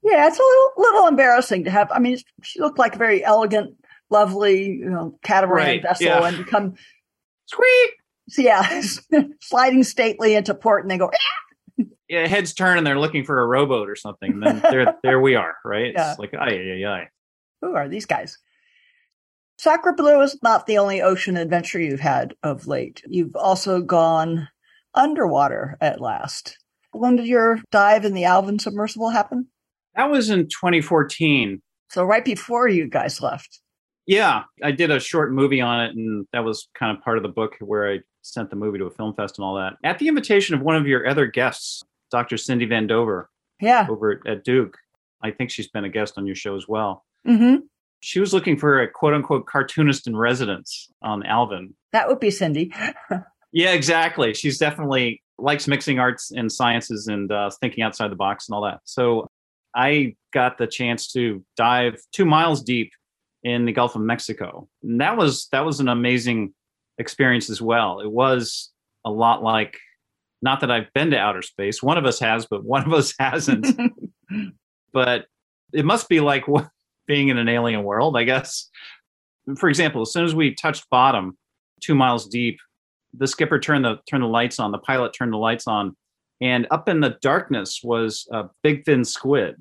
yeah, 0.04 0.28
it's 0.28 0.38
a 0.38 0.42
little 0.42 0.72
little 0.78 1.08
embarrassing 1.08 1.64
to 1.64 1.72
have. 1.72 1.90
I 1.92 2.00
mean, 2.00 2.18
she 2.44 2.60
looked 2.60 2.80
like 2.80 2.96
a 2.96 2.98
very 2.98 3.24
elegant, 3.24 3.76
lovely, 4.10 4.66
you 4.66 4.90
know, 4.90 5.18
catamaran 5.24 5.66
right, 5.66 5.82
vessel, 5.82 6.06
yeah. 6.06 6.28
and 6.28 6.38
become 6.38 6.76
squeak. 7.46 7.92
So 8.28 8.42
yeah, 8.42 8.82
sliding 9.42 9.84
stately 9.86 10.36
into 10.36 10.54
port, 10.54 10.84
and 10.84 10.92
they 10.92 10.98
go. 10.98 11.12
Yeah, 12.10 12.26
heads 12.26 12.54
turn 12.54 12.78
and 12.78 12.88
they're 12.88 13.00
looking 13.00 13.26
for 13.26 13.42
a 13.42 13.46
rowboat 13.46 13.90
or 13.90 13.96
something. 13.98 14.32
And 14.32 14.42
then 14.42 14.60
there, 14.62 14.96
there 15.04 15.20
we 15.20 15.36
are, 15.36 15.56
right? 15.66 15.92
Yeah. 15.94 16.12
It's 16.12 16.20
like, 16.20 16.34
ay, 16.34 16.56
ay, 16.56 16.86
ay 16.86 17.08
who 17.62 17.76
are 17.76 17.88
these 17.88 18.06
guys? 18.06 18.38
Sacre 19.58 19.93
Bleu 19.93 20.22
is 20.22 20.38
not 20.43 20.67
the 20.67 20.78
only 20.78 21.02
ocean 21.02 21.36
adventure 21.36 21.80
you've 21.80 22.00
had 22.00 22.36
of 22.43 22.67
late. 22.67 23.02
You've 23.08 23.36
also 23.36 23.82
gone 23.82 24.48
underwater 24.93 25.78
at 25.82 26.00
last. 26.00 26.58
When 26.91 27.15
did 27.15 27.28
your 27.28 27.60
dive 27.72 28.06
in 28.06 28.13
the 28.13 28.26
Alvin 28.26 28.60
submersible 28.60 29.10
happen? 29.10 29.48
That 29.96 30.12
was 30.12 30.30
in 30.30 30.43
2014. 30.48 31.62
So 31.89 32.04
right 32.04 32.24
before 32.24 32.67
you 32.67 32.88
guys 32.88 33.22
left. 33.22 33.60
Yeah, 34.06 34.43
I 34.63 34.72
did 34.72 34.89
a 34.89 35.00
short 35.00 35.34
movie 35.34 35.60
on 35.60 35.84
it, 35.84 35.96
and 35.96 36.26
that 36.32 36.46
was 36.46 36.70
kind 36.78 36.96
of 36.96 37.04
part 37.04 37.17
of 37.17 37.24
the 37.24 37.30
book 37.30 37.56
where 37.60 37.91
I 37.91 38.00
sent 38.22 38.50
the 38.50 38.56
movie 38.56 38.78
to 38.78 38.86
a 38.86 38.91
film 38.91 39.13
fest 39.15 39.38
and 39.38 39.46
all 39.46 39.56
that. 39.56 39.74
At 39.84 40.00
the 40.00 40.08
invitation 40.08 40.56
of 40.56 40.62
one 40.62 40.76
of 40.76 40.88
your 40.88 41.08
other 41.08 41.26
guests, 41.26 41.84
Dr. 42.12 42.38
Cindy 42.38 42.65
Van 42.65 42.88
Dover. 42.88 43.30
Yeah. 43.60 43.88
Over 43.89 44.22
at 44.28 44.43
Duke. 44.43 44.78
I 45.22 45.32
think 45.32 45.50
she's 45.50 45.67
been 45.67 45.84
a 45.84 45.89
guest 45.89 46.13
on 46.17 46.28
your 46.28 46.36
show 46.36 46.56
as 46.56 46.67
well. 46.67 47.06
Mm-hmm. 47.26 47.58
She 48.00 48.20
was 48.20 48.34
looking 48.34 48.58
for 48.58 48.82
a 48.82 48.88
quote 48.88 49.14
unquote 49.14 49.48
cartoonist 49.48 50.08
in 50.08 50.16
residence 50.16 50.90
on 51.02 51.24
Alvin. 51.24 51.74
That 51.94 52.08
would 52.08 52.20
be 52.20 52.32
Cindy. 52.32 52.74
yeah, 53.52 53.72
exactly. 53.72 54.34
She's 54.34 54.58
definitely 54.58 55.22
likes 55.40 55.68
mixing 55.68 56.00
arts 56.00 56.32
and 56.32 56.52
sciences 56.52 57.08
and 57.08 57.32
uh, 57.32 57.50
thinking 57.62 57.84
outside 57.84 58.12
the 58.12 58.16
box 58.16 58.48
and 58.48 58.56
all 58.56 58.64
that. 58.64 58.80
So 58.84 59.28
I 59.76 60.16
got 60.34 60.58
the 60.58 60.68
chance 60.68 61.12
to 61.14 61.44
dive 61.56 61.96
two 62.12 62.26
miles 62.26 62.64
deep 62.64 62.92
in 63.44 63.66
the 63.66 63.72
Gulf 63.72 63.96
of 63.96 64.02
Mexico. 64.02 64.68
And 64.84 65.02
that 65.02 65.18
was 65.18 65.48
that 65.52 65.66
was 65.66 65.80
an 65.80 65.88
amazing 65.88 66.54
experience 66.98 67.50
as 67.50 67.62
well. 67.62 68.00
It 68.00 68.12
was 68.12 68.72
a 69.06 69.12
lot 69.12 69.44
like 69.44 69.78
not 70.42 70.62
that 70.62 70.72
I've 70.72 70.92
been 70.94 71.12
to 71.12 71.18
outer 71.18 71.42
space. 71.42 71.82
One 71.82 71.98
of 71.98 72.06
us 72.06 72.20
has, 72.20 72.46
but 72.46 72.64
one 72.64 72.86
of 72.86 72.94
us 72.94 73.14
hasn't. 73.20 73.68
but 74.94 75.26
it 75.74 75.86
must 75.86 76.10
be 76.10 76.20
like 76.20 76.46
being 77.08 77.30
in 77.30 77.38
an 77.38 77.50
alien 77.50 77.84
world, 77.84 78.17
I 78.17 78.24
guess. 78.24 78.70
For 79.58 79.70
example, 79.70 80.02
as 80.02 80.12
soon 80.12 80.26
as 80.26 80.36
we 80.36 80.54
touched 80.54 80.89
bottom, 80.89 81.38
two 81.82 81.96
miles 81.96 82.28
deep, 82.28 82.60
the 83.13 83.28
skipper 83.28 83.60
turned 83.60 83.86
the 83.86 83.98
turned 84.10 84.24
the 84.24 84.28
lights 84.28 84.60
on. 84.60 84.72
The 84.72 84.78
pilot 84.78 85.13
turned 85.13 85.34
the 85.34 85.38
lights 85.38 85.67
on, 85.67 85.96
and 86.41 86.67
up 86.72 86.89
in 86.89 87.00
the 87.00 87.17
darkness 87.22 87.82
was 87.84 88.28
a 88.32 88.46
big 88.63 88.84
fin 88.86 89.06
squid. 89.06 89.56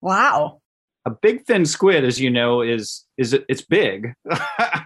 Wow! 0.00 0.60
A 1.06 1.10
big 1.10 1.44
fin 1.46 1.66
squid, 1.66 2.04
as 2.04 2.20
you 2.20 2.30
know, 2.30 2.62
is 2.62 3.04
is 3.18 3.36
it's 3.48 3.62
big. 3.62 4.14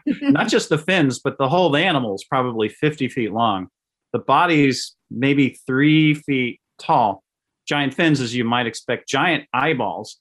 Not 0.23 0.49
just 0.49 0.69
the 0.69 0.79
fins, 0.79 1.19
but 1.19 1.39
the 1.39 1.49
whole 1.49 1.77
animal 1.77 2.15
is 2.15 2.25
probably 2.25 2.69
fifty 2.69 3.09
feet 3.09 3.33
long. 3.33 3.69
The 4.13 4.19
body's 4.19 4.97
maybe 5.11 5.59
three 5.67 6.15
feet 6.15 6.61
tall. 6.79 7.23
Giant 7.67 7.93
fins, 7.93 8.21
as 8.21 8.35
you 8.35 8.45
might 8.45 8.67
expect. 8.67 9.09
Giant 9.09 9.45
eyeballs 9.53 10.19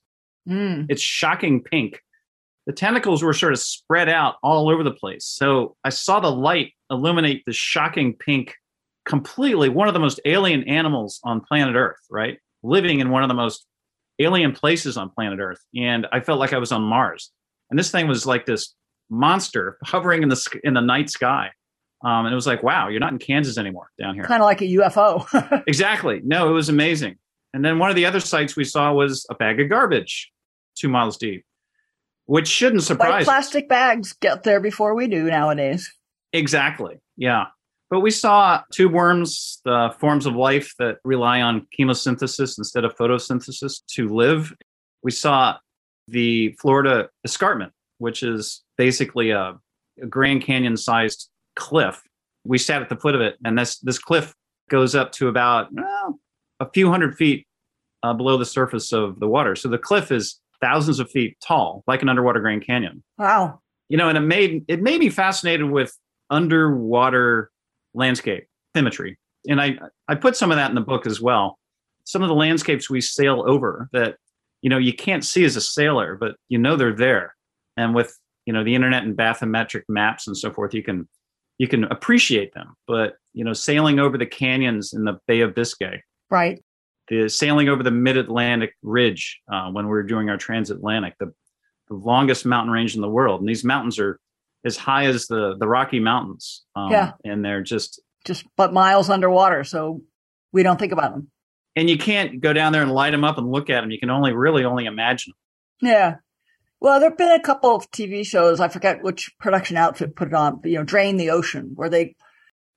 Mm. 0.47 0.85
It's 0.89 1.01
shocking 1.01 1.61
pink. 1.61 2.01
The 2.65 2.73
tentacles 2.73 3.23
were 3.23 3.33
sort 3.33 3.53
of 3.53 3.59
spread 3.59 4.09
out 4.09 4.35
all 4.43 4.69
over 4.69 4.83
the 4.83 4.91
place. 4.91 5.25
So 5.25 5.75
I 5.83 5.89
saw 5.89 6.19
the 6.19 6.31
light 6.31 6.73
illuminate 6.89 7.43
the 7.45 7.53
shocking 7.53 8.13
pink 8.13 8.55
completely 9.07 9.69
one 9.69 9.87
of 9.87 9.93
the 9.93 9.99
most 9.99 10.19
alien 10.25 10.63
animals 10.63 11.19
on 11.23 11.41
planet 11.41 11.75
Earth, 11.75 11.99
right? 12.09 12.37
Living 12.61 12.99
in 12.99 13.09
one 13.09 13.23
of 13.23 13.29
the 13.29 13.35
most 13.35 13.65
alien 14.19 14.51
places 14.51 14.97
on 14.97 15.09
planet 15.09 15.39
Earth. 15.39 15.63
And 15.75 16.07
I 16.11 16.19
felt 16.19 16.39
like 16.39 16.53
I 16.53 16.57
was 16.57 16.71
on 16.71 16.81
Mars. 16.81 17.31
And 17.69 17.79
this 17.79 17.89
thing 17.89 18.07
was 18.07 18.25
like 18.25 18.45
this 18.45 18.75
monster 19.09 19.77
hovering 19.83 20.23
in 20.23 20.29
the 20.29 20.59
in 20.63 20.73
the 20.73 20.81
night 20.81 21.09
sky. 21.09 21.51
Um, 22.03 22.25
and 22.25 22.33
it 22.33 22.35
was 22.35 22.45
like, 22.45 22.61
wow, 22.61 22.89
you're 22.89 22.99
not 22.99 23.13
in 23.13 23.17
Kansas 23.17 23.57
anymore 23.57 23.89
down 23.99 24.13
here. 24.13 24.23
Kind 24.23 24.43
of 24.43 24.45
like 24.45 24.61
a 24.61 24.65
UFO. 24.65 25.63
exactly. 25.67 26.21
No, 26.23 26.49
it 26.49 26.51
was 26.51 26.69
amazing. 26.69 27.15
And 27.53 27.65
then 27.65 27.79
one 27.79 27.89
of 27.89 27.95
the 27.95 28.05
other 28.05 28.19
sites 28.19 28.55
we 28.55 28.65
saw 28.65 28.93
was 28.93 29.25
a 29.31 29.35
bag 29.35 29.59
of 29.59 29.69
garbage 29.69 30.31
two 30.77 30.89
miles 30.89 31.17
deep, 31.17 31.45
which 32.25 32.47
shouldn't 32.47 32.83
surprise. 32.83 33.11
White 33.11 33.25
plastic 33.25 33.69
bags 33.69 34.13
get 34.13 34.43
there 34.43 34.59
before 34.59 34.95
we 34.95 35.07
do 35.07 35.25
nowadays. 35.25 35.91
Exactly. 36.33 36.99
Yeah. 37.15 37.45
But 37.89 38.01
we 38.01 38.11
saw 38.11 38.61
tube 38.71 38.91
worms, 38.91 39.61
the 39.63 39.95
forms 39.99 40.25
of 40.25 40.35
life 40.35 40.73
that 40.77 40.97
rely 41.05 41.41
on 41.41 41.67
chemosynthesis 41.77 42.57
instead 42.57 42.83
of 42.83 42.95
photosynthesis 42.97 43.79
to 43.95 44.09
live. 44.09 44.53
We 45.03 45.11
saw 45.11 45.57
the 46.07 46.55
Florida 46.59 47.09
escarpment, 47.23 47.71
which 47.99 48.23
is 48.23 48.63
basically 48.77 49.31
a, 49.31 49.57
a 50.01 50.05
Grand 50.05 50.41
Canyon 50.41 50.75
sized 50.75 51.29
cliff. 51.55 52.01
We 52.43 52.57
sat 52.57 52.81
at 52.81 52.89
the 52.89 52.97
foot 52.97 53.15
of 53.15 53.21
it, 53.21 53.37
and 53.45 53.57
this, 53.57 53.79
this 53.79 53.99
cliff 53.99 54.33
goes 54.69 54.95
up 54.95 55.13
to 55.13 55.29
about 55.29 55.69
well, 55.71 56.19
a 56.59 56.69
few 56.69 56.89
hundred 56.89 57.15
feet 57.15 57.47
uh, 58.03 58.13
below 58.13 58.37
the 58.37 58.45
surface 58.45 58.91
of 58.91 59.19
the 59.19 59.27
water. 59.27 59.55
So 59.55 59.69
the 59.69 59.77
cliff 59.77 60.11
is 60.11 60.39
thousands 60.61 60.99
of 60.99 61.09
feet 61.09 61.37
tall, 61.45 61.83
like 61.87 62.01
an 62.01 62.09
underwater 62.09 62.39
Grand 62.39 62.65
Canyon. 62.65 63.03
Wow. 63.17 63.61
You 63.89 63.97
know, 63.97 64.09
and 64.09 64.17
it 64.17 64.21
made 64.21 64.65
it 64.67 64.81
made 64.81 64.99
me 64.99 65.09
fascinated 65.09 65.69
with 65.69 65.97
underwater 66.29 67.51
landscape 67.93 68.47
symmetry. 68.75 69.17
And 69.47 69.61
I 69.61 69.77
I 70.07 70.15
put 70.15 70.35
some 70.35 70.51
of 70.51 70.57
that 70.57 70.69
in 70.69 70.75
the 70.75 70.81
book 70.81 71.05
as 71.05 71.21
well. 71.21 71.57
Some 72.03 72.21
of 72.21 72.29
the 72.29 72.35
landscapes 72.35 72.89
we 72.89 73.01
sail 73.01 73.43
over 73.47 73.89
that 73.93 74.17
you 74.61 74.69
know 74.69 74.77
you 74.77 74.93
can't 74.93 75.23
see 75.23 75.45
as 75.45 75.55
a 75.55 75.61
sailor, 75.61 76.17
but 76.19 76.35
you 76.49 76.57
know 76.57 76.75
they're 76.75 76.95
there. 76.95 77.35
And 77.77 77.95
with 77.95 78.17
you 78.45 78.53
know 78.53 78.63
the 78.63 78.75
internet 78.75 79.03
and 79.03 79.15
bathymetric 79.15 79.83
maps 79.87 80.27
and 80.27 80.37
so 80.37 80.51
forth, 80.51 80.73
you 80.73 80.83
can 80.83 81.07
you 81.57 81.67
can 81.67 81.85
appreciate 81.85 82.53
them. 82.53 82.75
But 82.87 83.15
you 83.33 83.43
know, 83.43 83.53
sailing 83.53 83.99
over 83.99 84.17
the 84.17 84.25
canyons 84.25 84.93
in 84.93 85.05
the 85.05 85.19
Bay 85.27 85.41
of 85.41 85.55
Biscay, 85.55 86.01
right? 86.29 86.61
The 87.09 87.29
sailing 87.29 87.69
over 87.69 87.83
the 87.83 87.91
mid-Atlantic 87.91 88.75
ridge 88.81 89.39
uh, 89.51 89.69
when 89.71 89.85
we 89.85 89.91
were 89.91 90.03
doing 90.03 90.29
our 90.29 90.37
transatlantic, 90.37 91.15
the, 91.19 91.33
the 91.87 91.95
longest 91.95 92.45
mountain 92.45 92.71
range 92.71 92.95
in 92.95 93.01
the 93.01 93.09
world. 93.09 93.39
And 93.39 93.49
these 93.49 93.63
mountains 93.63 93.99
are 93.99 94.19
as 94.65 94.77
high 94.77 95.05
as 95.05 95.27
the 95.27 95.55
the 95.57 95.67
Rocky 95.67 95.99
Mountains. 95.99 96.63
Um, 96.75 96.91
yeah, 96.91 97.13
and 97.23 97.43
they're 97.43 97.63
just 97.63 98.01
just 98.25 98.45
but 98.55 98.73
miles 98.73 99.09
underwater, 99.09 99.63
so 99.63 100.01
we 100.51 100.63
don't 100.63 100.79
think 100.79 100.91
about 100.91 101.13
them. 101.13 101.31
And 101.75 101.89
you 101.89 101.97
can't 101.97 102.41
go 102.41 102.53
down 102.53 102.73
there 102.73 102.81
and 102.81 102.91
light 102.91 103.11
them 103.11 103.23
up 103.23 103.37
and 103.37 103.51
look 103.51 103.69
at 103.69 103.81
them. 103.81 103.91
You 103.91 103.99
can 103.99 104.09
only 104.09 104.33
really 104.33 104.63
only 104.65 104.85
imagine 104.85 105.33
them. 105.81 105.89
Yeah. 105.89 106.15
Well, 106.79 106.99
there've 106.99 107.17
been 107.17 107.31
a 107.31 107.41
couple 107.41 107.75
of 107.75 107.89
TV 107.89 108.25
shows. 108.25 108.59
I 108.59 108.67
forget 108.67 109.03
which 109.03 109.31
production 109.39 109.77
outfit 109.77 110.15
put 110.15 110.27
it 110.27 110.33
on. 110.33 110.59
You 110.63 110.79
know, 110.79 110.83
Drain 110.83 111.17
the 111.17 111.31
Ocean, 111.31 111.71
where 111.73 111.89
they 111.89 112.15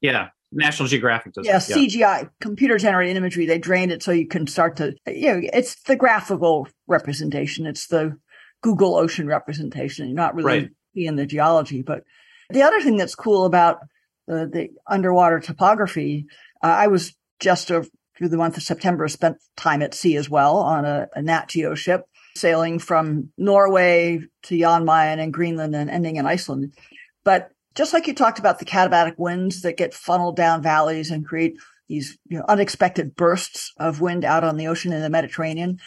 yeah 0.01 0.29
National 0.53 0.89
Geographic 0.89 1.33
does. 1.33 1.47
Yeah, 1.47 1.59
CGI, 1.59 2.31
computer 2.41 2.77
generated 2.79 3.17
imagery. 3.17 3.47
They 3.47 3.59
drained 3.59 3.93
it 3.93 4.03
so 4.03 4.11
you 4.11 4.27
can 4.27 4.47
start 4.47 4.77
to, 4.77 4.95
you 5.07 5.33
know, 5.33 5.41
it's 5.53 5.77
the 5.83 5.97
graphical 5.97 6.69
representation. 6.87 7.67
It's 7.67 7.87
the 7.87 8.17
Google 8.63 8.97
Ocean 8.97 9.27
representation. 9.27 10.09
You're 10.09 10.17
not 10.17 10.35
really 10.35 10.61
right. 10.61 10.71
in 10.95 11.17
the 11.17 11.27
geology. 11.27 11.83
But 11.83 12.03
the 12.51 12.63
other 12.63 12.81
thing 12.81 12.97
that's 12.97 13.15
cool 13.15 13.45
about 13.45 13.79
the, 14.27 14.49
the 14.53 14.71
underwater 14.87 15.41
topography, 15.41 16.27
uh, 16.62 16.66
I 16.66 16.89
was 16.89 17.14
just 17.39 17.70
a, 17.70 17.89
through 18.18 18.29
the 18.29 18.37
month 18.37 18.57
of 18.57 18.62
September, 18.62 19.07
spent 19.09 19.39
time 19.57 19.83
at 19.83 19.95
sea 19.95 20.16
as 20.16 20.29
well 20.29 20.57
on 20.59 20.85
a, 20.85 21.09
a 21.14 21.22
Nat 21.22 21.49
Geo 21.49 21.74
ship, 21.74 22.05
sailing 22.37 22.79
from 22.79 23.31
Norway 23.39 24.20
to 24.45 24.59
Jan 24.59 24.85
Mayen 24.85 25.20
and 25.20 25.33
Greenland 25.33 25.74
and 25.74 25.89
ending 25.89 26.16
in 26.16 26.27
Iceland. 26.27 26.74
But 27.24 27.51
just 27.75 27.93
like 27.93 28.07
you 28.07 28.14
talked 28.14 28.39
about 28.39 28.59
the 28.59 28.64
katabatic 28.64 29.14
winds 29.18 29.62
that 29.62 29.77
get 29.77 29.95
funneled 29.95 30.37
down 30.37 30.62
valleys 30.62 31.11
and 31.11 31.27
create 31.27 31.57
these 31.89 32.18
you 32.29 32.39
know, 32.39 32.45
unexpected 32.49 33.16
bursts 33.16 33.73
of 33.79 34.01
wind 34.01 34.25
out 34.25 34.45
on 34.45 34.57
the 34.57 34.68
ocean 34.68 34.93
in 34.93 35.03
the 35.03 35.11
Mediterranean, 35.11 35.79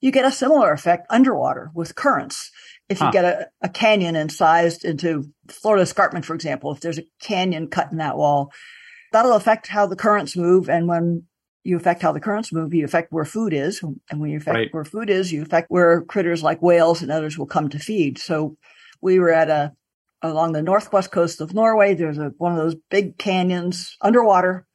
you 0.00 0.10
get 0.10 0.24
a 0.24 0.30
similar 0.30 0.72
effect 0.72 1.06
underwater 1.08 1.70
with 1.74 1.94
currents. 1.94 2.50
If 2.88 3.00
you 3.00 3.06
huh. 3.06 3.12
get 3.12 3.24
a, 3.24 3.48
a, 3.62 3.68
canyon 3.68 4.14
incised 4.14 4.84
into 4.84 5.32
Florida 5.48 5.82
escarpment, 5.82 6.24
for 6.24 6.34
example, 6.34 6.72
if 6.72 6.80
there's 6.80 6.98
a 6.98 7.06
canyon 7.20 7.68
cut 7.68 7.90
in 7.90 7.98
that 7.98 8.16
wall, 8.16 8.52
that'll 9.12 9.34
affect 9.34 9.66
how 9.66 9.86
the 9.86 9.96
currents 9.96 10.36
move. 10.36 10.68
And 10.68 10.86
when 10.86 11.24
you 11.64 11.76
affect 11.76 12.02
how 12.02 12.12
the 12.12 12.20
currents 12.20 12.52
move, 12.52 12.74
you 12.74 12.84
affect 12.84 13.12
where 13.12 13.24
food 13.24 13.52
is. 13.52 13.82
And 13.82 14.20
when 14.20 14.30
you 14.30 14.36
affect 14.36 14.54
Right. 14.54 14.74
where 14.74 14.84
food 14.84 15.10
is, 15.10 15.32
you 15.32 15.42
affect 15.42 15.70
where 15.70 16.02
critters 16.02 16.42
like 16.42 16.62
whales 16.62 17.02
and 17.02 17.10
others 17.10 17.36
will 17.36 17.46
come 17.46 17.68
to 17.70 17.78
feed. 17.78 18.18
So 18.18 18.56
we 19.00 19.18
were 19.18 19.32
at 19.32 19.50
a 19.50 19.72
along 20.22 20.52
the 20.52 20.62
northwest 20.62 21.10
coast 21.10 21.40
of 21.40 21.54
Norway. 21.54 21.94
There's 21.94 22.18
a 22.18 22.32
one 22.38 22.52
of 22.52 22.58
those 22.58 22.74
big 22.90 23.18
canyons 23.18 23.96
underwater, 24.00 24.66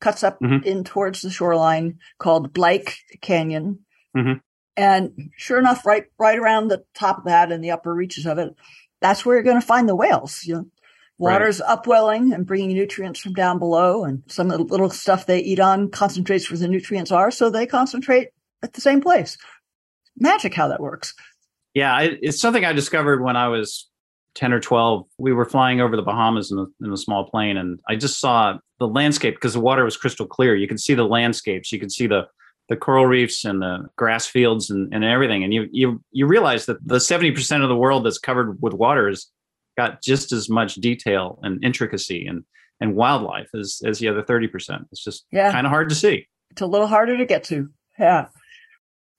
cuts 0.00 0.22
up 0.22 0.38
Mhm. 0.40 0.64
in 0.64 0.84
towards 0.84 1.22
the 1.22 1.30
shoreline 1.30 1.98
called 2.18 2.52
Bleik 2.52 2.94
Canyon. 3.20 3.80
Mhm. 4.16 4.40
And 4.76 5.30
sure 5.36 5.58
enough, 5.58 5.86
right 5.86 6.04
right 6.18 6.38
around 6.38 6.68
the 6.68 6.84
top 6.94 7.18
of 7.18 7.24
that 7.24 7.50
and 7.52 7.62
the 7.62 7.70
upper 7.70 7.94
reaches 7.94 8.26
of 8.26 8.38
it, 8.38 8.54
that's 9.00 9.24
where 9.24 9.36
you're 9.36 9.42
going 9.42 9.60
to 9.60 9.66
find 9.66 9.88
the 9.88 9.94
whales. 9.96 10.42
You 10.44 10.54
know, 10.54 10.60
Right. 11.18 11.32
water's 11.32 11.60
upwelling 11.62 12.32
and 12.34 12.46
bringing 12.46 12.74
nutrients 12.74 13.20
from 13.20 13.32
down 13.32 13.58
below, 13.58 14.04
and 14.04 14.22
some 14.26 14.50
of 14.50 14.58
the 14.58 14.64
little 14.64 14.90
stuff 14.90 15.24
they 15.24 15.38
eat 15.40 15.60
on 15.60 15.90
concentrates 15.90 16.50
where 16.50 16.58
the 16.58 16.68
nutrients 16.68 17.10
are, 17.10 17.30
so 17.30 17.48
they 17.48 17.66
concentrate 17.66 18.28
at 18.62 18.74
the 18.74 18.82
same 18.82 19.00
place. 19.00 19.38
Magic 20.18 20.52
how 20.54 20.68
that 20.68 20.80
works. 20.80 21.14
Yeah, 21.74 21.98
it's 22.00 22.40
something 22.40 22.64
I 22.64 22.72
discovered 22.74 23.22
when 23.22 23.36
I 23.36 23.48
was 23.48 23.88
10 24.36 24.52
or 24.52 24.60
12. 24.60 25.04
We 25.18 25.32
were 25.32 25.44
flying 25.46 25.80
over 25.80 25.96
the 25.96 26.02
Bahamas 26.02 26.52
in 26.52 26.58
a, 26.58 26.66
in 26.86 26.92
a 26.92 26.96
small 26.96 27.28
plane, 27.28 27.56
and 27.56 27.80
I 27.88 27.96
just 27.96 28.20
saw 28.20 28.58
the 28.78 28.86
landscape 28.86 29.34
because 29.34 29.54
the 29.54 29.60
water 29.60 29.82
was 29.84 29.96
crystal 29.96 30.26
clear. 30.26 30.54
You 30.54 30.68
could 30.68 30.78
see 30.80 30.94
the 30.94 31.04
landscapes, 31.04 31.72
you 31.72 31.80
could 31.80 31.90
see 31.92 32.06
the 32.06 32.28
the 32.68 32.76
coral 32.76 33.06
reefs 33.06 33.44
and 33.44 33.62
the 33.62 33.86
grass 33.96 34.26
fields 34.26 34.70
and, 34.70 34.92
and 34.92 35.04
everything. 35.04 35.44
And 35.44 35.54
you 35.54 35.68
you 35.72 36.02
you 36.12 36.26
realize 36.26 36.66
that 36.66 36.78
the 36.86 36.96
70% 36.96 37.62
of 37.62 37.68
the 37.68 37.76
world 37.76 38.04
that's 38.04 38.18
covered 38.18 38.60
with 38.60 38.74
water 38.74 39.08
has 39.08 39.26
got 39.78 40.02
just 40.02 40.32
as 40.32 40.48
much 40.50 40.74
detail 40.74 41.38
and 41.42 41.62
intricacy 41.64 42.26
and 42.26 42.42
and 42.80 42.94
wildlife 42.96 43.48
as 43.54 43.80
as 43.86 44.00
the 44.00 44.08
other 44.08 44.22
30%. 44.22 44.84
It's 44.92 45.02
just 45.04 45.26
Yeah. 45.32 45.52
kind 45.52 45.66
of 45.66 45.70
hard 45.70 45.88
to 45.90 45.94
see. 45.94 46.26
It's 46.50 46.60
a 46.60 46.66
little 46.66 46.88
harder 46.88 47.16
to 47.16 47.24
get 47.24 47.44
to. 47.44 47.68
Yeah. 47.98 48.26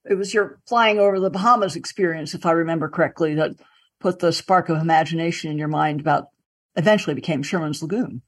It 0.10 0.16
was 0.16 0.34
your 0.34 0.60
flying 0.68 1.00
over 1.00 1.20
the 1.20 1.30
Bahamas 1.30 1.76
experience, 1.76 2.34
if 2.34 2.46
I 2.46 2.52
remember 2.52 2.88
correctly, 2.90 3.34
that 3.36 3.52
put 4.00 4.20
the 4.20 4.32
spark 4.32 4.70
of 4.70 4.78
imagination 4.78 5.52
in 5.52 5.58
your 5.58 5.68
mind 5.68 6.00
about 6.00 6.30
eventually 6.76 7.16
became 7.16 7.44
Sherman's 7.44 7.82
Lagoon. 7.82 8.22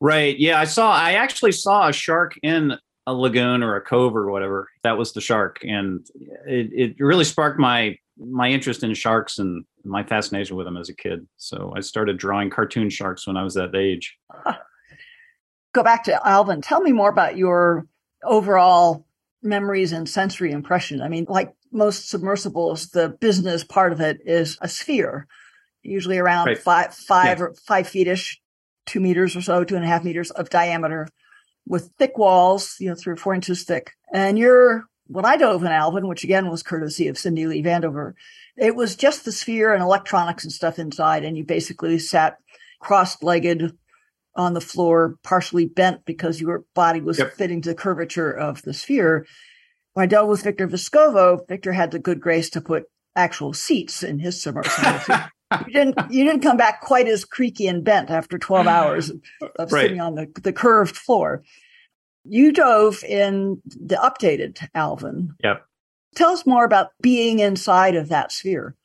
Right. 0.00 0.38
Yeah, 0.38 0.60
I 0.60 0.64
saw. 0.64 0.92
I 0.92 1.14
actually 1.14 1.52
saw 1.52 1.88
a 1.88 1.92
shark 1.92 2.38
in 2.42 2.74
a 3.06 3.14
lagoon 3.14 3.62
or 3.62 3.74
a 3.74 3.80
cove 3.80 4.14
or 4.14 4.30
whatever. 4.30 4.68
That 4.82 4.96
was 4.96 5.12
the 5.12 5.20
shark, 5.20 5.58
and 5.62 6.06
it, 6.46 6.70
it 6.72 6.96
really 7.00 7.24
sparked 7.24 7.58
my 7.58 7.96
my 8.16 8.48
interest 8.48 8.82
in 8.82 8.94
sharks 8.94 9.38
and 9.38 9.64
my 9.84 10.04
fascination 10.04 10.56
with 10.56 10.66
them 10.66 10.76
as 10.76 10.88
a 10.88 10.94
kid. 10.94 11.26
So 11.36 11.72
I 11.76 11.80
started 11.80 12.18
drawing 12.18 12.50
cartoon 12.50 12.90
sharks 12.90 13.26
when 13.26 13.36
I 13.36 13.42
was 13.42 13.54
that 13.54 13.74
age. 13.74 14.16
Go 15.72 15.82
back 15.82 16.04
to 16.04 16.26
Alvin. 16.26 16.60
Tell 16.60 16.80
me 16.80 16.92
more 16.92 17.10
about 17.10 17.36
your 17.36 17.86
overall 18.24 19.06
memories 19.42 19.92
and 19.92 20.08
sensory 20.08 20.52
impression. 20.52 21.00
I 21.00 21.08
mean, 21.08 21.26
like 21.28 21.52
most 21.72 22.08
submersibles, 22.08 22.88
the 22.90 23.08
business 23.08 23.64
part 23.64 23.92
of 23.92 24.00
it 24.00 24.20
is 24.24 24.58
a 24.60 24.68
sphere, 24.68 25.26
usually 25.82 26.18
around 26.18 26.46
Right. 26.46 26.58
five, 26.58 26.94
five 26.94 27.40
or 27.40 27.54
five 27.66 27.86
feetish, 27.86 28.38
two 28.86 29.00
meters 29.00 29.36
or 29.36 29.42
so, 29.42 29.64
two 29.64 29.76
and 29.76 29.84
a 29.84 29.88
half 29.88 30.04
meters 30.04 30.30
of 30.30 30.50
diameter, 30.50 31.08
with 31.66 31.90
thick 31.98 32.16
walls, 32.16 32.76
you 32.78 32.88
know, 32.88 32.94
three 32.94 33.12
or 33.12 33.16
four 33.16 33.34
inches 33.34 33.64
thick. 33.64 33.92
And 34.12 34.38
you're 34.38 34.84
when 35.10 35.24
I 35.24 35.38
dove 35.38 35.62
in 35.64 35.72
Alvin, 35.72 36.06
which 36.06 36.22
again 36.22 36.50
was 36.50 36.62
courtesy 36.62 37.08
of 37.08 37.16
Cindy 37.16 37.46
Lee 37.46 37.62
Van 37.62 37.80
Dover, 37.80 38.14
it 38.58 38.76
was 38.76 38.94
just 38.94 39.24
the 39.24 39.32
sphere 39.32 39.72
and 39.72 39.82
electronics 39.82 40.44
and 40.44 40.52
stuff 40.52 40.78
inside, 40.78 41.24
and 41.24 41.36
you 41.36 41.44
basically 41.44 41.98
sat 41.98 42.36
cross-legged 42.80 43.72
on 44.36 44.52
the 44.54 44.60
floor, 44.60 45.16
partially 45.24 45.64
bent 45.66 46.04
because 46.04 46.40
your 46.40 46.64
body 46.74 47.00
was 47.00 47.18
Yep. 47.18 47.34
fitting 47.34 47.62
to 47.62 47.70
the 47.70 47.74
curvature 47.74 48.30
of 48.30 48.62
the 48.62 48.74
sphere. 48.74 49.26
When 49.98 50.04
I 50.04 50.06
dealt 50.06 50.28
with 50.28 50.44
Victor 50.44 50.68
Vescovo, 50.68 51.44
Victor 51.48 51.72
had 51.72 51.90
the 51.90 51.98
good 51.98 52.20
grace 52.20 52.50
to 52.50 52.60
put 52.60 52.84
actual 53.16 53.52
seats 53.52 54.04
in 54.04 54.20
his 54.20 54.40
submersible. 54.40 55.24
You 55.66 55.72
didn't 55.72 55.98
you 56.12 56.24
didn't 56.24 56.42
come 56.42 56.56
back 56.56 56.82
quite 56.82 57.08
as 57.08 57.24
creaky 57.24 57.66
and 57.66 57.82
bent 57.82 58.08
after 58.08 58.38
12 58.38 58.68
hours 58.68 59.10
of 59.10 59.72
Right. 59.72 59.86
sitting 59.86 60.00
on 60.00 60.14
the, 60.14 60.28
the 60.40 60.52
curved 60.52 60.96
floor. 60.96 61.42
You 62.22 62.52
dove 62.52 63.02
in 63.02 63.60
the 63.64 63.96
updated 63.96 64.68
Alvin. 64.72 65.34
Yep. 65.42 65.66
Tell 66.14 66.30
us 66.30 66.46
more 66.46 66.64
about 66.64 66.90
being 67.02 67.40
inside 67.40 67.96
of 67.96 68.08
that 68.08 68.30
sphere. 68.30 68.76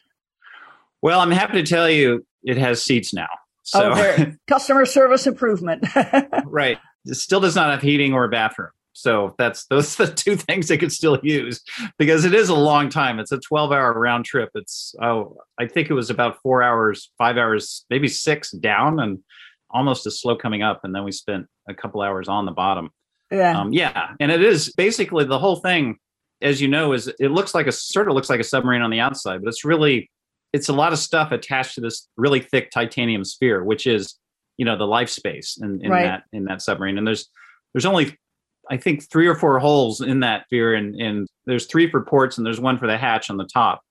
Well, 1.03 1.20
I'm 1.20 1.30
happy 1.30 1.61
to 1.61 1.64
tell 1.64 1.91
you 1.91 2.26
it 2.41 2.57
has 2.57 2.82
seats 2.82 3.14
now. 3.14 3.30
So 3.61 3.93
oh, 3.95 4.32
customer 4.47 4.88
service 4.88 5.28
improvement. 5.28 5.86
right, 6.45 6.80
it 7.05 7.18
still 7.18 7.39
does 7.39 7.55
not 7.55 7.70
have 7.70 7.84
heating 7.84 8.14
or 8.14 8.24
a 8.24 8.30
bathroom. 8.30 8.72
So 9.04 9.36
that's 9.38 9.66
those 9.66 9.99
are 9.99 10.06
the 10.06 10.14
two 10.26 10.38
things 10.38 10.70
they 10.70 10.78
could 10.78 10.93
still 10.93 11.20
use 11.22 11.62
because 11.99 12.24
it 12.24 12.34
is 12.34 12.47
a 12.47 12.56
long 12.56 12.88
time. 12.88 13.20
It's 13.20 13.34
a 13.34 13.38
12 13.38 13.74
hour 13.74 13.91
round 13.99 14.24
trip. 14.24 14.49
It's 14.56 14.95
oh, 15.01 15.36
I 15.60 15.68
think 15.68 15.89
it 15.89 15.93
was 15.93 16.10
about 16.10 16.41
four 16.41 16.64
hours, 16.64 17.12
five 17.18 17.36
hours, 17.38 17.86
maybe 17.89 18.08
six 18.08 18.51
down, 18.51 19.01
and 19.01 19.20
almost 19.70 20.08
as 20.08 20.22
slow 20.22 20.38
coming 20.38 20.62
up. 20.64 20.80
And 20.86 20.95
then 20.95 21.04
we 21.04 21.12
spent 21.12 21.47
a 21.68 21.74
couple 21.74 22.01
hours 22.01 22.30
on 22.30 22.45
the 22.45 22.54
bottom. 22.54 22.91
yeah. 23.30 23.60
Um, 23.60 23.74
yeah, 23.74 24.12
and 24.22 24.32
it 24.32 24.41
is 24.41 24.72
basically 24.78 25.26
the 25.26 25.39
whole 25.39 25.58
thing, 25.58 25.97
as 26.41 26.62
you 26.62 26.70
know, 26.70 26.93
is 26.93 27.10
it 27.20 27.30
looks 27.32 27.54
like 27.54 27.68
a 27.68 27.74
sort 27.74 28.08
of 28.08 28.14
looks 28.14 28.30
like 28.30 28.39
a 28.39 28.43
submarine 28.45 28.82
on 28.84 28.89
the 28.89 29.01
outside, 29.01 29.41
but 29.43 29.49
it's 29.49 29.66
really 29.66 30.10
it's 30.54 30.70
a 30.70 30.74
lot 30.74 30.93
of 30.93 30.99
stuff 30.99 31.34
attached 31.34 31.76
to 31.76 31.82
this 31.82 32.08
really 32.16 32.39
thick 32.39 32.72
titanium 32.72 33.26
sphere, 33.26 33.66
which 33.66 33.86
is 33.86 34.18
you 34.58 34.64
know 34.64 34.78
the 34.78 34.88
life 34.88 35.10
space 35.10 35.58
in, 35.62 35.82
in 35.84 35.91
Right. 35.91 36.04
that 36.06 36.24
in 36.32 36.45
that 36.45 36.62
submarine. 36.62 36.97
And 36.97 37.06
there's 37.06 37.28
there's 37.74 37.86
only 37.86 38.18
I 38.70 38.78
think 38.78 39.09
three 39.09 39.28
or 39.28 39.36
four 39.36 39.59
holes 39.59 40.01
in 40.01 40.22
that 40.22 40.45
sphere, 40.45 40.74
and 40.74 40.95
and 40.95 41.28
there's 41.45 41.66
three 41.66 41.89
for 41.89 42.01
ports 42.01 42.38
and 42.38 42.45
there's 42.45 42.59
one 42.59 42.78
for 42.78 42.88
the 42.88 42.97
hatch 42.97 43.30
on 43.30 43.38
the 43.38 43.47
top. 43.51 43.82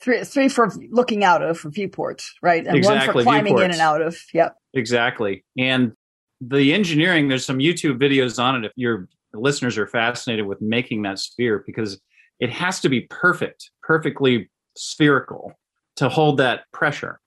three 0.00 0.24
three 0.24 0.48
for 0.48 0.70
looking 0.90 1.24
out 1.24 1.42
of 1.42 1.58
for 1.58 1.70
viewports, 1.70 2.32
right? 2.42 2.66
And 2.66 2.68
one 2.84 2.96
Exactly, 2.96 3.24
for 3.24 3.30
climbing 3.30 3.58
in 3.58 3.70
and 3.70 3.80
out 3.80 4.02
of. 4.02 4.16
Yep. 4.34 4.54
Exactly. 4.74 5.44
And 5.56 5.92
the 6.40 6.72
engineering, 6.72 7.28
there's 7.28 7.44
some 7.44 7.58
YouTube 7.58 7.98
videos 7.98 8.42
on 8.42 8.56
it 8.56 8.66
if 8.66 8.72
your 8.76 9.08
listeners 9.34 9.76
are 9.76 9.86
fascinated 9.86 10.46
with 10.46 10.60
making 10.60 11.02
that 11.02 11.18
sphere 11.18 11.64
because 11.66 12.00
it 12.38 12.50
has 12.50 12.80
to 12.80 12.88
be 12.88 13.02
perfect, 13.10 13.70
perfectly 13.82 14.48
spherical 14.76 15.52
to 15.96 16.08
hold 16.08 16.36
that 16.38 16.62
pressure. 16.72 17.18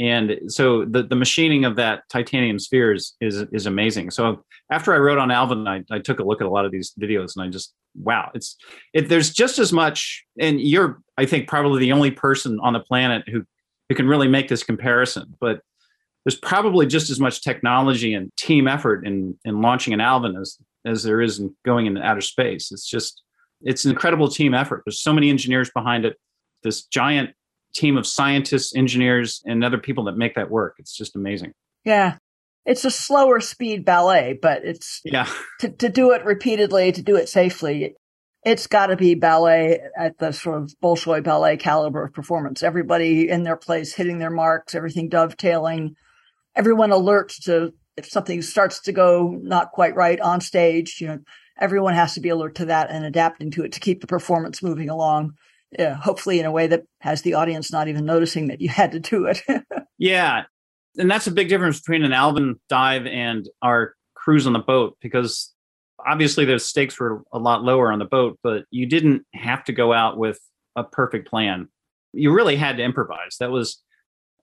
And 0.00 0.38
so 0.46 0.84
the, 0.84 1.02
the 1.02 1.16
machining 1.16 1.64
of 1.64 1.76
that 1.76 2.02
titanium 2.08 2.58
sphere 2.58 2.92
is, 2.92 3.14
is, 3.20 3.44
is 3.52 3.66
amazing. 3.66 4.10
So 4.10 4.44
after 4.70 4.94
I 4.94 4.98
wrote 4.98 5.18
on 5.18 5.30
Alvin, 5.30 5.66
I, 5.66 5.82
I 5.90 5.98
took 5.98 6.20
a 6.20 6.24
look 6.24 6.40
at 6.40 6.46
a 6.46 6.50
lot 6.50 6.64
of 6.64 6.72
these 6.72 6.92
videos 7.00 7.36
and 7.36 7.44
I 7.44 7.48
just, 7.48 7.74
wow, 7.96 8.30
it's, 8.34 8.56
it, 8.92 9.08
there's 9.08 9.32
just 9.32 9.58
as 9.58 9.72
much, 9.72 10.24
and 10.38 10.60
you're, 10.60 11.00
I 11.16 11.26
think, 11.26 11.48
probably 11.48 11.80
the 11.80 11.92
only 11.92 12.12
person 12.12 12.60
on 12.60 12.74
the 12.74 12.80
planet 12.80 13.24
who, 13.28 13.44
who 13.88 13.94
can 13.94 14.06
really 14.06 14.28
make 14.28 14.48
this 14.48 14.62
comparison, 14.62 15.34
but 15.40 15.62
there's 16.24 16.38
probably 16.38 16.86
just 16.86 17.08
as 17.08 17.18
much 17.18 17.42
technology 17.42 18.12
and 18.12 18.30
team 18.36 18.68
effort 18.68 19.06
in 19.06 19.38
in 19.46 19.62
launching 19.62 19.94
an 19.94 20.00
Alvin 20.00 20.36
as 20.36 20.58
as 20.84 21.02
there 21.02 21.22
is 21.22 21.38
in 21.38 21.56
going 21.64 21.86
into 21.86 22.02
outer 22.02 22.20
space. 22.20 22.70
It's 22.70 22.86
just 22.86 23.22
it's 23.62 23.86
an 23.86 23.92
incredible 23.92 24.28
team 24.28 24.52
effort. 24.52 24.82
There's 24.84 25.00
so 25.00 25.14
many 25.14 25.30
engineers 25.30 25.70
behind 25.74 26.04
it. 26.04 26.18
This 26.62 26.84
giant 26.84 27.30
team 27.74 27.96
of 27.96 28.06
scientists, 28.06 28.74
engineers, 28.74 29.42
and 29.44 29.64
other 29.64 29.78
people 29.78 30.04
that 30.04 30.16
make 30.16 30.34
that 30.34 30.50
work. 30.50 30.76
It's 30.78 30.96
just 30.96 31.16
amazing. 31.16 31.52
Yeah. 31.84 32.16
It's 32.64 32.84
a 32.84 32.90
slower 32.90 33.40
speed 33.40 33.84
ballet, 33.84 34.38
but 34.40 34.64
it's 34.64 35.00
Yeah, 35.04 35.28
to, 35.60 35.70
to 35.70 35.88
do 35.88 36.12
it 36.12 36.24
repeatedly, 36.24 36.92
to 36.92 37.02
do 37.02 37.16
it 37.16 37.28
safely, 37.28 37.94
it's 38.44 38.66
got 38.66 38.88
to 38.88 38.96
be 38.96 39.14
ballet 39.14 39.80
at 39.96 40.18
the 40.18 40.32
sort 40.32 40.62
of 40.62 40.74
Bolshoi 40.82 41.22
ballet 41.22 41.56
caliber 41.56 42.04
of 42.04 42.12
performance. 42.12 42.62
Everybody 42.62 43.28
in 43.28 43.42
their 43.42 43.56
place, 43.56 43.94
hitting 43.94 44.18
their 44.18 44.30
marks, 44.30 44.74
everything 44.74 45.08
dovetailing, 45.08 45.96
everyone 46.54 46.90
alert 46.90 47.30
to 47.44 47.72
if 47.96 48.06
something 48.06 48.42
starts 48.42 48.80
to 48.82 48.92
go 48.92 49.38
not 49.42 49.72
quite 49.72 49.96
right 49.96 50.20
on 50.20 50.40
stage. 50.40 50.98
You 51.00 51.08
know, 51.08 51.18
everyone 51.58 51.94
has 51.94 52.14
to 52.14 52.20
be 52.20 52.28
alert 52.28 52.54
to 52.56 52.66
that 52.66 52.90
and 52.90 53.04
adapting 53.04 53.50
to 53.52 53.64
it 53.64 53.72
to 53.72 53.80
keep 53.80 54.00
the 54.00 54.06
performance 54.06 54.62
moving 54.62 54.88
along. 54.88 55.32
Yeah, 55.76 55.94
hopefully 55.94 56.40
in 56.40 56.46
a 56.46 56.52
way 56.52 56.66
that 56.66 56.84
has 57.00 57.22
the 57.22 57.34
audience 57.34 57.70
not 57.70 57.88
even 57.88 58.06
noticing 58.06 58.48
that 58.48 58.60
you 58.60 58.68
had 58.68 58.92
to 58.92 59.00
do 59.00 59.26
it. 59.26 59.42
yeah, 59.98 60.44
and 60.96 61.10
that's 61.10 61.26
a 61.26 61.32
big 61.32 61.48
difference 61.48 61.80
between 61.80 62.04
an 62.04 62.12
Alvin 62.12 62.56
dive 62.68 63.06
and 63.06 63.48
our 63.62 63.94
cruise 64.14 64.46
on 64.46 64.52
the 64.52 64.58
boat 64.58 64.96
because 65.00 65.52
obviously 66.06 66.44
the 66.44 66.58
stakes 66.58 66.98
were 66.98 67.22
a 67.32 67.38
lot 67.38 67.62
lower 67.62 67.92
on 67.92 67.98
the 67.98 68.04
boat, 68.04 68.38
but 68.42 68.64
you 68.70 68.86
didn't 68.86 69.24
have 69.34 69.64
to 69.64 69.72
go 69.72 69.92
out 69.92 70.16
with 70.16 70.38
a 70.76 70.84
perfect 70.84 71.28
plan. 71.28 71.68
You 72.12 72.32
really 72.32 72.56
had 72.56 72.76
to 72.78 72.82
improvise. 72.82 73.36
That 73.40 73.50
was 73.50 73.82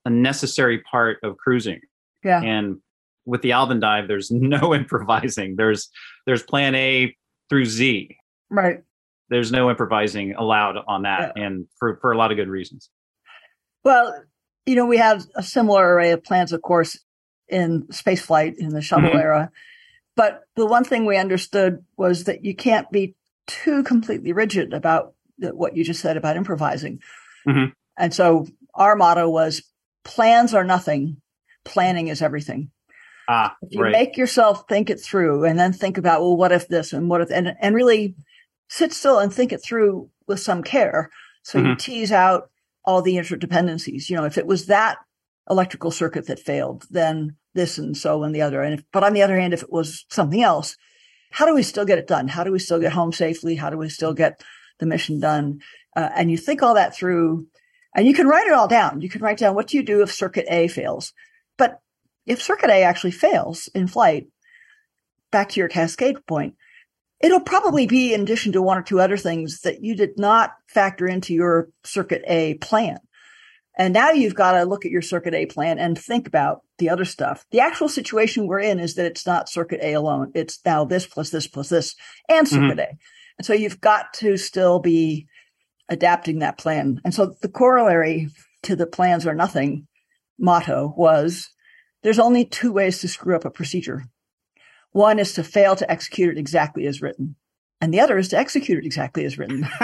a 0.05 0.09
necessary 0.09 0.79
part 0.79 1.17
of 1.23 1.37
cruising. 1.37 1.81
yeah. 2.23 2.41
And 2.41 2.77
with 3.25 3.41
the 3.41 3.53
Alvin 3.53 3.79
dive, 3.79 4.07
there's 4.07 4.29
no 4.31 4.73
improvising. 4.73 5.55
There's 5.55 5.89
there's 6.25 6.43
plan 6.43 6.75
A 6.75 7.15
through 7.49 7.65
Z. 7.65 8.15
Right. 8.49 8.83
There's 9.29 9.51
no 9.51 9.69
improvising 9.69 10.35
allowed 10.35 10.77
on 10.87 11.03
that, 11.03 11.33
and 11.35 11.65
for, 11.77 11.97
for 12.01 12.11
a 12.11 12.17
lot 12.17 12.31
of 12.31 12.37
good 12.37 12.47
reasons. 12.47 12.89
Well, 13.83 14.23
you 14.65 14.75
know, 14.75 14.85
we 14.85 14.97
have 14.97 15.25
a 15.35 15.43
similar 15.43 15.93
array 15.93 16.11
of 16.11 16.23
plans, 16.23 16.51
of 16.53 16.61
course, 16.61 16.99
in 17.47 17.91
space 17.91 18.23
flight 18.23 18.55
in 18.57 18.69
the 18.69 18.81
shuttle 18.81 19.11
Mhm. 19.11 19.21
era. 19.21 19.51
But 20.15 20.43
the 20.55 20.65
one 20.65 20.83
thing 20.83 21.05
we 21.05 21.17
understood 21.17 21.83
was 21.97 22.23
that 22.23 22.45
you 22.45 22.55
can't 22.55 22.89
be 22.91 23.15
too 23.47 23.83
completely 23.83 24.31
rigid 24.31 24.73
about 24.73 25.13
what 25.37 25.75
you 25.75 25.83
just 25.83 26.01
said 26.01 26.17
about 26.17 26.37
improvising. 26.37 26.99
Mm-hmm. 27.47 27.71
And 27.97 28.13
so 28.13 28.47
our 28.73 28.95
motto 28.95 29.29
was 29.29 29.61
plans 30.03 30.53
are 30.53 30.63
nothing, 30.63 31.21
planning 31.63 32.07
is 32.07 32.21
everything. 32.21 32.71
Ah, 33.27 33.55
if 33.61 33.73
you 33.73 33.81
right. 33.81 33.91
make 33.91 34.17
yourself 34.17 34.65
think 34.69 34.89
it 34.89 34.99
through 34.99 35.45
and 35.45 35.59
then 35.59 35.73
think 35.73 35.97
about, 35.97 36.21
well, 36.21 36.37
what 36.37 36.51
if 36.51 36.67
this 36.67 36.93
and 36.93 37.09
what 37.09 37.21
if, 37.21 37.31
and, 37.31 37.55
and 37.59 37.75
really 37.75 38.15
sit 38.67 38.93
still 38.93 39.19
and 39.19 39.33
think 39.33 39.51
it 39.51 39.63
through 39.63 40.09
with 40.27 40.39
some 40.39 40.63
care. 40.63 41.09
So 41.43 41.59
mm-hmm. 41.59 41.69
you 41.69 41.75
tease 41.75 42.11
out 42.11 42.49
all 42.83 43.01
the 43.01 43.15
interdependencies. 43.15 44.09
You 44.09 44.15
know, 44.15 44.25
if 44.25 44.37
it 44.37 44.47
was 44.47 44.67
that 44.67 44.97
electrical 45.49 45.91
circuit 45.91 46.27
that 46.27 46.39
failed, 46.39 46.85
then 46.89 47.35
this 47.53 47.77
and 47.77 47.95
so 47.95 48.23
and 48.23 48.33
the 48.33 48.41
other. 48.41 48.61
And 48.61 48.79
if, 48.79 48.85
but 48.91 49.03
on 49.03 49.13
the 49.13 49.21
other 49.21 49.39
hand, 49.39 49.53
if 49.53 49.63
it 49.63 49.71
was 49.71 50.05
something 50.09 50.41
else, 50.41 50.77
how 51.31 51.45
do 51.45 51.53
we 51.53 51.63
still 51.63 51.85
get 51.85 51.97
it 51.97 52.07
done? 52.07 52.27
How 52.27 52.43
do 52.43 52.51
we 52.51 52.59
still 52.59 52.79
get 52.79 52.93
home 52.93 53.11
safely? 53.11 53.55
How 53.55 53.69
do 53.69 53.77
we 53.77 53.89
still 53.89 54.13
get 54.13 54.41
the 54.79 54.85
mission 54.85 55.19
done? 55.19 55.59
Uh, 55.95 56.09
and 56.15 56.31
you 56.31 56.37
think 56.37 56.61
all 56.61 56.75
that 56.75 56.95
through, 56.95 57.47
and 57.95 58.07
you 58.07 58.13
can 58.13 58.27
write 58.27 58.47
it 58.47 58.53
all 58.53 58.67
down. 58.67 59.01
You 59.01 59.09
can 59.09 59.21
write 59.21 59.37
down 59.37 59.55
what 59.55 59.67
do 59.67 59.77
you 59.77 59.83
do 59.83 60.01
if 60.01 60.13
circuit 60.13 60.45
A 60.49 60.67
fails. 60.67 61.13
But 61.57 61.79
if 62.25 62.41
circuit 62.41 62.69
A 62.69 62.83
actually 62.83 63.11
fails 63.11 63.69
in 63.73 63.87
flight, 63.87 64.27
back 65.31 65.49
to 65.49 65.59
your 65.59 65.69
cascade 65.69 66.25
point, 66.25 66.55
it'll 67.21 67.39
probably 67.39 67.87
be 67.87 68.13
in 68.13 68.21
addition 68.21 68.51
to 68.53 68.61
one 68.61 68.77
or 68.77 68.83
two 68.83 68.99
other 68.99 69.17
things 69.17 69.61
that 69.61 69.83
you 69.83 69.95
did 69.95 70.17
not 70.17 70.51
factor 70.67 71.07
into 71.07 71.33
your 71.33 71.69
circuit 71.83 72.23
A 72.27 72.55
plan. 72.55 72.99
And 73.77 73.93
now 73.93 74.11
you've 74.11 74.35
got 74.35 74.53
to 74.53 74.63
look 74.63 74.85
at 74.85 74.91
your 74.91 75.01
circuit 75.01 75.33
A 75.33 75.45
plan 75.45 75.79
and 75.79 75.97
think 75.97 76.27
about 76.27 76.61
the 76.77 76.89
other 76.89 77.05
stuff. 77.05 77.45
The 77.51 77.59
actual 77.59 77.89
situation 77.89 78.47
we're 78.47 78.59
in 78.59 78.79
is 78.79 78.95
that 78.95 79.05
it's 79.05 79.25
not 79.25 79.49
circuit 79.49 79.81
A 79.81 79.93
alone. 79.93 80.31
It's 80.33 80.59
now 80.65 80.85
this 80.85 81.05
plus 81.05 81.29
this 81.29 81.47
plus 81.47 81.69
this 81.69 81.95
and 82.29 82.47
mm-hmm. 82.47 82.55
circuit 82.55 82.79
mm-hmm. 82.79 82.95
A. 82.95 82.99
And 83.37 83.45
so 83.45 83.53
you've 83.53 83.81
got 83.81 84.13
to 84.15 84.37
still 84.37 84.79
be 84.79 85.27
adapting 85.89 86.39
that 86.39 86.57
plan. 86.57 87.01
And 87.03 87.13
so 87.13 87.35
the 87.41 87.49
corollary 87.49 88.29
to 88.63 88.75
the 88.75 88.87
plans 88.87 89.27
or 89.27 89.35
nothing 89.35 89.87
motto 90.39 90.93
was 90.95 91.49
there's 92.03 92.19
only 92.19 92.45
two 92.45 92.71
ways 92.71 92.99
to 93.01 93.07
screw 93.07 93.35
up 93.35 93.45
a 93.45 93.49
procedure. 93.49 94.05
One 94.95 95.19
is 95.19 95.33
to 95.33 95.43
fail 95.43 95.75
to 95.75 95.91
execute 95.91 96.29
it 96.29 96.39
exactly 96.39 96.87
as 96.87 97.01
written, 97.01 97.35
and 97.81 97.93
the 97.93 97.99
other 97.99 98.17
is 98.17 98.29
to 98.29 98.37
execute 98.37 98.77
it 98.77 98.85
exactly 98.85 99.25
as 99.25 99.37
written. 99.37 99.67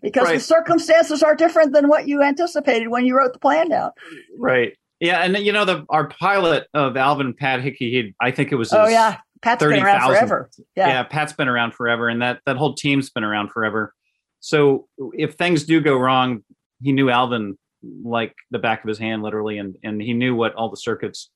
because 0.00 0.24
right. 0.24 0.34
the 0.36 0.40
circumstances 0.40 1.22
are 1.22 1.36
different 1.36 1.74
than 1.74 1.86
what 1.86 2.08
you 2.08 2.22
anticipated 2.22 2.88
when 2.88 3.04
you 3.04 3.14
wrote 3.14 3.34
the 3.34 3.38
plan 3.38 3.68
down. 3.68 3.90
Right. 4.38 4.72
Yeah, 5.00 5.18
and 5.22 5.36
you 5.36 5.52
know 5.52 5.66
the 5.66 5.84
our 5.90 6.08
pilot 6.08 6.66
of 6.72 6.96
Alvin 6.96 7.34
Pat 7.34 7.60
Hickey, 7.60 7.90
he, 7.90 8.14
I 8.22 8.30
think 8.30 8.52
it 8.52 8.54
was 8.54 8.72
oh 8.72 8.88
yeah, 8.88 9.18
Pat's 9.42 9.62
30, 9.62 9.74
been 9.74 9.84
around 9.84 10.00
000. 10.00 10.14
forever. 10.14 10.50
Yeah. 10.74 10.88
yeah, 10.88 11.02
Pat's 11.02 11.34
been 11.34 11.48
around 11.48 11.74
forever, 11.74 12.08
and 12.08 12.22
that 12.22 12.40
that 12.46 12.56
whole 12.56 12.74
team's 12.74 13.10
been 13.10 13.22
around 13.22 13.50
forever. 13.50 13.92
So 14.40 14.88
if 15.12 15.34
things 15.34 15.64
do 15.64 15.82
go 15.82 15.98
wrong, 15.98 16.42
he 16.80 16.92
knew 16.92 17.10
Alvin 17.10 17.58
like 18.02 18.34
the 18.50 18.58
back 18.58 18.82
of 18.82 18.88
his 18.88 18.98
hand, 18.98 19.22
literally, 19.22 19.58
and 19.58 19.76
and 19.84 20.00
he 20.00 20.14
knew 20.14 20.34
what 20.34 20.54
all 20.54 20.70
the 20.70 20.78
circuits 20.78 21.28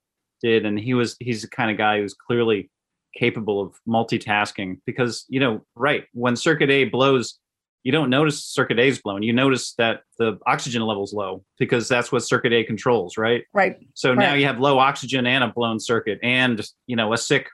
did, 0.43 0.65
and 0.65 0.79
he 0.79 0.95
was 0.95 1.17
he's 1.21 1.43
the 1.43 1.49
kind 1.49 1.71
of 1.71 1.77
guy 1.77 2.01
who's 2.01 2.15
clearly 2.15 2.71
capable 3.15 3.63
of 3.63 3.75
multitasking 3.89 4.79
because 4.85 5.25
you 5.29 5.41
know 5.41 5.63
right 5.75 6.05
when 6.13 6.37
circuit 6.37 6.71
A 6.71 6.85
blows 6.85 7.39
you 7.87 7.93
don't 7.93 8.11
notice 8.11 8.43
circuit 8.45 8.81
A 8.81 8.89
is 8.89 9.01
blown. 9.01 9.23
You 9.23 9.33
notice 9.33 9.75
that 9.75 10.01
the 10.19 10.41
oxygen 10.45 10.83
level's 10.83 11.15
low 11.15 11.45
because 11.57 11.87
that's 11.87 12.11
what 12.11 12.25
circuit 12.25 12.53
A 12.53 12.65
controls, 12.65 13.17
right? 13.17 13.45
Right. 13.55 13.77
So 13.95 14.09
right. 14.09 14.19
now 14.19 14.35
you 14.35 14.45
have 14.45 14.59
low 14.59 14.81
oxygen 14.81 15.25
and 15.25 15.45
a 15.45 15.53
blown 15.55 15.79
circuit 15.79 16.19
and 16.21 16.61
you 16.89 16.97
know 16.97 17.13
a 17.13 17.17
sick 17.17 17.47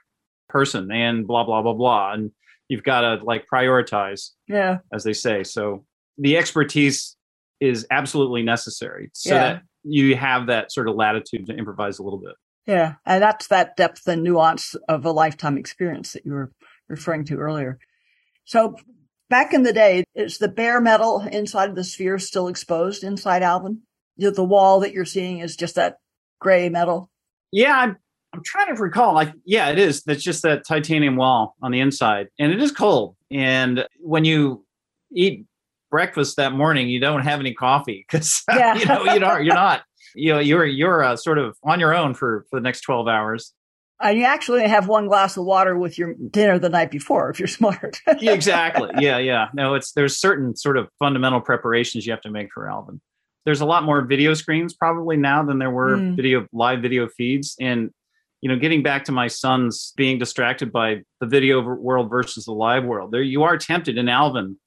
person 0.49 0.91
and 0.91 1.27
blah 1.27 1.43
blah 1.43 1.61
blah 1.61 1.73
blah 1.73 2.13
and 2.13 2.31
you've 2.67 2.83
got 2.83 3.01
to 3.01 3.23
like 3.23 3.45
prioritize. 3.51 4.31
Yeah. 4.47 4.79
As 4.91 5.03
they 5.03 5.13
say. 5.13 5.43
So 5.43 5.85
the 6.17 6.35
expertise 6.35 7.15
is 7.59 7.85
absolutely 7.91 8.41
necessary 8.41 9.11
so 9.13 9.35
yeah. 9.35 9.39
that 9.39 9.61
you 9.83 10.15
have 10.15 10.47
that 10.47 10.71
sort 10.71 10.89
of 10.89 10.95
latitude 10.95 11.45
to 11.45 11.53
improvise 11.53 11.99
a 11.99 12.03
little 12.03 12.19
bit. 12.19 12.33
Yeah, 12.65 12.95
and 13.05 13.21
that's 13.21 13.47
that 13.47 13.75
depth 13.75 14.07
and 14.07 14.23
nuance 14.23 14.75
of 14.87 15.05
a 15.05 15.11
lifetime 15.11 15.57
experience 15.57 16.13
that 16.13 16.25
you 16.25 16.31
were 16.31 16.51
referring 16.87 17.25
to 17.25 17.37
earlier. 17.37 17.77
So 18.45 18.77
Back 19.33 19.51
in 19.51 19.63
the 19.63 19.73
day, 19.73 20.03
is 20.13 20.37
the 20.37 20.47
bare 20.47 20.79
metal 20.79 21.21
inside 21.21 21.67
of 21.67 21.75
the 21.75 21.83
sphere 21.83 22.19
still 22.19 22.47
exposed 22.47 23.03
inside 23.03 23.41
Alvin? 23.41 23.81
The 24.15 24.43
wall 24.43 24.81
that 24.81 24.93
you're 24.93 25.05
seeing 25.05 25.39
is 25.39 25.55
just 25.55 25.73
that 25.73 25.97
gray 26.39 26.69
metal. 26.69 27.09
Yeah, 27.51 27.75
I'm, 27.75 27.97
I'm 28.31 28.43
trying 28.43 28.75
to 28.75 28.79
recall. 28.79 29.15
Like, 29.15 29.33
yeah, 29.43 29.69
it 29.69 29.79
is. 29.79 30.03
That's 30.03 30.21
just 30.21 30.43
that 30.43 30.67
titanium 30.67 31.15
wall 31.15 31.55
on 31.63 31.71
the 31.71 31.79
inside, 31.79 32.27
and 32.37 32.51
it 32.51 32.61
is 32.61 32.71
cold. 32.71 33.15
And 33.31 33.87
when 33.99 34.23
you 34.23 34.67
eat 35.11 35.47
breakfast 35.89 36.35
that 36.37 36.53
morning, 36.53 36.87
you 36.87 36.99
don't 36.99 37.23
have 37.23 37.39
any 37.39 37.55
coffee 37.55 38.05
because 38.07 38.43
yeah. 38.49 38.75
you 38.75 38.85
know 38.85 39.03
you 39.05 39.19
know 39.19 39.37
you're 39.37 39.55
not 39.55 39.81
you 40.15 40.33
know 40.33 40.39
you're 40.39 40.65
you're 40.65 41.03
uh, 41.03 41.15
sort 41.15 41.37
of 41.37 41.57
on 41.63 41.79
your 41.79 41.93
own 41.93 42.13
for 42.13 42.45
for 42.49 42.59
the 42.59 42.63
next 42.63 42.81
12 42.81 43.07
hours 43.07 43.53
and 44.03 44.17
you 44.17 44.25
actually 44.25 44.67
have 44.67 44.87
one 44.87 45.07
glass 45.07 45.37
of 45.37 45.45
water 45.45 45.77
with 45.77 45.97
your 45.97 46.13
dinner 46.29 46.59
the 46.59 46.69
night 46.69 46.91
before 46.91 47.29
if 47.29 47.39
you're 47.39 47.47
smart. 47.47 48.01
yeah, 48.19 48.33
exactly. 48.33 48.89
Yeah, 48.99 49.17
yeah. 49.17 49.47
No, 49.53 49.75
it's 49.75 49.93
there's 49.93 50.17
certain 50.17 50.55
sort 50.55 50.77
of 50.77 50.89
fundamental 50.99 51.41
preparations 51.41 52.05
you 52.05 52.11
have 52.11 52.21
to 52.21 52.31
make 52.31 52.49
for 52.53 52.69
Alvin. 52.69 52.99
There's 53.45 53.61
a 53.61 53.65
lot 53.65 53.83
more 53.83 54.01
video 54.01 54.33
screens 54.33 54.73
probably 54.73 55.17
now 55.17 55.43
than 55.43 55.59
there 55.59 55.71
were 55.71 55.97
mm. 55.97 56.15
video 56.15 56.47
live 56.51 56.81
video 56.81 57.07
feeds. 57.07 57.55
And 57.59 57.91
you 58.41 58.49
know, 58.49 58.57
getting 58.57 58.83
back 58.83 59.05
to 59.05 59.13
my 59.13 59.27
son's 59.27 59.93
being 59.95 60.19
distracted 60.19 60.71
by 60.71 61.01
the 61.21 61.27
video 61.27 61.61
world 61.61 62.09
versus 62.09 62.43
the 62.43 62.51
live 62.51 62.83
world, 62.83 63.11
there 63.11 63.21
you 63.21 63.43
are 63.43 63.57
tempted 63.57 63.97
in 63.97 64.09
Alvin 64.09 64.57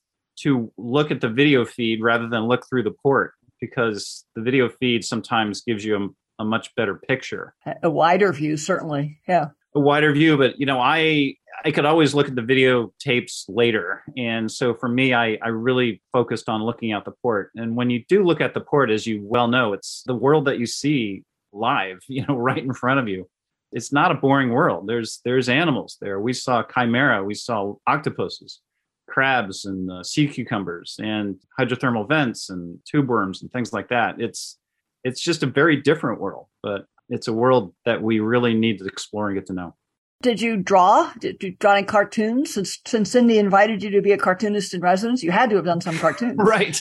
to 0.40 0.72
look 0.78 1.10
at 1.10 1.20
the 1.20 1.28
video 1.28 1.64
feed 1.64 2.02
rather 2.02 2.28
than 2.28 2.44
look 2.44 2.66
through 2.68 2.82
the 2.84 2.94
port 3.02 3.34
because 3.60 4.24
the 4.34 4.42
video 4.42 4.68
feed 4.68 5.04
sometimes 5.04 5.62
gives 5.62 5.84
you 5.84 6.14
a 6.38 6.44
much 6.44 6.74
better 6.74 6.94
picture. 6.94 7.54
A 7.82 7.90
wider 7.90 8.32
view, 8.32 8.56
certainly. 8.56 9.20
Yeah. 9.28 9.48
A 9.74 9.80
wider 9.80 10.12
view, 10.12 10.36
but 10.36 10.58
you 10.58 10.66
know, 10.66 10.80
I 10.80 11.34
I 11.64 11.70
could 11.70 11.84
always 11.84 12.14
look 12.14 12.28
at 12.28 12.34
the 12.34 12.42
video 12.42 12.92
tapes 12.98 13.46
later. 13.48 14.02
And 14.16 14.50
so 14.50 14.74
for 14.74 14.88
me, 14.88 15.14
I, 15.14 15.38
I 15.42 15.48
really 15.48 16.02
focused 16.12 16.48
on 16.48 16.62
looking 16.62 16.92
at 16.92 17.04
the 17.04 17.12
port. 17.22 17.50
And 17.54 17.76
when 17.76 17.90
you 17.90 18.04
do 18.08 18.24
look 18.24 18.40
at 18.40 18.54
the 18.54 18.60
port, 18.60 18.90
as 18.90 19.06
you 19.06 19.20
well 19.22 19.48
know, 19.48 19.72
it's 19.72 20.02
the 20.06 20.14
world 20.14 20.46
that 20.46 20.58
you 20.58 20.66
see 20.66 21.24
live, 21.52 21.98
you 22.08 22.24
know, 22.26 22.36
right 22.36 22.62
in 22.62 22.72
front 22.72 23.00
of 23.00 23.08
you. 23.08 23.28
It's 23.72 23.92
not 23.92 24.12
a 24.12 24.14
boring 24.14 24.50
world. 24.50 24.86
There's 24.86 25.20
there's 25.24 25.48
animals 25.48 25.98
there. 26.00 26.20
We 26.20 26.32
saw 26.32 26.62
chimera, 26.62 27.24
we 27.24 27.34
saw 27.34 27.74
octopuses, 27.86 28.60
crabs 29.08 29.64
and 29.64 29.90
uh, 29.90 30.02
sea 30.02 30.26
cucumbers 30.28 30.96
and 31.02 31.36
hydrothermal 31.58 32.08
vents 32.08 32.50
and 32.50 32.78
tube 32.84 33.08
worms 33.08 33.42
and 33.42 33.52
things 33.52 33.72
like 33.72 33.88
that. 33.88 34.20
It's 34.20 34.58
it's 35.04 35.20
just 35.20 35.42
a 35.42 35.46
very 35.46 35.76
different 35.76 36.20
world, 36.20 36.46
but 36.62 36.86
it's 37.08 37.28
a 37.28 37.32
world 37.32 37.72
that 37.84 38.02
we 38.02 38.18
really 38.20 38.54
need 38.54 38.78
to 38.78 38.86
explore 38.86 39.28
and 39.28 39.36
get 39.36 39.46
to 39.46 39.52
know. 39.52 39.74
Did 40.22 40.40
you 40.40 40.56
draw? 40.56 41.12
Did 41.20 41.42
you 41.42 41.52
draw 41.60 41.74
any 41.74 41.86
cartoons? 41.86 42.54
Since 42.54 42.78
since 42.86 43.10
Cindy 43.10 43.38
invited 43.38 43.82
you 43.82 43.90
to 43.90 44.02
be 44.02 44.12
a 44.12 44.18
cartoonist 44.18 44.74
in 44.74 44.80
residence, 44.80 45.22
you 45.22 45.30
had 45.30 45.50
to 45.50 45.56
have 45.56 45.64
done 45.64 45.80
some 45.80 45.98
cartoons. 45.98 46.34
right. 46.38 46.80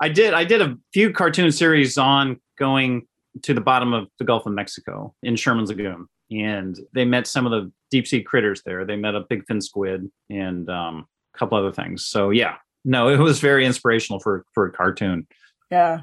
I 0.00 0.08
did. 0.08 0.34
I 0.34 0.44
did 0.44 0.60
a 0.60 0.76
few 0.92 1.12
cartoon 1.12 1.52
series 1.52 1.96
on 1.98 2.40
going 2.58 3.06
to 3.42 3.54
the 3.54 3.60
bottom 3.60 3.92
of 3.92 4.08
the 4.18 4.24
Gulf 4.24 4.46
of 4.46 4.52
Mexico 4.52 5.14
in 5.22 5.36
Sherman's 5.36 5.70
Lagoon. 5.70 6.06
And 6.30 6.78
they 6.94 7.04
met 7.04 7.26
some 7.26 7.46
of 7.46 7.52
the 7.52 7.70
deep 7.90 8.06
sea 8.06 8.22
critters 8.22 8.62
there. 8.64 8.84
They 8.84 8.96
met 8.96 9.14
a 9.14 9.24
big 9.28 9.44
fin 9.46 9.60
squid 9.60 10.10
and 10.30 10.68
um, 10.70 11.06
a 11.34 11.38
couple 11.38 11.58
other 11.58 11.72
things. 11.72 12.04
So 12.04 12.30
yeah, 12.30 12.56
no, 12.84 13.08
it 13.08 13.18
was 13.18 13.40
very 13.40 13.66
inspirational 13.66 14.20
for 14.20 14.44
for 14.52 14.66
a 14.66 14.72
cartoon. 14.72 15.26
Yeah 15.70 16.02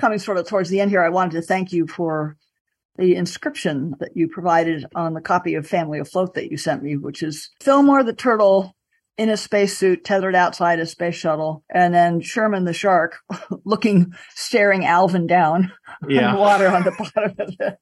coming 0.00 0.18
sort 0.18 0.38
of 0.38 0.48
towards 0.48 0.70
the 0.70 0.80
end 0.80 0.90
here, 0.90 1.02
I 1.02 1.10
wanted 1.10 1.32
to 1.32 1.42
thank 1.42 1.72
you 1.72 1.86
for 1.86 2.36
the 2.96 3.14
inscription 3.14 3.94
that 4.00 4.16
you 4.16 4.28
provided 4.28 4.86
on 4.94 5.14
the 5.14 5.20
copy 5.20 5.54
of 5.54 5.66
Family 5.66 6.00
Afloat 6.00 6.34
that 6.34 6.50
you 6.50 6.56
sent 6.56 6.82
me, 6.82 6.96
which 6.96 7.22
is 7.22 7.50
Fillmore 7.60 8.02
the 8.02 8.12
turtle 8.12 8.74
in 9.16 9.28
a 9.28 9.36
spacesuit 9.36 10.04
tethered 10.04 10.34
outside 10.34 10.80
a 10.80 10.86
space 10.86 11.14
shuttle, 11.14 11.62
and 11.70 11.94
then 11.94 12.20
Sherman 12.20 12.64
the 12.64 12.72
shark 12.72 13.18
looking, 13.64 14.12
staring 14.34 14.86
Alvin 14.86 15.26
down 15.26 15.70
yeah. 16.08 16.34
water 16.34 16.68
on 16.68 16.82
the 16.82 16.92
bottom 17.14 17.34
of 17.38 17.54
it. 17.60 17.78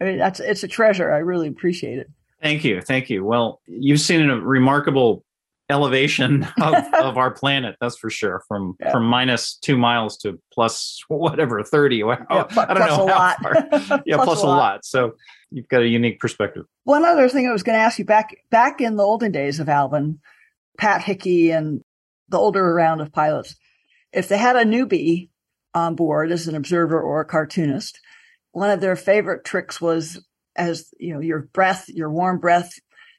I 0.00 0.04
mean, 0.04 0.18
that's 0.18 0.40
it's 0.40 0.62
a 0.62 0.68
treasure. 0.68 1.12
I 1.12 1.18
really 1.18 1.48
appreciate 1.48 1.98
it. 1.98 2.08
Thank 2.40 2.64
you, 2.64 2.80
thank 2.80 3.10
you. 3.10 3.24
Well, 3.24 3.60
you've 3.66 4.00
seen 4.00 4.30
a 4.30 4.40
remarkable 4.40 5.24
elevation 5.68 6.46
of, 6.62 6.74
of 6.94 7.16
our 7.16 7.30
planet 7.30 7.76
that's 7.80 7.96
for 7.96 8.10
sure 8.10 8.42
from 8.46 8.76
yeah. 8.80 8.92
from 8.92 9.04
minus 9.04 9.56
two 9.56 9.76
miles 9.76 10.16
to 10.16 10.40
plus 10.52 11.02
whatever 11.08 11.62
30 11.62 12.02
wow. 12.04 12.26
yeah, 12.30 12.46
i 12.56 12.74
don't 12.74 12.86
know 12.86 12.96
how 12.96 13.06
lot. 13.06 13.36
far 13.42 14.02
yeah 14.06 14.16
plus, 14.16 14.26
plus 14.26 14.42
a, 14.42 14.46
lot. 14.46 14.56
lot. 14.56 14.84
so 14.84 15.12
you've 15.50 15.68
got 15.68 15.82
a 15.82 15.88
unique 15.88 16.20
perspective 16.20 16.64
one 16.84 17.04
other 17.04 17.28
thing 17.28 17.48
i 17.48 17.52
was 17.52 17.62
going 17.62 17.76
to 17.76 17.82
ask 17.82 17.98
you 17.98 18.04
back 18.04 18.36
back 18.50 18.80
in 18.80 18.96
the 18.96 19.02
olden 19.02 19.32
days 19.32 19.58
of 19.58 19.68
alvin 19.68 20.18
pat 20.78 21.02
hickey 21.02 21.50
and 21.50 21.82
the 22.28 22.38
older 22.38 22.74
round 22.74 23.00
of 23.00 23.12
pilots 23.12 23.56
if 24.12 24.28
they 24.28 24.38
had 24.38 24.56
a 24.56 24.64
newbie 24.64 25.30
on 25.74 25.94
board 25.94 26.30
as 26.30 26.46
an 26.46 26.54
observer 26.54 27.00
or 27.00 27.20
a 27.20 27.26
cartoonist 27.26 27.98
one 28.52 28.70
of 28.70 28.80
their 28.80 28.96
favorite 28.96 29.44
tricks 29.44 29.80
was 29.80 30.24
as 30.56 30.88
you 30.98 31.12
know 31.12 31.20
your 31.20 31.40
breath, 31.52 31.88
your 31.88 32.10
warm 32.10 32.38
breath 32.38 32.72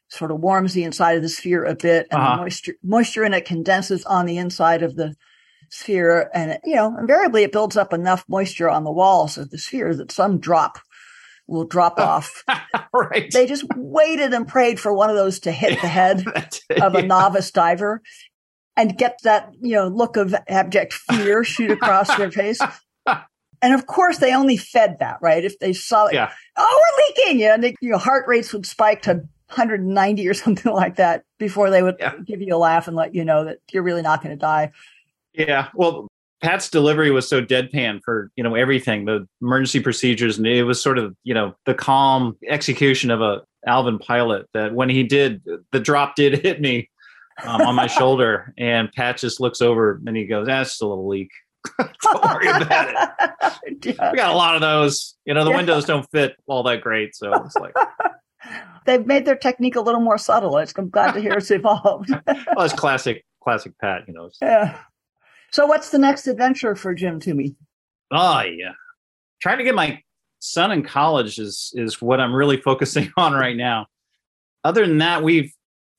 sort 0.09 0.31
of 0.31 0.39
warms 0.39 0.73
the 0.73 0.83
inside 0.83 1.17
of 1.17 1.21
the 1.21 1.29
sphere 1.29 1.65
a 1.65 1.75
bit 1.75 2.07
and 2.11 2.21
Uh-huh. 2.21 2.35
the 2.37 2.41
moisture 2.43 2.73
moisture 2.83 3.23
in 3.23 3.33
it 3.33 3.45
condenses 3.45 4.03
on 4.05 4.25
the 4.25 4.37
inside 4.37 4.81
of 4.83 4.95
the 4.95 5.15
sphere 5.69 6.29
and 6.33 6.51
it, 6.51 6.61
you 6.63 6.75
know 6.75 6.95
invariably 6.97 7.43
it 7.43 7.51
builds 7.51 7.75
up 7.75 7.91
enough 7.93 8.23
moisture 8.29 8.69
on 8.69 8.83
the 8.85 8.91
walls 8.91 9.37
of 9.37 9.49
the 9.49 9.57
sphere 9.57 9.93
that 9.93 10.11
some 10.11 10.39
drop 10.39 10.79
will 11.45 11.65
drop 11.65 11.99
off 11.99 12.43
right. 12.93 13.29
they 13.33 13.45
just 13.45 13.65
waited 13.75 14.33
and 14.33 14.47
prayed 14.47 14.79
for 14.79 14.93
one 14.93 15.09
of 15.09 15.15
those 15.17 15.39
to 15.41 15.51
hit 15.51 15.81
the 15.81 15.87
head 15.87 16.23
of 16.81 16.95
a 16.95 17.01
yeah. 17.01 17.05
novice 17.05 17.51
diver 17.51 18.01
and 18.77 18.97
get 18.97 19.19
that 19.23 19.49
you 19.61 19.75
know 19.75 19.87
look 19.89 20.15
of 20.15 20.33
abject 20.47 20.93
fear 20.93 21.43
shoot 21.43 21.71
across 21.71 22.15
their 22.15 22.31
face 22.31 22.59
and 23.61 23.73
of 23.73 23.85
course 23.87 24.19
they 24.19 24.33
only 24.33 24.55
fed 24.55 24.97
that 24.99 25.17
right 25.21 25.43
if 25.43 25.59
they 25.59 25.73
saw 25.73 26.03
like, 26.03 26.13
Yeah. 26.13 26.31
oh 26.55 26.81
we're 26.97 27.23
leaking 27.25 27.41
yeah 27.41 27.55
and 27.55 27.63
they, 27.63 27.75
your 27.81 27.97
heart 27.97 28.25
rates 28.27 28.53
would 28.53 28.65
spike 28.65 29.01
to 29.01 29.21
190 29.49 30.27
or 30.27 30.33
something 30.45 30.71
like 30.73 30.95
that 30.97 31.23
before 31.39 31.69
they 31.69 31.81
would 31.83 31.95
Yeah. 31.99 32.15
give 32.25 32.41
you 32.41 32.55
a 32.55 32.57
laugh 32.57 32.87
and 32.87 32.95
let 32.95 33.15
you 33.15 33.23
know 33.25 33.45
that 33.45 33.59
you're 33.71 33.83
really 33.83 34.01
not 34.01 34.21
going 34.23 34.35
to 34.35 34.39
die 34.39 34.71
Yeah. 35.33 35.67
Well, 35.73 36.07
Pat's 36.41 36.69
delivery 36.69 37.09
was 37.09 37.27
so 37.27 37.43
deadpan 37.43 37.99
for, 38.05 38.29
you 38.35 38.43
know, 38.43 38.53
everything, 38.53 39.05
the 39.05 39.27
emergency 39.41 39.79
procedures, 39.79 40.37
and 40.37 40.45
it 40.45 40.63
was 40.63 40.79
sort 40.81 40.99
of, 40.99 41.15
you 41.23 41.33
know, 41.33 41.55
the 41.65 41.73
calm 41.73 42.37
execution 42.47 43.09
of 43.09 43.21
a 43.21 43.41
Alvin 43.65 43.97
pilot 43.97 44.45
that 44.53 44.73
when 44.73 44.87
he 44.87 45.01
did, 45.03 45.41
the 45.71 45.79
drop 45.79 46.15
did 46.15 46.39
hit 46.45 46.61
me 46.61 46.89
um, 47.43 47.61
on 47.61 47.75
my 47.75 47.87
shoulder. 47.87 48.53
And 48.57 48.91
Pat 48.93 49.17
just 49.17 49.39
looks 49.39 49.61
over 49.61 49.99
and 50.05 50.15
he 50.15 50.25
goes, 50.27 50.45
that's 50.45 50.69
just 50.71 50.81
a 50.83 50.87
little 50.87 51.07
leak. 51.07 51.31
don't 51.79 52.23
worry 52.23 52.47
about 52.49 52.89
it. 52.89 53.85
Yeah. 53.85 54.11
We 54.11 54.17
got 54.17 54.31
a 54.31 54.37
lot 54.37 54.53
of 54.55 54.61
those. 54.61 55.15
You 55.25 55.33
know, 55.33 55.43
the 55.43 55.49
Yeah. 55.51 55.57
windows 55.57 55.85
don't 55.85 56.07
fit 56.11 56.35
all 56.45 56.61
that 56.63 56.81
great. 56.81 57.15
So 57.15 57.33
it's 57.33 57.55
like, 57.55 57.73
They've 58.85 59.05
made 59.05 59.25
their 59.25 59.35
technique 59.35 59.75
a 59.75 59.81
little 59.81 60.01
more 60.01 60.17
subtle. 60.17 60.57
I'm 60.57 60.89
glad 60.89 61.13
to 61.13 61.21
hear 61.21 61.33
it's 61.33 61.51
evolved. 61.51 62.09
well, 62.27 62.65
it's 62.65 62.73
classic, 62.73 63.25
classic 63.43 63.73
Pat, 63.79 64.03
you 64.07 64.13
know. 64.13 64.29
yeah. 64.41 64.79
So, 65.51 65.65
what's 65.65 65.89
the 65.89 65.97
next 65.97 66.27
adventure 66.27 66.75
for 66.75 66.93
Jim 66.93 67.19
Toomey? 67.19 67.55
Oh 68.11 68.41
yeah. 68.41 68.71
Trying 69.41 69.57
to 69.59 69.63
get 69.63 69.75
my 69.75 70.01
son 70.39 70.71
in 70.71 70.83
college 70.83 71.39
is 71.39 71.71
is 71.75 72.01
what 72.01 72.19
I'm 72.19 72.33
really 72.33 72.57
focusing 72.61 73.11
on 73.17 73.33
right 73.33 73.55
now. 73.55 73.87
Other 74.63 74.85
than 74.85 74.99
that, 74.99 75.23
we've 75.23 75.51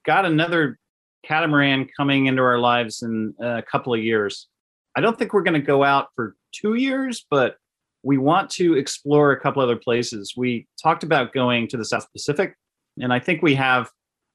got 0.07 0.25
another 0.25 0.79
catamaran 1.25 1.89
coming 1.97 2.27
into 2.27 2.43
our 2.43 2.59
lives 2.59 3.03
in 3.03 3.35
a 3.41 3.63
couple 3.63 3.93
of 3.93 4.01
years. 4.01 4.49
I 4.97 5.01
don't 5.01 5.19
think 5.19 5.33
we're 5.33 5.43
going 5.43 5.61
to 5.61 5.67
go 5.67 5.85
out 5.85 6.09
for 6.17 6.35
2 6.53 6.75
years, 6.75 7.25
but 7.31 7.57
we 8.03 8.19
want 8.19 8.51
to 8.51 8.75
explore 8.75 9.33
a 9.33 9.41
couple 9.41 9.63
other 9.63 9.77
places. 9.77 10.35
We 10.37 10.67
talked 10.83 11.03
about 11.03 11.33
going 11.33 11.69
to 11.69 11.77
the 11.77 11.85
South 11.85 12.07
Pacific, 12.13 12.55
and 13.01 13.13
I 13.13 13.19
think 13.19 13.43
we 13.43 13.55
have 13.55 13.91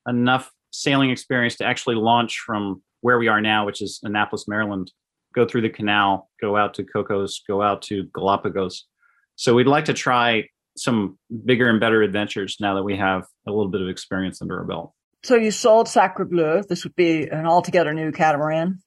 enough 0.07 0.51
sailing 0.71 1.09
experience 1.09 1.55
to 1.55 1.65
actually 1.65 1.95
launch 1.95 2.39
from 2.45 2.81
where 3.01 3.17
we 3.17 3.27
are 3.27 3.41
now, 3.41 3.65
which 3.65 3.81
is 3.81 3.99
Annapolis, 4.03 4.47
Maryland, 4.47 4.91
go 5.33 5.45
through 5.45 5.61
the 5.61 5.69
canal, 5.69 6.29
go 6.41 6.57
out 6.57 6.73
to 6.75 6.83
Cocos, 6.83 7.41
go 7.47 7.61
out 7.61 7.81
to 7.83 8.03
Galapagos. 8.13 8.85
So 9.35 9.53
we'd 9.55 9.67
like 9.67 9.85
to 9.85 9.93
try 9.93 10.45
some 10.77 11.17
bigger 11.45 11.69
and 11.69 11.79
better 11.79 12.01
adventures 12.01 12.57
now 12.59 12.75
that 12.75 12.83
we 12.83 12.97
have 12.97 13.25
a 13.47 13.51
little 13.51 13.69
bit 13.69 13.81
of 13.81 13.89
experience 13.89 14.41
under 14.41 14.57
our 14.59 14.65
belt. 14.65 14.93
So, 15.23 15.35
you 15.35 15.51
sold 15.51 15.87
Sacre 15.87 16.25
Bleu. 16.25 16.63
This 16.67 16.83
would 16.83 16.95
be 16.95 17.27
an 17.29 17.45
altogether 17.45 17.93
new 17.93 18.11
catamaran. 18.11 18.79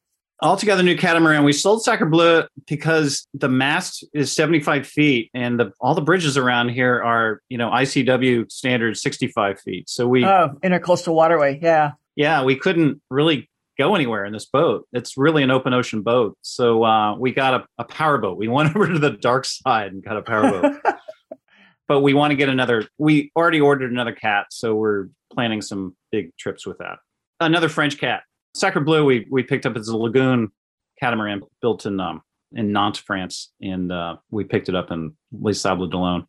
Altogether, 0.43 0.83
new 0.83 0.97
catamaran. 0.97 1.45
We 1.45 1.53
sold 1.55 1.83
Sacre 1.83 2.05
Bleu 2.05 2.45
because 2.67 3.27
the 3.33 3.49
mast 3.49 4.05
is 4.13 4.33
75 4.33 4.87
feet, 4.87 5.31
and 5.33 5.59
the, 5.59 5.73
all 5.81 5.95
the 5.95 6.03
bridges 6.03 6.37
around 6.37 6.71
here 6.71 7.03
are, 7.03 7.41
you 7.49 7.57
know, 7.57 7.71
ICW 7.71 8.51
standard 8.53 8.99
65 8.99 9.61
feet. 9.61 9.89
So 9.89 10.07
we, 10.07 10.25
Oh, 10.27 10.51
intercoastal 10.63 11.15
waterway. 11.15 11.59
Yeah. 11.63 11.93
yeah, 12.17 12.45
we 12.45 12.55
couldn't 12.57 13.01
really 13.11 13.49
go 13.79 13.95
anywhere 13.95 14.25
in 14.27 14.33
this 14.35 14.45
boat. 14.45 14.87
It's 14.93 15.17
really 15.17 15.43
an 15.43 15.51
open 15.51 15.73
ocean 15.73 16.03
boat. 16.03 16.37
So 16.43 16.83
uh, 16.85 17.17
we 17.17 17.33
got 17.33 17.55
a, 17.63 17.67
a 17.79 17.85
power 17.85 18.19
boat. 18.19 18.37
We 18.37 18.49
went 18.57 18.77
over 18.77 18.87
to 18.93 18.99
the 18.99 19.11
dark 19.13 19.47
side 19.47 19.93
and 19.93 20.05
got 20.05 20.19
a 20.19 20.23
power 20.23 20.51
boat. 20.51 20.77
but 21.89 22.01
we 22.01 22.13
want 22.13 22.33
to 22.33 22.37
get 22.37 22.51
another. 22.51 22.87
We 22.99 23.31
already 23.35 23.61
ordered 23.61 23.91
another 23.91 24.13
cat, 24.13 24.47
so 24.51 24.75
we're 24.75 25.07
planning 25.33 25.63
some 25.63 25.97
big 26.13 26.37
trips 26.37 26.67
with 26.67 26.79
that. 26.79 26.99
Another 27.41 27.69
French 27.69 27.99
cat, 27.99 28.23
Sacre 28.57 28.81
Bleu. 28.81 29.05
We 29.05 29.27
we 29.31 29.43
picked 29.43 29.67
up 29.67 29.77
as 29.77 29.89
a 29.89 29.97
lagoon 29.97 30.51
catamaran 30.99 31.43
built 31.61 31.87
in 31.87 32.01
um 32.01 32.23
in 32.53 32.73
Nantes, 32.73 33.01
France, 33.01 33.53
and 33.61 33.93
uh, 33.93 34.17
we 34.31 34.45
picked 34.45 34.69
it 34.69 34.75
up 34.75 34.91
in 34.91 35.13
Les 35.33 35.61
Sables 35.61 35.91
d'Olonne. 35.91 36.27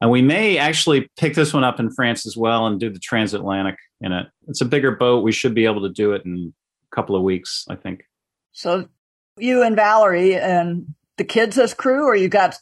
And 0.00 0.10
we 0.10 0.22
may 0.22 0.56
actually 0.56 1.10
pick 1.18 1.34
this 1.34 1.52
one 1.52 1.64
up 1.64 1.78
in 1.78 1.90
France 1.90 2.24
as 2.24 2.36
well 2.36 2.66
and 2.66 2.80
do 2.80 2.88
the 2.88 2.98
transatlantic 2.98 3.76
in 4.00 4.12
it. 4.12 4.28
It's 4.48 4.62
a 4.62 4.64
bigger 4.64 4.92
boat. 4.92 5.22
We 5.22 5.32
should 5.32 5.54
be 5.54 5.66
able 5.66 5.82
to 5.82 5.90
do 5.90 6.12
it 6.12 6.22
in 6.24 6.54
a 6.90 6.96
couple 6.96 7.14
of 7.14 7.22
weeks, 7.22 7.66
I 7.68 7.74
think. 7.76 8.04
so, 8.52 8.88
you 9.36 9.62
and 9.62 9.76
Valerie 9.76 10.36
and 10.36 10.94
the 11.18 11.24
kids 11.24 11.58
as 11.58 11.74
crew, 11.74 12.04
or 12.04 12.16
you 12.16 12.28
got 12.28 12.56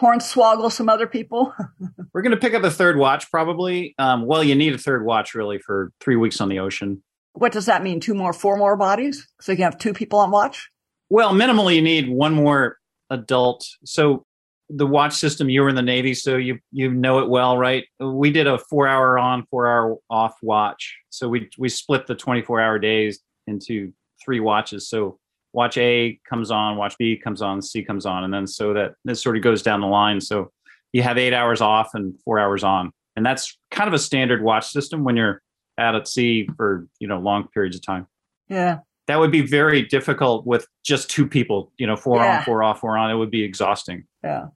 Hornswoggle, 0.00 0.72
some 0.72 0.88
other 0.88 1.06
people? 1.06 1.52
We're 2.14 2.22
going 2.22 2.30
to 2.30 2.40
pick 2.40 2.54
up 2.54 2.62
a 2.62 2.70
third 2.70 2.96
watch 2.96 3.30
probably. 3.30 3.94
Um, 3.98 4.24
well, 4.24 4.42
you 4.42 4.54
need 4.54 4.72
a 4.72 4.78
third 4.78 5.04
watch 5.04 5.34
really 5.34 5.58
for 5.58 5.92
three 6.00 6.16
weeks 6.16 6.40
on 6.40 6.48
the 6.48 6.60
ocean. 6.60 7.02
What 7.38 7.52
does 7.52 7.66
that 7.66 7.82
mean? 7.82 8.00
Two 8.00 8.14
more, 8.14 8.32
four 8.32 8.56
more 8.56 8.76
bodies? 8.76 9.26
So, 9.40 9.52
you 9.52 9.56
can 9.56 9.64
have 9.64 9.78
two 9.78 9.92
people 9.92 10.18
on 10.18 10.30
watch? 10.30 10.70
Well, 11.10 11.32
minimally, 11.32 11.76
you 11.76 11.82
need 11.82 12.08
one 12.08 12.34
more 12.34 12.78
adult. 13.10 13.66
So 13.84 14.24
the 14.68 14.86
watch 14.86 15.14
system, 15.14 15.48
you 15.48 15.62
were 15.62 15.68
in 15.68 15.74
the 15.74 15.82
Navy, 15.82 16.14
so 16.14 16.36
you 16.36 16.58
you 16.72 16.90
know 16.90 17.20
it 17.20 17.28
well, 17.28 17.56
right? 17.56 17.84
We 17.98 18.30
did 18.30 18.46
a 18.46 18.58
four 18.58 18.86
hour 18.86 19.18
on, 19.18 19.46
four 19.50 19.66
hour 19.66 19.96
off 20.10 20.36
watch. 20.42 20.96
So 21.10 21.28
we 21.28 21.48
we 21.58 21.68
split 21.68 22.06
the 22.06 22.14
24 22.14 22.60
hour 22.60 22.78
days 22.78 23.20
into 23.46 23.92
three 24.22 24.40
watches. 24.40 24.88
So 24.88 25.18
watch 25.52 25.78
A 25.78 26.20
comes 26.28 26.50
on, 26.50 26.76
watch 26.76 26.98
B 26.98 27.16
comes 27.16 27.40
on, 27.40 27.62
C 27.62 27.82
comes 27.82 28.04
on, 28.04 28.24
and 28.24 28.32
then 28.32 28.46
so 28.46 28.74
that 28.74 28.94
this 29.04 29.22
sort 29.22 29.36
of 29.36 29.42
goes 29.42 29.62
down 29.62 29.80
the 29.80 29.86
line. 29.86 30.20
So 30.20 30.52
you 30.92 31.02
have 31.02 31.16
eight 31.16 31.32
hours 31.32 31.60
off 31.60 31.94
and 31.94 32.18
four 32.24 32.38
hours 32.38 32.62
on. 32.62 32.92
And 33.16 33.24
that's 33.24 33.58
kind 33.70 33.88
of 33.88 33.94
a 33.94 33.98
standard 33.98 34.42
watch 34.42 34.68
system 34.68 35.02
when 35.02 35.16
you're 35.16 35.42
out 35.78 35.94
at 35.94 36.08
sea 36.08 36.48
for, 36.56 36.86
you 36.98 37.08
know, 37.08 37.18
long 37.18 37.48
periods 37.48 37.76
of 37.76 37.82
time 37.84 38.06
Yeah. 38.48 38.78
that 39.06 39.18
would 39.18 39.30
be 39.30 39.40
very 39.42 39.82
difficult 39.82 40.46
with 40.46 40.66
just 40.84 41.08
two 41.10 41.26
people 41.26 41.72
you 41.78 41.86
know 41.86 41.96
four 41.96 42.16
Yeah. 42.18 42.38
on 42.38 42.44
four 42.44 42.62
off 42.62 42.80
four 42.80 42.96
on 42.98 43.10
it 43.10 43.14
would 43.14 43.30
be 43.30 43.42
exhausting 43.44 44.04
Yeah. 44.24 44.46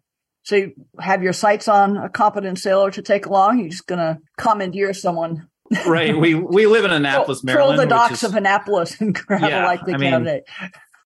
So, 0.45 0.57
you 0.57 0.73
have 0.99 1.23
your 1.23 1.33
sights 1.33 1.69
on 1.69 1.97
a 1.97 2.09
competent 2.09 2.59
sailor 2.59 2.91
to 2.91 3.01
take 3.01 3.27
along? 3.27 3.61
You're 3.61 3.69
just 3.69 3.87
going 3.87 4.01
to 4.01 4.19
commandeer 4.39 4.93
someone. 4.93 5.47
right 5.87 6.17
we 6.17 6.35
we 6.35 6.67
live 6.75 6.85
in 6.85 6.91
annapolis 6.91 7.41
Troll 7.41 7.55
maryland 7.55 7.79
the 7.79 7.87
docks 7.87 8.23
is 8.23 8.25
of 8.25 8.35
Annapolis 8.35 9.01
and 9.01 9.15
grab 9.27 9.41
Yeah, 9.43 9.65
a 9.65 9.67
likely 9.67 9.95
I 9.95 9.97
mean, 9.99 10.11
candidate. 10.11 10.45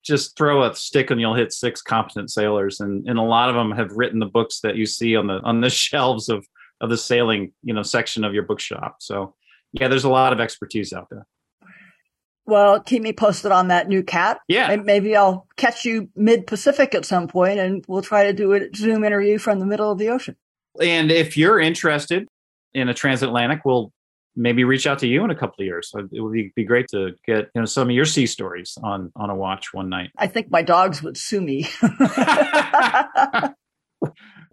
just 0.03 0.37
throw 0.37 0.63
a 0.63 0.73
stick 0.75 1.11
and 1.11 1.19
you'll 1.21 1.35
hit 1.35 1.51
six 1.53 1.81
competent 1.81 2.31
sailors 2.31 2.79
and 2.79 3.07
and 3.07 3.19
a 3.19 3.21
lot 3.21 3.49
of 3.49 3.55
them 3.55 3.71
have 3.71 3.91
written 3.91 4.19
the 4.19 4.25
books 4.25 4.61
that 4.61 4.75
you 4.77 4.85
see 4.85 5.15
on 5.17 5.27
the 5.27 5.39
on 5.43 5.61
the 5.61 5.69
shelves 5.85 6.29
of 6.29 6.47
of 6.81 6.89
the 6.89 6.97
sailing 6.97 7.51
you 7.63 7.73
know 7.73 7.83
section 7.83 8.23
of 8.23 8.33
your 8.33 8.43
bookshop 8.43 8.95
so 8.99 9.35
yeah 9.79 9.87
there's 9.87 10.03
a 10.03 10.09
lot 10.09 10.33
of 10.33 10.39
expertise 10.39 10.91
out 10.93 11.07
there 11.09 11.25
Well, 12.47 12.79
keep 12.79 13.01
me 13.01 13.11
posted 13.13 13.51
on 13.51 13.69
that 13.69 13.87
new 13.87 14.03
cat. 14.03 14.39
yeah 14.47 14.69
And 14.71 14.85
maybe 14.85 15.15
I'll 15.15 15.47
catch 15.57 15.83
you 15.85 16.09
mid 16.15 16.45
Pacific 16.47 16.93
at 16.95 17.05
some 17.05 17.27
point 17.27 17.59
and 17.59 17.83
we'll 17.87 18.01
try 18.03 18.23
to 18.25 18.33
do 18.33 18.53
a 18.53 18.69
Zoom 18.75 19.03
interview 19.03 19.37
from 19.37 19.59
the 19.59 19.65
middle 19.65 19.91
of 19.91 19.97
the 19.97 20.09
ocean. 20.09 20.35
and 20.81 21.11
if 21.11 21.35
you're 21.37 21.59
interested 21.59 22.27
in 22.73 22.89
a 22.89 22.93
transatlantic 22.93 23.63
we'll 23.65 23.91
maybe 24.37 24.63
reach 24.65 24.85
out 24.85 24.99
to 24.99 25.07
you 25.07 25.23
in 25.23 25.31
a 25.31 25.35
couple 25.35 25.55
of 25.59 25.65
years 25.65 25.91
it 26.11 26.19
would 26.21 26.33
be, 26.33 26.51
be 26.57 26.65
great 26.65 26.87
to 26.89 27.11
get 27.25 27.49
you 27.55 27.61
know 27.61 27.65
some 27.65 27.89
of 27.89 27.95
your 27.95 28.03
sea 28.05 28.25
stories 28.25 28.77
on 28.83 29.09
on 29.15 29.29
a 29.29 29.35
watch 29.35 29.73
one 29.73 29.87
night 29.89 30.09
I 30.17 30.27
think 30.27 30.51
my 30.51 30.61
dogs 30.61 31.01
would 31.01 31.15
sue 31.17 31.39
me. 31.41 31.67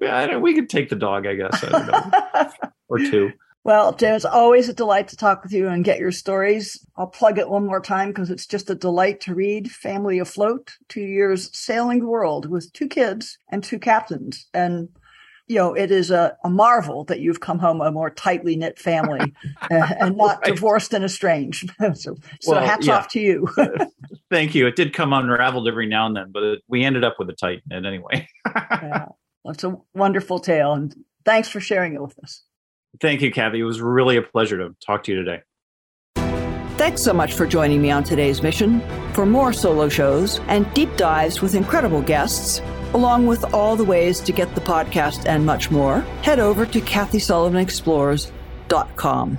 Yeah, 0.01 0.17
I 0.17 0.27
don't, 0.27 0.43
we 0.43 0.55
could 0.55 0.69
take 0.69 0.89
the 0.89 0.97
dog, 0.97 1.27
I 1.29 1.35
guess, 1.37 1.63
I 1.63 1.69
don't 1.69 1.87
know, 1.87 2.71
or 2.89 2.99
two. 2.99 3.31
Well, 3.65 3.93
Jim, 3.95 4.15
it's 4.15 4.25
always 4.25 4.69
a 4.69 4.75
delight 4.75 5.09
to 5.09 5.17
talk 5.17 5.43
with 5.43 5.53
you 5.53 5.69
and 5.69 5.85
get 5.85 5.99
your 6.01 6.11
stories. 6.13 6.85
I'll 6.97 7.07
plug 7.07 7.39
it 7.39 7.49
one 7.49 7.67
more 7.67 7.81
time 7.81 8.09
because 8.09 8.31
it's 8.31 8.47
just 8.47 8.71
a 8.71 8.75
delight 8.75 9.21
to 9.23 9.35
read 9.35 9.71
Family 9.71 10.19
Afloat, 10.19 10.73
two 10.89 11.03
years 11.03 11.49
sailing 11.57 12.01
the 12.01 12.07
world 12.09 12.51
with 12.51 12.73
two 12.73 12.89
kids 12.89 13.39
and 13.51 13.63
two 13.63 13.79
captains. 13.79 14.47
And, 14.53 14.89
you 15.47 15.57
know, 15.57 15.75
it 15.75 15.91
is 15.93 16.11
a, 16.11 16.37
a 16.45 16.51
marvel 16.51 17.05
that 17.05 17.21
you've 17.21 17.41
come 17.41 17.59
home 17.61 17.81
a 17.81 17.93
more 17.93 18.11
tightly 18.11 18.57
knit 18.57 18.79
family 18.79 19.33
and 19.71 20.17
not 20.17 20.41
Right. 20.43 20.55
divorced 20.55 20.93
and 20.93 21.05
estranged. 21.05 21.71
so 21.95 22.17
so 22.41 22.53
Well, 22.53 22.65
hats 22.67 22.87
yeah. 22.87 22.97
off 22.97 23.09
to 23.09 23.21
you. 23.21 23.49
Thank 24.31 24.55
you. 24.55 24.67
It 24.67 24.77
did 24.77 24.93
come 24.93 25.13
unraveled 25.13 25.69
every 25.69 25.87
now 25.87 26.07
and 26.07 26.17
then, 26.17 26.31
but 26.33 26.43
it, 26.43 26.63
we 26.69 26.83
ended 26.85 27.05
up 27.05 27.17
with 27.19 27.29
a 27.31 27.35
tight 27.35 27.63
knit 27.69 27.85
anyway. 27.87 28.27
yeah. 28.47 29.07
It's 29.45 29.63
a 29.65 29.77
wonderful 29.95 30.39
tale. 30.39 30.73
And 30.73 30.95
thanks 31.25 31.49
for 31.49 31.61
sharing 31.61 31.95
it 31.95 32.03
with 32.03 32.19
us. 32.25 32.43
Thank 33.01 33.23
you, 33.23 33.33
Kathy. 33.33 33.61
It 33.61 33.65
was 33.65 33.81
really 33.81 34.17
a 34.17 34.23
pleasure 34.23 34.59
to 34.59 34.75
talk 34.85 35.05
to 35.05 35.13
you 35.13 35.25
today. 35.25 35.43
Thanks 36.77 37.03
so 37.03 37.13
much 37.13 37.35
for 37.35 37.47
joining 37.47 37.81
me 37.81 37.91
on 37.91 38.03
today's 38.03 38.43
mission. 38.43 38.83
For 39.13 39.25
more 39.25 39.53
solo 39.53 39.89
shows 39.89 40.41
and 40.49 40.73
deep 40.75 40.97
dives 40.97 41.41
with 41.41 41.55
incredible 41.55 42.03
guests, 42.03 42.61
along 42.95 43.27
with 43.27 43.45
all 43.55 43.77
the 43.77 43.85
ways 43.85 44.21
to 44.21 44.33
get 44.33 44.55
the 44.55 44.61
podcast 44.61 45.27
and 45.27 45.47
much 45.47 45.71
more, 45.71 46.01
head 46.23 46.41
over 46.41 46.67
to 46.67 46.81
KathySullivanExplores.com. 46.81 49.39